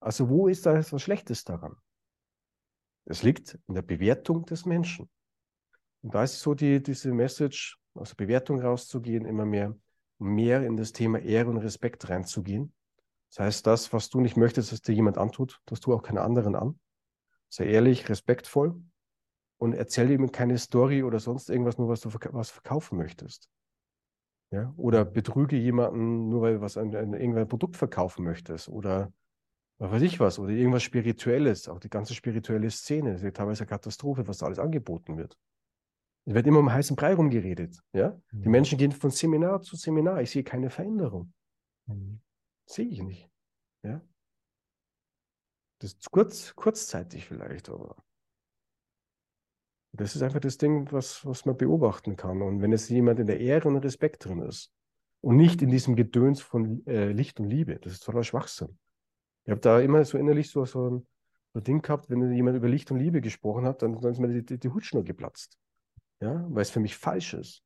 Also 0.01 0.29
wo 0.29 0.49
ist 0.49 0.67
da 0.67 0.77
etwas 0.77 1.01
Schlechtes 1.01 1.45
daran? 1.45 1.77
Es 3.07 3.23
liegt 3.23 3.59
in 3.67 3.75
der 3.75 3.83
Bewertung 3.83 4.45
des 4.45 4.67
Menschen. 4.67 5.09
Und 6.03 6.15
da 6.15 6.25
ist 6.25 6.41
so 6.41 6.55
die, 6.55 6.83
diese 6.83 7.13
Message, 7.13 7.79
aus 7.95 8.11
der 8.11 8.17
Bewertung 8.17 8.61
rauszugehen, 8.61 9.25
immer 9.25 9.47
mehr, 9.47 9.75
mehr 10.19 10.63
in 10.65 10.77
das 10.77 10.93
Thema 10.93 11.19
Ehre 11.19 11.51
und 11.51 11.57
Respekt 11.57 12.09
reinzugehen 12.09 12.75
das 13.31 13.39
heißt, 13.39 13.67
das, 13.67 13.93
was 13.93 14.11
du 14.11 14.21
nicht 14.21 14.37
möchtest, 14.37 14.73
dass 14.73 14.83
dir 14.83 14.93
jemand 14.93 15.17
antut, 15.17 15.61
das 15.67 15.81
tu 15.81 15.95
auch 15.95 16.03
keine 16.03 16.23
anderen 16.23 16.57
an. 16.57 16.81
Sei 17.49 17.67
ehrlich, 17.67 18.09
respektvoll 18.09 18.83
und 19.61 19.75
erzähl 19.75 20.11
ihm 20.11 20.33
keine 20.33 20.57
Story 20.57 21.03
oder 21.03 21.21
sonst 21.21 21.51
irgendwas, 21.51 21.77
nur 21.77 21.89
was 21.89 22.01
du 22.01 22.11
was 22.33 22.51
verkaufen 22.51 22.97
möchtest. 22.97 23.51
Ja? 24.51 24.73
Oder 24.77 25.05
betrüge 25.05 25.57
jemanden, 25.57 26.31
nur 26.31 26.41
weil 26.41 26.55
du 26.55 26.61
was 26.63 26.79
ein, 26.79 26.95
ein, 26.97 27.13
irgendein 27.13 27.47
Produkt 27.47 27.77
verkaufen 27.77 28.25
möchtest. 28.25 28.71
Oder 28.71 29.13
was 29.79 29.93
weiß 29.93 30.03
ich 30.03 30.19
was. 30.19 30.39
Oder 30.39 30.53
irgendwas 30.53 30.83
Spirituelles. 30.83 31.69
Auch 31.69 31.79
die 31.79 31.91
ganze 31.91 32.15
spirituelle 32.15 32.71
Szene 32.71 33.15
ist 33.15 33.23
ja 33.23 33.31
teilweise 33.33 33.65
eine 33.65 33.69
Katastrophe, 33.69 34.27
was 34.27 34.39
da 34.39 34.47
alles 34.47 34.59
angeboten 34.59 35.19
wird. 35.19 35.39
Es 36.25 36.33
wird 36.35 36.47
immer 36.47 36.61
um 36.61 36.73
heißen 36.73 36.97
Brei 36.97 37.15
rumgeredet. 37.15 37.79
Ja? 37.93 38.19
Mhm. 38.33 38.43
Die 38.43 38.49
Menschen 38.49 38.79
gehen 38.79 38.93
von 38.93 39.11
Seminar 39.11 39.61
zu 39.61 39.77
Seminar. 39.77 40.23
Ich 40.23 40.31
sehe 40.31 40.43
keine 40.43 40.71
Veränderung. 40.71 41.35
Mhm. 41.87 42.23
Sehe 42.65 42.87
ich 42.87 43.03
nicht. 43.03 43.29
Ja? 43.83 44.01
Das 45.81 45.93
ist 45.93 46.11
kurz, 46.11 46.55
kurzzeitig 46.57 47.27
vielleicht, 47.27 47.69
aber 47.69 47.97
das 49.93 50.15
ist 50.15 50.23
einfach 50.23 50.41
das 50.41 50.59
Ding, 50.59 50.91
was, 50.93 51.25
was 51.27 51.45
man 51.45 51.57
beobachten 51.57 52.17
kann. 52.17 52.43
Und 52.43 52.63
wenn 52.63 52.73
es 52.73 52.89
jemand 52.89 53.19
in 53.19 53.27
der 53.27 53.41
Ehre 53.41 53.69
und 53.69 53.77
Respekt 53.79 54.25
drin 54.25 54.41
ist 54.43 54.73
und 55.21 55.37
nicht 55.37 55.63
in 55.63 55.71
diesem 55.71 55.97
Gedöns 55.97 56.41
von 56.41 56.87
äh, 56.87 57.11
Licht 57.13 57.41
und 57.41 57.49
Liebe, 57.49 57.79
das 57.79 57.93
ist 57.93 58.05
totaler 58.05 58.25
Schwachsinn. 58.25 58.79
Ich 59.45 59.51
habe 59.51 59.61
da 59.61 59.81
immer 59.81 60.05
so 60.05 60.17
innerlich 60.17 60.51
so, 60.51 60.65
so, 60.65 60.91
ein, 60.91 61.07
so 61.55 61.61
Ding 61.61 61.83
gehabt, 61.83 62.09
wenn 62.09 62.33
jemand 62.33 62.57
über 62.57 62.69
Licht 62.69 62.91
und 62.91 62.99
Liebe 62.99 63.21
gesprochen 63.21 63.65
hat, 63.65 63.83
dann, 63.83 64.01
dann 64.01 64.13
ist 64.13 64.21
mir 64.21 64.29
die, 64.29 64.45
die, 64.45 64.59
die 64.59 64.69
Hutschnur 64.69 65.03
geplatzt. 65.03 65.59
Ja, 66.21 66.47
weil 66.51 66.63
es 66.63 66.71
für 66.71 66.81
mich 66.81 66.97
falsch 66.97 67.35
ist. 67.35 67.65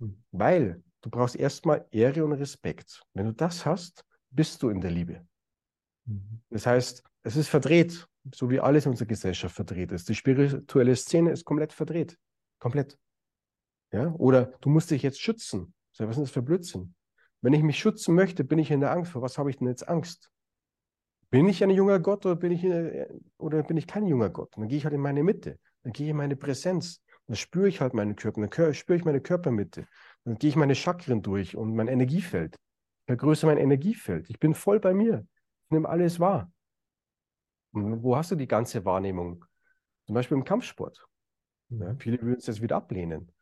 Hm. 0.00 0.22
Weil 0.30 0.82
du 1.00 1.10
brauchst 1.10 1.34
erstmal 1.34 1.86
Ehre 1.90 2.24
und 2.24 2.32
Respekt. 2.32 3.02
Wenn 3.14 3.26
du 3.26 3.32
das 3.32 3.64
hast, 3.64 4.04
bist 4.30 4.62
du 4.62 4.68
in 4.68 4.80
der 4.80 4.90
Liebe. 4.90 5.26
Mhm. 6.04 6.42
Das 6.50 6.66
heißt, 6.66 7.02
es 7.22 7.36
ist 7.36 7.48
verdreht, 7.48 8.06
so 8.34 8.50
wie 8.50 8.60
alles 8.60 8.86
in 8.86 8.92
unserer 8.92 9.08
Gesellschaft 9.08 9.54
verdreht 9.54 9.92
ist. 9.92 10.08
Die 10.08 10.14
spirituelle 10.14 10.96
Szene 10.96 11.30
ist 11.30 11.44
komplett 11.44 11.72
verdreht. 11.72 12.18
Komplett. 12.58 12.98
Ja? 13.92 14.12
Oder 14.14 14.52
du 14.60 14.70
musst 14.70 14.90
dich 14.90 15.02
jetzt 15.02 15.20
schützen. 15.20 15.74
Was 15.98 16.10
ist 16.10 16.22
das 16.22 16.30
für 16.30 16.42
Blödsinn? 16.42 16.94
Wenn 17.40 17.52
ich 17.52 17.62
mich 17.62 17.78
schützen 17.78 18.14
möchte, 18.14 18.44
bin 18.44 18.58
ich 18.58 18.70
in 18.70 18.80
der 18.80 18.90
Angst. 18.90 19.12
Vor 19.12 19.22
was 19.22 19.38
habe 19.38 19.50
ich 19.50 19.56
denn 19.56 19.68
jetzt 19.68 19.88
Angst? 19.88 20.30
Bin 21.30 21.48
ich 21.48 21.62
ein 21.62 21.70
junger 21.70 21.98
Gott 21.98 22.24
oder 22.26 22.36
bin 22.36 22.52
ich, 22.52 22.64
oder 23.38 23.62
bin 23.62 23.76
ich 23.76 23.86
kein 23.86 24.06
junger 24.06 24.30
Gott? 24.30 24.56
Dann 24.56 24.68
gehe 24.68 24.78
ich 24.78 24.84
halt 24.84 24.94
in 24.94 25.00
meine 25.00 25.22
Mitte. 25.22 25.58
Dann 25.82 25.92
gehe 25.92 26.06
ich 26.06 26.10
in 26.10 26.16
meine 26.16 26.36
Präsenz. 26.36 27.02
Dann 27.26 27.36
spüre 27.36 27.68
ich 27.68 27.80
halt 27.80 27.94
meinen 27.94 28.16
Körper. 28.16 28.46
Dann 28.46 28.74
spüre 28.74 28.98
ich 28.98 29.04
meine 29.04 29.20
Körpermitte. 29.20 29.86
Dann 30.24 30.36
gehe 30.36 30.50
ich 30.50 30.56
meine 30.56 30.74
Chakren 30.74 31.22
durch 31.22 31.56
und 31.56 31.74
mein 31.74 31.88
Energiefeld 31.88 32.56
vergrößere 33.06 33.50
mein 33.50 33.58
Energiefeld. 33.58 34.28
Ich 34.28 34.38
bin 34.38 34.54
voll 34.54 34.80
bei 34.80 34.92
mir. 34.92 35.26
Ich 35.64 35.70
nehme 35.70 35.88
alles 35.88 36.20
wahr. 36.20 36.50
Und 37.76 38.02
wo 38.02 38.16
hast 38.16 38.30
du 38.30 38.36
die 38.36 38.48
ganze 38.48 38.84
Wahrnehmung? 38.84 39.44
Zum 40.06 40.14
Beispiel 40.14 40.36
im 40.36 40.44
Kampfsport. 40.44 41.06
Ja, 41.68 41.92
mhm. 41.92 41.98
viele 41.98 42.20
würden 42.22 42.38
es 42.38 42.46
jetzt 42.46 42.62
wieder 42.62 42.76
ablehnen. 42.76 43.32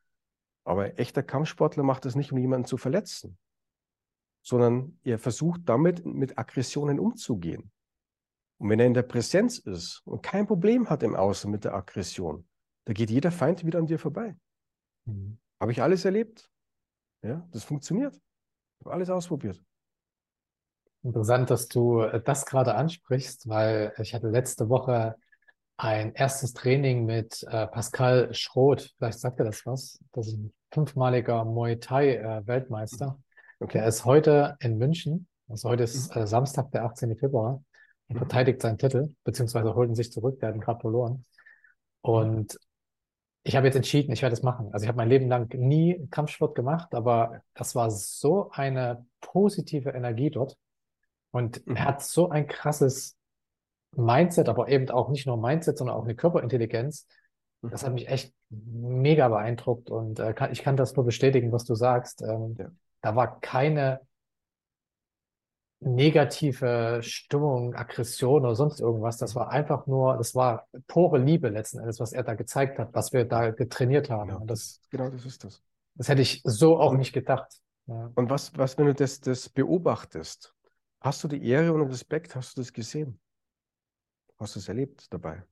Aber 0.64 0.98
echter 0.98 1.22
Kampfsportler 1.22 1.82
macht 1.82 2.06
es 2.06 2.14
nicht, 2.14 2.32
um 2.32 2.38
jemanden 2.38 2.66
zu 2.66 2.76
verletzen, 2.76 3.38
sondern 4.42 4.98
er 5.02 5.18
versucht 5.18 5.60
damit 5.66 6.04
mit 6.06 6.38
Aggressionen 6.38 6.98
umzugehen. 6.98 7.70
Und 8.58 8.70
wenn 8.70 8.80
er 8.80 8.86
in 8.86 8.94
der 8.94 9.02
Präsenz 9.02 9.58
ist 9.58 10.02
und 10.06 10.22
kein 10.22 10.46
Problem 10.46 10.88
hat 10.88 11.02
im 11.02 11.14
Außen 11.14 11.50
mit 11.50 11.64
der 11.64 11.74
Aggression, 11.74 12.48
da 12.86 12.92
geht 12.92 13.10
jeder 13.10 13.30
Feind 13.30 13.64
wieder 13.64 13.78
an 13.78 13.86
dir 13.86 13.98
vorbei. 13.98 14.36
Mhm. 15.04 15.38
Habe 15.60 15.72
ich 15.72 15.82
alles 15.82 16.04
erlebt? 16.04 16.50
Ja, 17.22 17.46
das 17.52 17.64
funktioniert 17.64 18.20
habe 18.84 18.94
alles 18.94 19.10
ausprobiert. 19.10 19.62
Interessant, 21.04 21.50
dass 21.50 21.68
du 21.68 22.00
äh, 22.00 22.20
das 22.22 22.46
gerade 22.46 22.74
ansprichst, 22.74 23.48
weil 23.48 23.92
ich 23.98 24.14
hatte 24.14 24.28
letzte 24.28 24.68
Woche 24.70 25.16
ein 25.76 26.14
erstes 26.14 26.54
Training 26.54 27.04
mit 27.04 27.42
äh, 27.48 27.66
Pascal 27.66 28.32
Schroth. 28.32 28.94
Vielleicht 28.96 29.20
sagt 29.20 29.38
er 29.38 29.44
das 29.44 29.66
was. 29.66 29.98
Das 30.12 30.28
ist 30.28 30.38
ein 30.38 30.52
fünfmaliger 30.72 31.44
Muay 31.44 31.76
Thai 31.76 32.16
äh, 32.16 32.46
Weltmeister. 32.46 33.18
Okay. 33.60 33.78
Der 33.78 33.86
ist 33.86 34.04
heute 34.04 34.56
in 34.60 34.78
München. 34.78 35.28
Also 35.48 35.68
heute 35.68 35.82
ist 35.82 36.14
mhm. 36.14 36.22
äh, 36.22 36.26
Samstag, 36.26 36.70
der 36.70 36.84
18. 36.84 37.16
Februar. 37.16 37.62
Er 38.08 38.14
mhm. 38.14 38.18
verteidigt 38.18 38.62
seinen 38.62 38.78
Titel, 38.78 39.14
beziehungsweise 39.24 39.74
holt 39.74 39.90
ihn 39.90 39.94
sich 39.94 40.10
zurück. 40.10 40.40
Der 40.40 40.48
hat 40.48 40.54
ihn 40.54 40.62
gerade 40.62 40.80
verloren. 40.80 41.26
Und 42.00 42.58
ich 43.42 43.56
habe 43.56 43.66
jetzt 43.66 43.76
entschieden, 43.76 44.12
ich 44.12 44.22
werde 44.22 44.32
es 44.32 44.42
machen. 44.42 44.70
Also 44.72 44.84
ich 44.84 44.88
habe 44.88 44.96
mein 44.96 45.10
Leben 45.10 45.28
lang 45.28 45.52
nie 45.54 46.06
Kampfsport 46.10 46.54
gemacht, 46.54 46.94
aber 46.94 47.42
das 47.52 47.74
war 47.74 47.90
so 47.90 48.50
eine 48.52 49.04
positive 49.20 49.90
Energie 49.90 50.30
dort. 50.30 50.56
Und 51.34 51.66
mhm. 51.66 51.74
er 51.74 51.84
hat 51.86 52.02
so 52.02 52.30
ein 52.30 52.46
krasses 52.46 53.16
Mindset, 53.90 54.48
aber 54.48 54.68
eben 54.68 54.88
auch 54.90 55.08
nicht 55.08 55.26
nur 55.26 55.36
Mindset, 55.36 55.78
sondern 55.78 55.96
auch 55.96 56.04
eine 56.04 56.14
Körperintelligenz. 56.14 57.08
Mhm. 57.60 57.70
Das 57.70 57.84
hat 57.84 57.92
mich 57.92 58.06
echt 58.08 58.32
mega 58.50 59.28
beeindruckt 59.28 59.90
und 59.90 60.20
äh, 60.20 60.32
kann, 60.32 60.52
ich 60.52 60.62
kann 60.62 60.76
das 60.76 60.94
nur 60.94 61.04
bestätigen, 61.04 61.50
was 61.50 61.64
du 61.64 61.74
sagst. 61.74 62.22
Ähm, 62.22 62.54
ja. 62.56 62.70
Da 63.00 63.16
war 63.16 63.40
keine 63.40 64.00
negative 65.80 67.00
Stimmung, 67.02 67.74
Aggression 67.74 68.44
oder 68.44 68.54
sonst 68.54 68.78
irgendwas. 68.78 69.18
Das 69.18 69.34
war 69.34 69.50
einfach 69.50 69.88
nur, 69.88 70.16
das 70.16 70.36
war 70.36 70.68
pure 70.86 71.18
Liebe 71.18 71.48
letzten 71.48 71.80
Endes, 71.80 71.98
was 71.98 72.12
er 72.12 72.22
da 72.22 72.34
gezeigt 72.34 72.78
hat, 72.78 72.94
was 72.94 73.12
wir 73.12 73.24
da 73.24 73.50
getrainiert 73.50 74.08
haben. 74.08 74.30
Genau, 74.30 74.44
das, 74.46 74.80
genau, 74.88 75.10
das 75.10 75.26
ist 75.26 75.42
das. 75.42 75.60
Das 75.96 76.08
hätte 76.08 76.22
ich 76.22 76.42
so 76.44 76.78
auch 76.78 76.92
und, 76.92 76.98
nicht 76.98 77.12
gedacht. 77.12 77.60
Ja. 77.86 78.12
Und 78.14 78.30
was, 78.30 78.56
was, 78.56 78.78
wenn 78.78 78.86
du 78.86 78.94
das, 78.94 79.20
das 79.20 79.48
beobachtest, 79.48 80.54
hast 81.04 81.22
du 81.22 81.28
die 81.28 81.46
Ehre 81.46 81.72
und 81.72 81.82
Respekt, 81.82 82.34
hast 82.34 82.56
du 82.56 82.62
das 82.62 82.72
gesehen? 82.72 83.20
Hast 84.38 84.56
du 84.56 84.58
es 84.58 84.68
erlebt 84.68 85.12
dabei? 85.12 85.44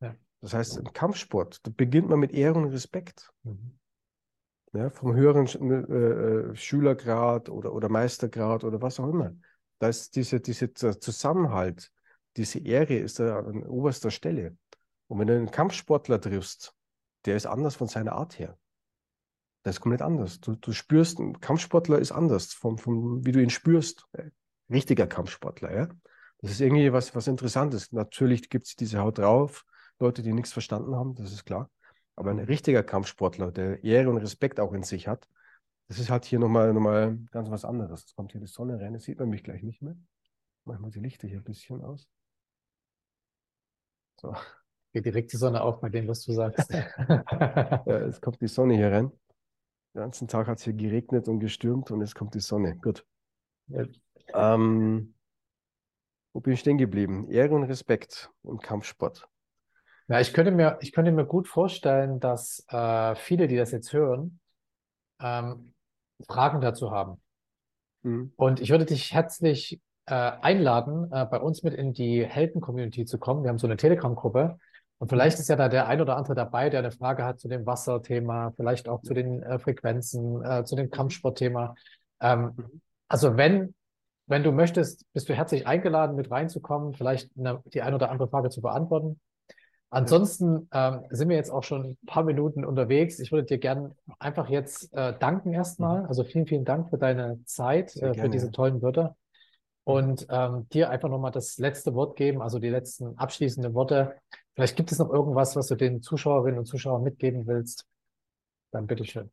Ja. 0.00 0.14
Das 0.40 0.54
heißt, 0.54 0.76
im 0.76 0.92
Kampfsport, 0.92 1.66
da 1.66 1.72
beginnt 1.74 2.08
man 2.08 2.20
mit 2.20 2.32
Ehre 2.32 2.54
und 2.58 2.66
Respekt. 2.66 3.32
Mhm 3.42 3.78
ja, 4.74 4.90
vom 4.90 5.14
höheren 5.14 5.46
äh, 5.46 6.50
äh, 6.50 6.56
Schülergrad 6.56 7.48
oder, 7.48 7.72
oder 7.72 7.88
Meistergrad 7.88 8.64
oder 8.64 8.82
was 8.82 8.98
auch 9.00 9.08
immer. 9.08 9.34
Da 9.78 9.88
ist 9.88 10.16
diese, 10.16 10.40
diese 10.40 10.72
Zusammenhalt, 10.72 11.92
diese 12.36 12.58
Ehre 12.58 12.94
ist 12.94 13.20
da 13.20 13.38
an 13.38 13.64
oberster 13.64 14.10
Stelle. 14.10 14.56
Und 15.06 15.20
wenn 15.20 15.28
du 15.28 15.36
einen 15.36 15.50
Kampfsportler 15.50 16.20
triffst, 16.20 16.74
der 17.24 17.36
ist 17.36 17.46
anders 17.46 17.76
von 17.76 17.86
seiner 17.86 18.12
Art 18.12 18.38
her. 18.38 18.58
Das 19.64 19.76
ist 19.76 19.80
komplett 19.80 20.02
anders. 20.02 20.40
Du, 20.40 20.54
du 20.56 20.72
spürst, 20.72 21.18
ein 21.18 21.40
Kampfsportler 21.40 21.98
ist 21.98 22.12
anders, 22.12 22.52
vom, 22.52 22.76
vom, 22.76 23.24
wie 23.24 23.32
du 23.32 23.42
ihn 23.42 23.50
spürst. 23.50 24.06
Richtiger 24.70 25.06
Kampfsportler, 25.06 25.74
ja. 25.74 25.88
Das 26.42 26.50
ist 26.50 26.60
irgendwie 26.60 26.92
was, 26.92 27.14
was 27.14 27.26
Interessantes. 27.26 27.90
Natürlich 27.90 28.50
gibt 28.50 28.66
es 28.66 28.76
diese 28.76 28.98
Haut 28.98 29.18
drauf, 29.18 29.64
Leute, 29.98 30.22
die 30.22 30.34
nichts 30.34 30.52
verstanden 30.52 30.94
haben, 30.94 31.14
das 31.14 31.32
ist 31.32 31.46
klar. 31.46 31.70
Aber 32.14 32.30
ein 32.30 32.40
richtiger 32.40 32.82
Kampfsportler, 32.82 33.50
der 33.52 33.82
Ehre 33.82 34.10
und 34.10 34.18
Respekt 34.18 34.60
auch 34.60 34.74
in 34.74 34.82
sich 34.82 35.08
hat, 35.08 35.26
das 35.88 35.98
ist 35.98 36.10
halt 36.10 36.26
hier 36.26 36.38
nochmal 36.38 36.74
noch 36.74 36.82
mal 36.82 37.16
ganz 37.30 37.50
was 37.50 37.64
anderes. 37.64 38.02
Jetzt 38.02 38.16
kommt 38.16 38.32
hier 38.32 38.42
die 38.42 38.46
Sonne 38.46 38.78
rein, 38.78 38.92
jetzt 38.92 39.04
sieht 39.04 39.18
man 39.18 39.30
mich 39.30 39.44
gleich 39.44 39.62
nicht 39.62 39.80
mehr. 39.80 39.96
Manchmal 40.66 40.90
die 40.90 41.00
Lichter 41.00 41.26
hier 41.26 41.38
ein 41.38 41.44
bisschen 41.44 41.82
aus. 41.82 42.06
So. 44.20 44.34
Geht 44.92 45.06
direkt 45.06 45.32
die 45.32 45.38
Sonne 45.38 45.62
auf 45.62 45.80
bei 45.80 45.88
dem, 45.88 46.06
was 46.06 46.22
du 46.22 46.32
sagst. 46.32 46.70
ja, 46.70 47.84
jetzt 47.86 48.20
kommt 48.20 48.40
die 48.42 48.46
Sonne 48.46 48.74
hier 48.74 48.92
rein. 48.92 49.10
Den 49.94 50.00
ganzen 50.00 50.26
Tag 50.26 50.48
hat 50.48 50.58
es 50.58 50.64
hier 50.64 50.72
geregnet 50.72 51.28
und 51.28 51.38
gestürmt 51.38 51.90
und 51.92 52.00
jetzt 52.00 52.16
kommt 52.16 52.34
die 52.34 52.40
Sonne. 52.40 52.76
Gut. 52.76 53.06
Ja. 53.68 53.84
Ähm, 54.34 55.14
wo 56.32 56.40
bin 56.40 56.52
ich 56.52 56.60
stehen 56.60 56.78
geblieben? 56.78 57.30
Ehre 57.30 57.54
und 57.54 57.62
Respekt 57.62 58.30
im 58.42 58.58
Kampfsport. 58.58 59.28
Ja, 60.08 60.20
ich 60.20 60.32
könnte 60.34 60.50
mir, 60.50 60.78
ich 60.80 60.92
könnte 60.92 61.12
mir 61.12 61.24
gut 61.24 61.46
vorstellen, 61.46 62.18
dass 62.18 62.66
äh, 62.68 63.14
viele, 63.14 63.46
die 63.46 63.56
das 63.56 63.70
jetzt 63.70 63.92
hören, 63.92 64.40
ähm, 65.20 65.72
Fragen 66.26 66.60
dazu 66.60 66.90
haben. 66.90 67.22
Mhm. 68.02 68.32
Und 68.36 68.60
ich 68.60 68.70
würde 68.70 68.86
dich 68.86 69.14
herzlich 69.14 69.80
äh, 70.06 70.14
einladen, 70.14 71.10
äh, 71.12 71.24
bei 71.24 71.38
uns 71.38 71.62
mit 71.62 71.72
in 71.72 71.92
die 71.92 72.26
Helden-Community 72.26 73.04
zu 73.04 73.18
kommen. 73.18 73.44
Wir 73.44 73.50
haben 73.50 73.58
so 73.58 73.68
eine 73.68 73.76
Telegram-Gruppe 73.76 74.58
Und 74.98 75.08
vielleicht 75.08 75.38
ist 75.38 75.48
ja 75.48 75.56
da 75.56 75.68
der 75.68 75.88
ein 75.88 76.00
oder 76.00 76.16
andere 76.16 76.34
dabei, 76.34 76.70
der 76.70 76.80
eine 76.80 76.92
Frage 76.92 77.24
hat 77.24 77.40
zu 77.40 77.48
dem 77.48 77.66
Wasserthema, 77.66 78.52
vielleicht 78.56 78.88
auch 78.88 79.02
zu 79.02 79.12
den 79.12 79.42
äh, 79.42 79.58
Frequenzen, 79.58 80.44
äh, 80.44 80.64
zu 80.64 80.76
dem 80.76 80.90
Kampfsportthema. 80.90 81.74
Ähm, 82.20 82.52
mhm. 82.56 82.80
also 83.08 83.36
wenn, 83.36 83.74
wenn 84.26 84.42
du 84.42 84.52
möchtest, 84.52 85.04
bist 85.12 85.28
du 85.28 85.34
herzlich 85.34 85.66
eingeladen, 85.66 86.16
mit 86.16 86.30
reinzukommen, 86.30 86.94
vielleicht 86.94 87.30
eine, 87.36 87.62
die 87.66 87.82
ein 87.82 87.94
oder 87.94 88.10
andere 88.10 88.28
Frage 88.28 88.50
zu 88.50 88.62
beantworten. 88.62 89.20
Ansonsten 89.90 90.68
ähm, 90.72 91.04
sind 91.10 91.28
wir 91.28 91.36
jetzt 91.36 91.50
auch 91.50 91.62
schon 91.62 91.84
ein 91.84 91.98
paar 92.06 92.24
Minuten 92.24 92.64
unterwegs. 92.64 93.20
Ich 93.20 93.30
würde 93.30 93.46
dir 93.46 93.58
gerne 93.58 93.94
einfach 94.18 94.48
jetzt 94.48 94.92
äh, 94.92 95.16
danken 95.16 95.52
erstmal. 95.52 96.02
Mhm. 96.02 96.08
Also 96.08 96.24
vielen, 96.24 96.46
vielen 96.46 96.64
Dank 96.64 96.90
für 96.90 96.98
deine 96.98 97.38
Zeit, 97.44 97.94
äh, 97.96 98.12
für 98.14 98.28
diese 98.28 98.50
tollen 98.50 98.82
Wörter. 98.82 99.16
Und 99.84 100.26
ähm, 100.30 100.66
dir 100.70 100.90
einfach 100.90 101.08
nochmal 101.08 101.30
das 101.30 101.58
letzte 101.58 101.94
Wort 101.94 102.16
geben, 102.16 102.42
also 102.42 102.58
die 102.58 102.70
letzten 102.70 103.16
abschließenden 103.18 103.74
Worte. 103.74 104.16
Vielleicht 104.54 104.76
gibt 104.76 104.92
es 104.92 104.98
noch 104.98 105.10
irgendwas, 105.10 105.56
was 105.56 105.66
du 105.66 105.74
den 105.74 106.00
Zuschauerinnen 106.00 106.58
und 106.58 106.66
Zuschauern 106.66 107.02
mitgeben 107.02 107.46
willst. 107.46 107.86
Dann 108.70 108.86
bitteschön. 108.86 109.30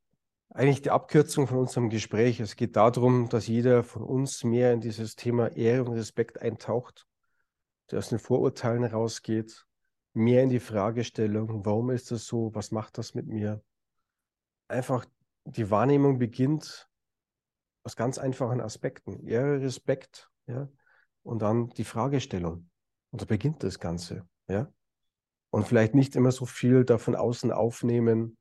Eigentlich 0.49 0.82
die 0.82 0.91
Abkürzung 0.91 1.47
von 1.47 1.59
unserem 1.59 1.89
Gespräch. 1.89 2.39
Es 2.39 2.55
geht 2.55 2.76
darum, 2.76 3.30
dass 3.30 3.47
jeder 3.47 3.84
von 3.84 4.03
uns 4.03 4.43
mehr 4.43 4.74
in 4.74 4.82
dieses 4.82 5.15
Thema 5.15 5.47
Ehre 5.55 5.86
und 5.86 5.93
Respekt 5.93 6.41
eintaucht, 6.41 7.07
der 7.89 7.99
aus 7.99 8.09
den 8.09 8.19
Vorurteilen 8.19 8.84
rausgeht, 8.84 9.65
mehr 10.13 10.43
in 10.43 10.49
die 10.49 10.59
Fragestellung, 10.59 11.65
warum 11.65 11.89
ist 11.91 12.11
das 12.11 12.26
so, 12.26 12.53
was 12.53 12.72
macht 12.72 12.97
das 12.97 13.13
mit 13.13 13.28
mir? 13.28 13.63
Einfach 14.67 15.05
die 15.45 15.69
Wahrnehmung 15.69 16.17
beginnt 16.17 16.89
aus 17.84 17.95
ganz 17.95 18.17
einfachen 18.17 18.61
Aspekten. 18.61 19.26
Ehre, 19.26 19.61
Respekt, 19.61 20.30
ja, 20.47 20.67
und 21.24 21.41
dann 21.41 21.69
die 21.69 21.84
Fragestellung. 21.84 22.69
Und 23.11 23.22
da 23.22 23.26
beginnt 23.26 23.63
das 23.63 23.80
Ganze, 23.80 24.28
ja. 24.47 24.72
Und 25.52 25.68
vielleicht 25.68 25.93
nicht 25.93 26.16
immer 26.16 26.32
so 26.32 26.45
viel 26.45 26.86
davon 26.86 27.16
außen 27.16 27.52
aufnehmen, 27.52 28.38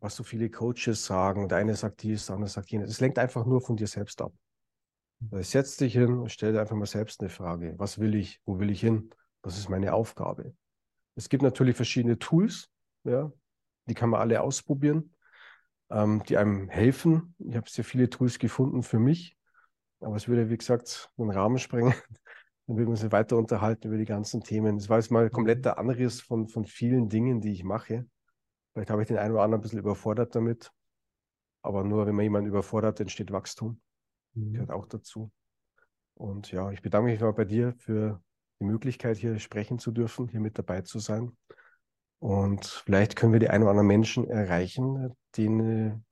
was 0.00 0.16
so 0.16 0.22
viele 0.22 0.50
Coaches 0.50 1.04
sagen. 1.04 1.48
Der 1.48 1.58
eine 1.58 1.74
sagt 1.74 2.02
dies, 2.02 2.26
der 2.26 2.36
andere 2.36 2.48
sagt 2.48 2.70
jenes. 2.70 2.90
Es 2.90 3.00
lenkt 3.00 3.18
einfach 3.18 3.44
nur 3.44 3.60
von 3.60 3.76
dir 3.76 3.88
selbst 3.88 4.22
ab. 4.22 4.32
Setz 5.40 5.76
dich 5.76 5.94
hin 5.94 6.16
und 6.18 6.30
stell 6.30 6.52
dir 6.52 6.60
einfach 6.60 6.76
mal 6.76 6.86
selbst 6.86 7.20
eine 7.20 7.28
Frage. 7.28 7.74
Was 7.76 7.98
will 7.98 8.14
ich? 8.14 8.40
Wo 8.44 8.60
will 8.60 8.70
ich 8.70 8.80
hin? 8.80 9.10
Was 9.42 9.58
ist 9.58 9.68
meine 9.68 9.92
Aufgabe? 9.92 10.54
Es 11.16 11.28
gibt 11.28 11.42
natürlich 11.42 11.74
verschiedene 11.74 12.18
Tools, 12.20 12.70
ja, 13.02 13.32
die 13.86 13.94
kann 13.94 14.10
man 14.10 14.20
alle 14.20 14.40
ausprobieren, 14.40 15.16
ähm, 15.90 16.22
die 16.28 16.36
einem 16.36 16.68
helfen. 16.68 17.34
Ich 17.38 17.56
habe 17.56 17.68
sehr 17.68 17.84
viele 17.84 18.08
Tools 18.08 18.38
gefunden 18.38 18.84
für 18.84 19.00
mich, 19.00 19.36
aber 20.00 20.14
es 20.14 20.28
würde, 20.28 20.50
wie 20.50 20.56
gesagt, 20.56 21.10
den 21.18 21.30
Rahmen 21.30 21.58
sprengen. 21.58 21.94
Dann 22.68 22.76
würden 22.76 22.88
wir 22.88 23.02
uns 23.02 23.12
weiter 23.12 23.38
unterhalten 23.38 23.88
über 23.88 23.96
die 23.96 24.04
ganzen 24.04 24.42
Themen. 24.42 24.76
Es 24.76 24.90
war 24.90 24.98
jetzt 24.98 25.10
mal 25.10 25.30
komplett 25.30 25.64
der 25.64 25.78
Anriss 25.78 26.20
von, 26.20 26.48
von 26.48 26.66
vielen 26.66 27.08
Dingen, 27.08 27.40
die 27.40 27.50
ich 27.50 27.64
mache. 27.64 28.06
Vielleicht 28.72 28.90
habe 28.90 29.00
ich 29.00 29.08
den 29.08 29.16
einen 29.16 29.32
oder 29.32 29.42
anderen 29.42 29.60
ein 29.60 29.62
bisschen 29.62 29.78
überfordert 29.78 30.34
damit. 30.34 30.70
Aber 31.62 31.82
nur 31.82 32.06
wenn 32.06 32.14
man 32.14 32.24
jemanden 32.24 32.50
überfordert, 32.50 33.00
entsteht 33.00 33.32
Wachstum. 33.32 33.80
Mhm. 34.34 34.52
Gehört 34.52 34.70
auch 34.70 34.86
dazu. 34.86 35.32
Und 36.14 36.52
ja, 36.52 36.70
ich 36.70 36.82
bedanke 36.82 37.10
mich 37.10 37.20
mal 37.20 37.32
bei 37.32 37.46
dir 37.46 37.72
für 37.78 38.22
die 38.60 38.66
Möglichkeit, 38.66 39.16
hier 39.16 39.38
sprechen 39.38 39.78
zu 39.78 39.90
dürfen, 39.90 40.28
hier 40.28 40.40
mit 40.40 40.58
dabei 40.58 40.82
zu 40.82 40.98
sein. 40.98 41.34
Und 42.18 42.66
vielleicht 42.66 43.16
können 43.16 43.32
wir 43.32 43.40
die 43.40 43.48
ein 43.48 43.62
oder 43.62 43.70
anderen 43.70 43.86
Menschen 43.86 44.28
erreichen, 44.28 45.16
denen, 45.38 46.04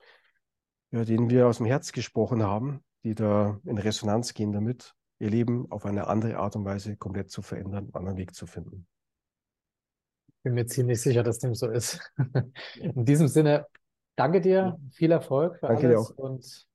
ja, 0.90 1.04
denen 1.04 1.28
wir 1.28 1.48
aus 1.48 1.58
dem 1.58 1.66
Herz 1.66 1.92
gesprochen 1.92 2.42
haben, 2.42 2.82
die 3.04 3.14
da 3.14 3.60
in 3.64 3.76
Resonanz 3.76 4.32
gehen 4.32 4.52
damit, 4.52 4.94
ihr 5.18 5.30
Leben 5.30 5.70
auf 5.70 5.86
eine 5.86 6.06
andere 6.06 6.36
Art 6.36 6.56
und 6.56 6.64
Weise 6.64 6.96
komplett 6.96 7.30
zu 7.30 7.42
verändern, 7.42 7.84
einen 7.84 7.94
anderen 7.94 8.16
Weg 8.18 8.34
zu 8.34 8.46
finden. 8.46 8.86
Bin 10.42 10.54
mir 10.54 10.66
ziemlich 10.66 11.00
sicher, 11.00 11.22
dass 11.22 11.38
dem 11.38 11.54
so 11.54 11.68
ist. 11.68 12.00
In 12.80 13.04
diesem 13.04 13.28
Sinne, 13.28 13.66
danke 14.14 14.40
dir, 14.40 14.78
viel 14.92 15.10
Erfolg 15.10 15.58
für 15.58 15.66
danke 15.66 15.88
alles 15.88 16.10
und 16.12 16.66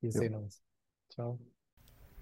wir 0.00 0.10
ja. 0.10 0.18
sehen 0.18 0.34
uns. 0.34 0.62
Ciao. 1.10 1.38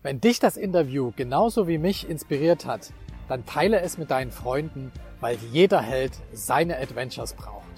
Wenn 0.03 0.21
dich 0.21 0.41
das 0.41 0.57
Interview 0.57 1.13
genauso 1.17 1.69
wie 1.69 1.79
mich 1.79 2.09
inspiriert 2.09 2.67
hat, 2.67 2.93
dann 3.29 3.47
teile 3.47 3.81
es 3.81 3.99
mit 3.99 4.11
deinen 4.11 4.33
Freunden, 4.33 4.93
weil 5.21 5.37
jeder 5.53 5.81
Held 5.81 6.13
seine 6.33 6.77
Adventures 6.77 7.35
braucht. 7.35 7.72